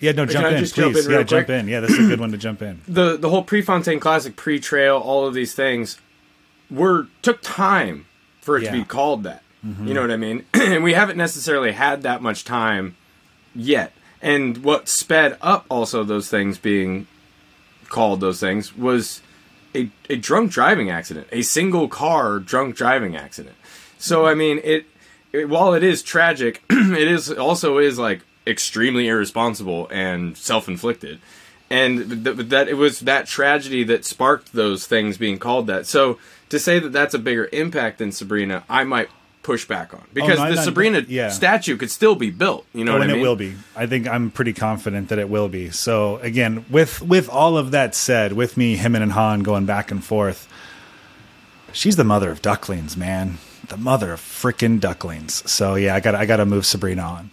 [0.00, 1.06] yeah, no, jump in, just jump please.
[1.06, 1.68] in yeah, jump in.
[1.68, 2.80] Yeah, this is a good one to jump in.
[2.86, 5.98] the the whole Prefontaine Classic, pre trail, all of these things
[6.70, 8.06] were took time
[8.48, 8.72] for it Yeah.
[8.72, 9.42] to be called that.
[9.62, 9.92] You mm-hmm.
[9.92, 10.46] know what I mean?
[10.54, 12.96] and we haven't necessarily had that much time
[13.54, 13.92] yet.
[14.22, 17.06] And what sped up also those things being
[17.90, 19.20] called those things was
[19.74, 23.56] a, a drunk driving accident, a single car drunk driving accident.
[23.98, 24.28] So mm-hmm.
[24.28, 24.86] I mean, it,
[25.30, 31.20] it while it is tragic, it is also is like extremely irresponsible and self inflicted.
[31.68, 35.84] And th- that it was that tragedy that sparked those things being called that.
[35.86, 36.18] So
[36.50, 39.08] to say that that's a bigger impact than Sabrina, I might
[39.42, 41.30] push back on oh, because Oh, no, the no, Sabrina yeah.
[41.30, 42.66] statue could still be built.
[42.74, 43.22] You know Oh, what and I mean?
[43.24, 43.54] it will be.
[43.76, 45.70] I think I'm pretty confident that it will be.
[45.70, 49.90] So again, with with all of that said, with me, him and Han going back
[49.90, 50.48] and forth,
[51.72, 53.38] she's the mother of ducklings, man.
[53.68, 55.48] The mother of freaking ducklings.
[55.50, 57.30] So yeah, I got I got to move Sabrina on.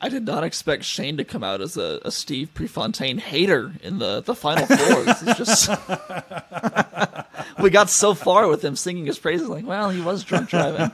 [0.00, 3.98] I did not expect Shane to come out as a, a Steve Prefontaine hater in
[3.98, 5.02] the, the final four.
[5.02, 5.68] This is just
[7.60, 10.92] we got so far with him singing his praises, like, well, he was drunk driving.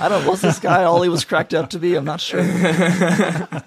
[0.00, 1.94] I don't was this guy all he was cracked up to be?
[1.94, 2.42] I'm not sure.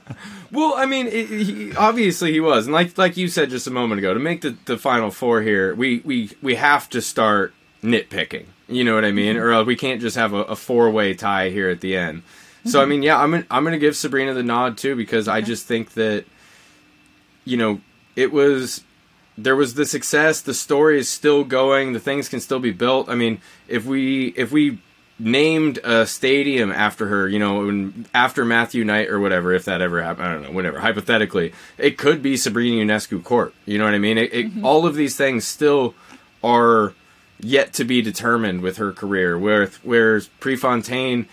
[0.52, 3.72] Well, I mean, it, he, obviously he was, and like like you said just a
[3.72, 7.54] moment ago, to make the, the final four here, we, we we have to start
[7.84, 8.46] nitpicking.
[8.68, 9.38] You know what I mean?
[9.38, 12.24] Or else we can't just have a, a four way tie here at the end.
[12.66, 15.28] So I mean, yeah, I'm gonna, I'm going to give Sabrina the nod too because
[15.28, 16.26] I just think that
[17.46, 17.82] you know
[18.16, 18.84] it was
[19.38, 23.10] there was the success, the story is still going, the things can still be built.
[23.10, 24.80] I mean, if we if we
[25.20, 30.02] named a stadium after her, you know, after Matthew Knight or whatever, if that ever
[30.02, 30.80] happened, I don't know, whatever.
[30.80, 33.54] Hypothetically, it could be Sabrina Ionescu Court.
[33.66, 34.18] You know what I mean?
[34.18, 34.66] It, it, mm-hmm.
[34.66, 35.94] All of these things still
[36.44, 36.94] are
[37.40, 39.38] yet to be determined with her career.
[39.38, 41.28] Where whereas Prefontaine,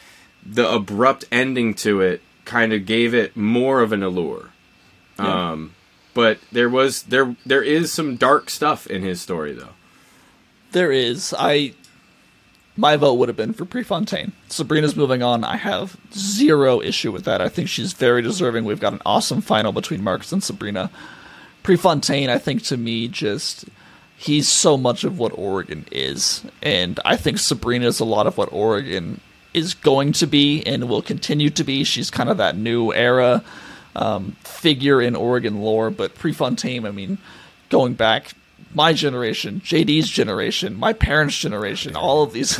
[0.54, 4.50] the abrupt ending to it kind of gave it more of an allure.
[5.18, 5.50] Yeah.
[5.50, 5.74] Um,
[6.14, 9.74] but there was there there is some dark stuff in his story though.
[10.72, 11.34] There is.
[11.38, 11.74] I
[12.76, 14.32] my vote would have been for Prefontaine.
[14.48, 15.44] Sabrina's moving on.
[15.44, 17.40] I have zero issue with that.
[17.40, 18.64] I think she's very deserving.
[18.64, 20.90] We've got an awesome final between Marcus and Sabrina.
[21.62, 23.64] Prefontaine, I think to me, just
[24.16, 28.38] he's so much of what Oregon is, and I think Sabrina is a lot of
[28.38, 29.20] what Oregon
[29.56, 31.82] is going to be and will continue to be.
[31.82, 33.42] She's kind of that new era
[33.96, 37.16] um, figure in Oregon lore, but Prefontaine, I mean,
[37.70, 38.34] going back
[38.74, 42.58] my generation, JD's generation, my parents' generation, all of these.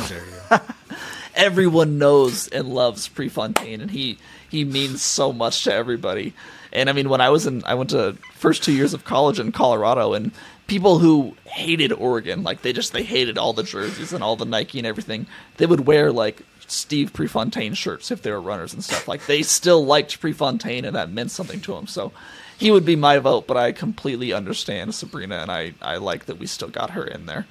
[1.35, 4.17] Everyone knows and loves Prefontaine, and he
[4.49, 6.33] he means so much to everybody.
[6.73, 9.39] And I mean, when I was in, I went to first two years of college
[9.39, 10.31] in Colorado, and
[10.65, 14.45] people who hated Oregon, like they just they hated all the jerseys and all the
[14.45, 15.27] Nike and everything.
[15.57, 19.07] They would wear like Steve Prefontaine shirts if they were runners and stuff.
[19.07, 21.87] Like they still liked Prefontaine, and that meant something to them.
[21.87, 22.11] So
[22.57, 26.37] he would be my vote, but I completely understand Sabrina, and I I like that
[26.39, 27.45] we still got her in there.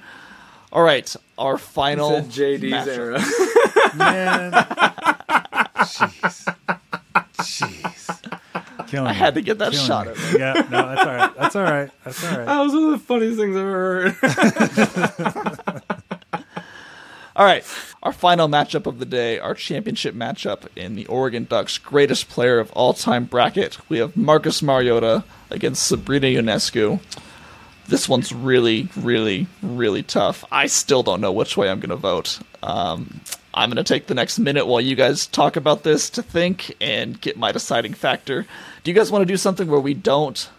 [0.71, 2.97] All right, our final JD's matchup.
[2.97, 3.19] era.
[3.95, 4.51] Man.
[5.87, 6.55] Jeez.
[7.37, 8.87] Jeez.
[8.87, 10.13] Killing I had to get that Killing shot me.
[10.13, 10.39] at me.
[10.39, 11.35] Yeah, no, that's all right.
[11.37, 11.89] That's all right.
[12.03, 12.45] That's all right.
[12.45, 15.93] That was one of the funniest things I've ever heard.
[17.37, 17.63] All right,
[18.01, 22.57] our final matchup of the day, our championship matchup in the Oregon Ducks' greatest player
[22.57, 23.77] of all time bracket.
[23.89, 26.99] We have Marcus Mariota against Sabrina Ionescu.
[27.87, 30.45] This one's really, really, really tough.
[30.51, 32.39] I still don't know which way I'm going to vote.
[32.63, 33.21] Um,
[33.53, 36.75] I'm going to take the next minute while you guys talk about this to think
[36.81, 38.47] and get my deciding factor.
[38.83, 40.49] Do you guys want to do something where we don't?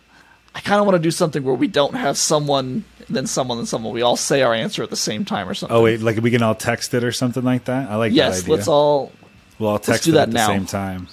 [0.55, 3.67] I kind of want to do something where we don't have someone, then someone, then
[3.67, 3.93] someone.
[3.95, 5.77] We all say our answer at the same time or something.
[5.77, 7.91] Oh wait, like we can all text it or something like that.
[7.91, 8.55] I like that yes, idea.
[8.55, 9.13] let's all
[9.59, 10.47] we'll all text do it that at the now.
[10.49, 11.09] same time.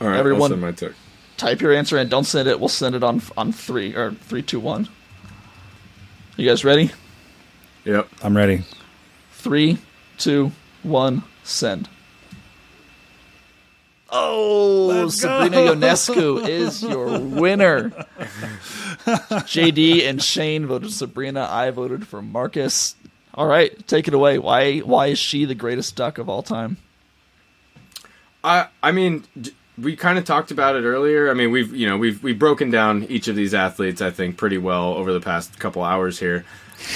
[0.00, 0.96] All right, Everyone- I'll send my text.
[1.36, 2.58] type your answer and don't send it.
[2.60, 4.88] We'll send it on on three or three, two, one.
[6.36, 6.90] You guys ready?
[7.84, 8.08] Yep.
[8.22, 8.62] I'm ready.
[9.32, 9.78] Three,
[10.18, 10.52] two,
[10.82, 11.88] one, send.
[14.10, 15.42] Oh, Let's go.
[15.42, 17.92] Sabrina Ionescu is your winner.
[18.98, 21.48] JD and Shane voted Sabrina.
[21.50, 22.96] I voted for Marcus.
[23.34, 24.38] All right, take it away.
[24.38, 26.76] Why why is she the greatest duck of all time?
[28.44, 29.24] I I mean,
[29.76, 31.30] we kind of talked about it earlier.
[31.30, 34.00] I mean, we've you know we've we've broken down each of these athletes.
[34.00, 36.44] I think pretty well over the past couple hours here.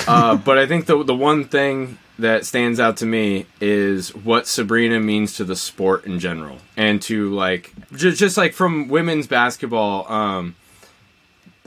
[0.07, 4.47] Uh, but I think the the one thing that stands out to me is what
[4.47, 9.27] Sabrina means to the sport in general, and to like just just like from women's
[9.27, 10.11] basketball.
[10.11, 10.55] Um,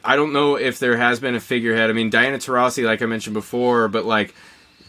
[0.03, 1.89] I don't know if there has been a figurehead.
[1.89, 4.33] I mean, Diana Taurasi, like I mentioned before, but like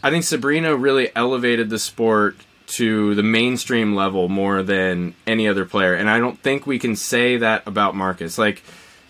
[0.02, 2.36] I think Sabrina really elevated the sport
[2.68, 6.97] to the mainstream level more than any other player, and I don't think we can
[6.97, 8.39] say that about Marcus.
[8.39, 8.62] Like,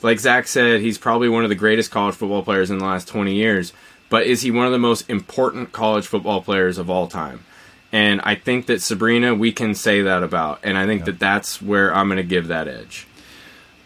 [0.02, 3.08] like Zach said, he's probably one of the greatest college football players in the last
[3.08, 3.72] twenty years.
[4.08, 7.44] But is he one of the most important college football players of all time?
[7.92, 11.62] And I think that Sabrina, we can say that about, and I think that that's
[11.62, 13.06] where I'm going to give that edge.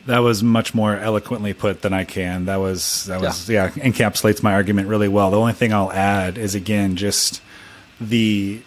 [0.06, 2.44] That was much more eloquently put than I can.
[2.44, 3.70] That was that was yeah.
[3.70, 5.30] encapsulates my argument really well.
[5.30, 7.42] The only thing I'll add is again just
[8.00, 8.60] the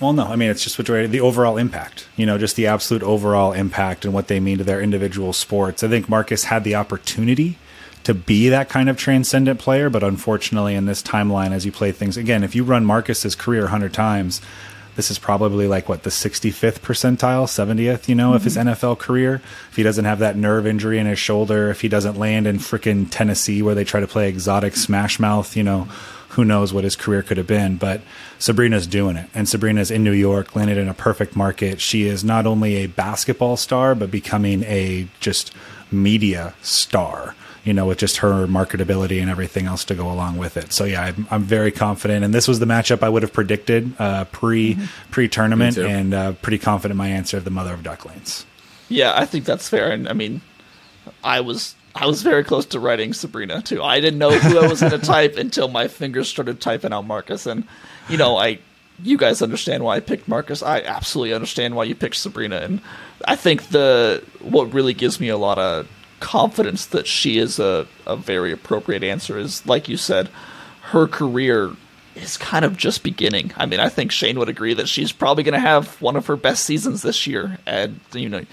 [0.00, 2.06] well no, I mean it's just what you're- the overall impact.
[2.16, 5.82] You know, just the absolute overall impact and what they mean to their individual sports.
[5.82, 7.56] I think Marcus had the opportunity
[8.02, 11.92] to be that kind of transcendent player, but unfortunately in this timeline as you play
[11.92, 14.40] things again, if you run Marcus's career 100 times,
[15.00, 18.68] this is probably like what the 65th percentile 70th you know of his mm-hmm.
[18.68, 19.40] nfl career?
[19.70, 22.58] If he doesn't have that nerve injury in his shoulder if he doesn't land in
[22.58, 25.88] frickin' tennessee where they try to play exotic smash mouth you know
[26.34, 27.76] who knows what his career could have been.
[27.76, 28.02] But
[28.38, 31.80] sabrina's doing it and sabrina's in new york landed in a perfect market.
[31.80, 35.50] She is not only a basketball star but becoming a just
[35.90, 37.34] media star
[37.64, 40.72] you know, with just her marketability and everything else to go along with it.
[40.72, 43.92] So yeah, I'm, I'm very confident, and this was the matchup I would have predicted
[43.98, 44.78] uh, pre
[45.10, 48.46] pre tournament, and uh, pretty confident in my answer of the mother of ducklings.
[48.88, 49.90] Yeah, I think that's fair.
[49.90, 50.40] And I mean,
[51.22, 53.82] I was I was very close to writing Sabrina too.
[53.82, 57.06] I didn't know who I was going to type until my fingers started typing out
[57.06, 57.46] Marcus.
[57.46, 57.64] And
[58.08, 58.58] you know, I
[59.02, 60.62] you guys understand why I picked Marcus.
[60.62, 62.56] I absolutely understand why you picked Sabrina.
[62.56, 62.80] And
[63.24, 65.88] I think the what really gives me a lot of
[66.20, 70.28] confidence that she is a, a very appropriate answer is like you said,
[70.82, 71.72] her career
[72.14, 73.52] is kind of just beginning.
[73.56, 76.26] I mean, I think Shane would agree that she's probably going to have one of
[76.26, 78.44] her best seasons this year, and you know,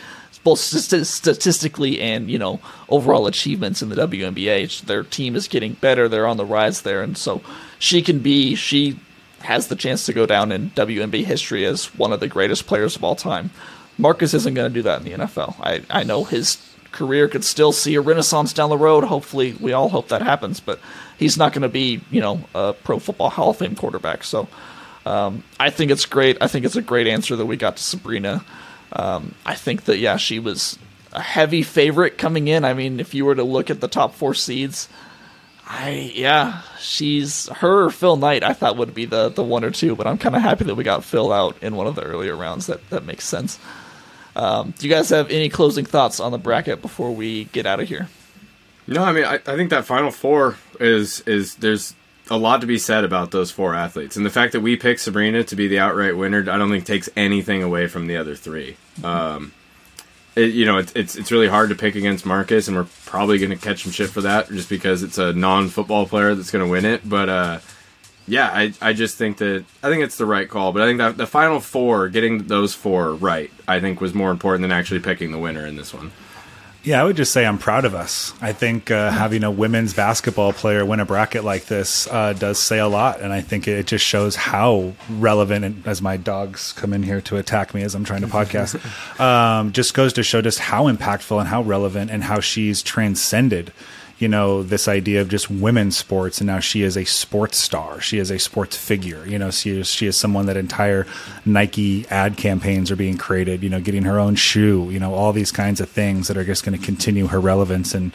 [0.44, 4.82] both st- statistically and you know overall achievements in the WNBA.
[4.82, 7.42] Their team is getting better; they're on the rise there, and so
[7.80, 8.56] she can be.
[8.56, 9.00] She
[9.42, 12.96] has the chance to go down in WNBA history as one of the greatest players
[12.96, 13.52] of all time.
[13.98, 15.56] Marcus isn't going to do that in the NFL.
[15.60, 16.58] I I know his
[16.98, 19.04] career could still see a renaissance down the road.
[19.04, 20.80] Hopefully, we all hope that happens, but
[21.18, 24.24] he's not going to be, you know, a Pro Football Hall of Fame quarterback.
[24.24, 24.48] So,
[25.06, 26.38] um, I think it's great.
[26.42, 28.44] I think it's a great answer that we got to Sabrina.
[28.92, 30.78] Um, I think that yeah, she was
[31.14, 32.66] a heavy favorite coming in.
[32.66, 34.90] I mean, if you were to look at the top four seeds,
[35.66, 38.44] I yeah, she's her Phil Knight.
[38.44, 40.76] I thought would be the the one or two, but I'm kind of happy that
[40.76, 42.68] we got Phil out in one of the earlier rounds.
[42.68, 43.60] That that makes sense.
[44.38, 47.80] Um, do you guys have any closing thoughts on the bracket before we get out
[47.80, 48.08] of here?
[48.86, 51.96] No, I mean I, I think that final four is is there's
[52.30, 55.00] a lot to be said about those four athletes, and the fact that we picked
[55.00, 58.36] Sabrina to be the outright winner, I don't think takes anything away from the other
[58.36, 59.54] 3 um,
[60.38, 63.40] it, you know, it's, it's it's really hard to pick against Marcus, and we're probably
[63.40, 66.64] going to catch some shit for that, just because it's a non-football player that's going
[66.64, 67.08] to win it.
[67.08, 67.60] But uh,
[68.28, 70.74] yeah, I I just think that I think it's the right call.
[70.74, 74.32] But I think that the final four, getting those four right, I think was more
[74.32, 76.12] important than actually picking the winner in this one.
[76.84, 78.34] Yeah, I would just say I'm proud of us.
[78.40, 82.60] I think uh, having a women's basketball player win a bracket like this uh, does
[82.60, 85.66] say a lot, and I think it just shows how relevant.
[85.66, 89.20] And as my dogs come in here to attack me as I'm trying to podcast,
[89.20, 93.74] um, just goes to show just how impactful and how relevant and how she's transcended
[94.20, 98.02] you know this idea of just women's sports and now she is a sports star
[98.02, 101.06] she is a sports figure you know she is she is someone that entire
[101.46, 105.34] nike ad campaigns are being created you know getting her own shoe you know all
[105.34, 108.14] these kinds of things that are just going to continue her relevance and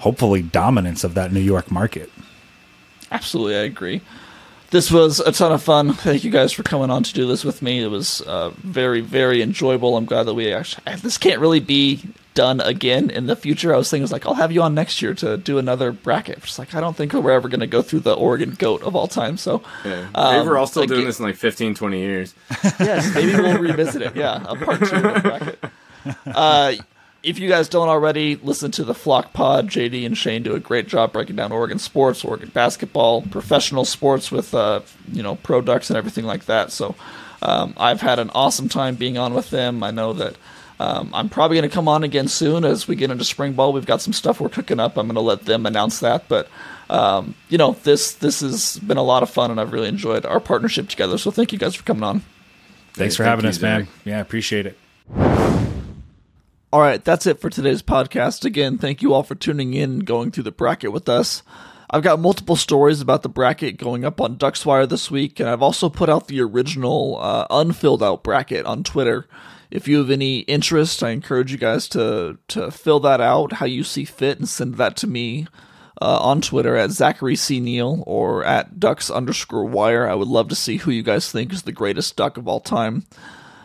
[0.00, 2.10] hopefully dominance of that new york market
[3.10, 4.00] absolutely i agree
[4.70, 5.92] this was a ton of fun.
[5.92, 7.82] Thank you guys for coming on to do this with me.
[7.82, 9.98] It was uh, very, very enjoyable.
[9.98, 10.96] I'm glad that we actually.
[10.96, 12.00] This can't really be
[12.34, 13.74] done again in the future.
[13.74, 16.42] I was thinking, was like, I'll have you on next year to do another bracket.
[16.42, 18.96] Just like, I don't think we're ever going to go through the Oregon goat of
[18.96, 19.36] all time.
[19.36, 20.08] So, yeah.
[20.14, 22.34] Um, maybe we're all still doing this in like 15, 20 years.
[22.80, 24.16] Yes, maybe we'll revisit it.
[24.16, 25.64] Yeah, a part two of the bracket.
[26.26, 26.72] Uh,
[27.22, 30.60] if you guys don't already listen to the Flock Pod, JD and Shane do a
[30.60, 34.80] great job breaking down Oregon sports, Oregon basketball, professional sports with uh,
[35.12, 36.72] you know pro ducks and everything like that.
[36.72, 36.96] So
[37.42, 39.82] um, I've had an awesome time being on with them.
[39.82, 40.34] I know that
[40.82, 43.72] um, I'm probably going to come on again soon as we get into spring ball.
[43.72, 44.96] We've got some stuff we're cooking up.
[44.96, 46.48] I'm going to let them announce that, but
[46.90, 50.26] um, you know this this has been a lot of fun, and I've really enjoyed
[50.26, 51.18] our partnership together.
[51.18, 52.24] So thank you guys for coming on.
[52.94, 53.86] Thanks for having us, man.
[54.04, 54.76] Yeah, I appreciate it.
[56.72, 58.44] All right, that's it for today's podcast.
[58.44, 61.44] Again, thank you all for tuning in and going through the bracket with us.
[61.90, 65.62] I've got multiple stories about the bracket going up on DucksWire this week, and I've
[65.62, 69.28] also put out the original uh, unfilled out bracket on Twitter
[69.72, 73.66] if you have any interest, I encourage you guys to to fill that out how
[73.66, 75.46] you see fit and send that to me
[76.00, 77.58] uh, on Twitter at Zachary C.
[77.58, 80.06] Neel or at Ducks underscore Wire.
[80.06, 82.60] I would love to see who you guys think is the greatest duck of all
[82.60, 83.04] time.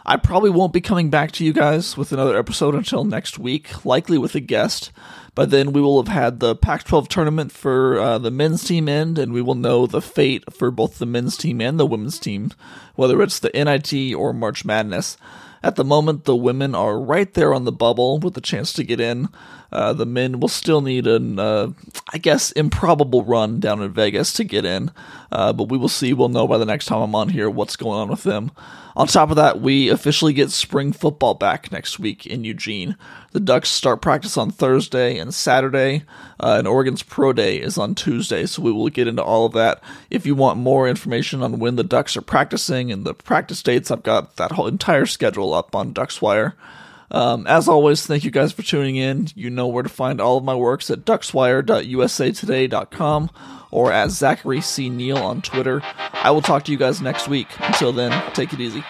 [0.05, 3.83] I probably won't be coming back to you guys with another episode until next week,
[3.83, 4.93] likely with a guest.
[5.35, 8.87] But then we will have had the Pac 12 tournament for uh, the men's team
[8.87, 12.17] end, and we will know the fate for both the men's team and the women's
[12.17, 12.51] team,
[12.95, 15.17] whether it's the NIT or March Madness.
[15.63, 18.83] At the moment, the women are right there on the bubble with a chance to
[18.83, 19.29] get in.
[19.71, 21.71] Uh, the men will still need an, uh,
[22.13, 24.91] I guess, improbable run down in Vegas to get in.
[25.31, 26.13] Uh, but we will see.
[26.13, 28.51] We'll know by the next time I'm on here what's going on with them.
[28.95, 32.97] On top of that, we officially get spring football back next week in Eugene.
[33.31, 36.03] The Ducks start practice on Thursday and Saturday,
[36.39, 39.53] uh, and Oregon's Pro Day is on Tuesday, so we will get into all of
[39.53, 39.83] that.
[40.09, 43.91] If you want more information on when the Ducks are practicing and the practice dates,
[43.91, 46.53] I've got that whole entire schedule up on DucksWire.
[47.09, 49.27] Um, as always, thank you guys for tuning in.
[49.35, 53.29] You know where to find all of my works at duckswire.usatoday.com
[53.71, 54.89] or at Zachary C.
[54.89, 55.81] Neel on Twitter.
[56.13, 57.47] I will talk to you guys next week.
[57.59, 58.83] Until then, take it easy.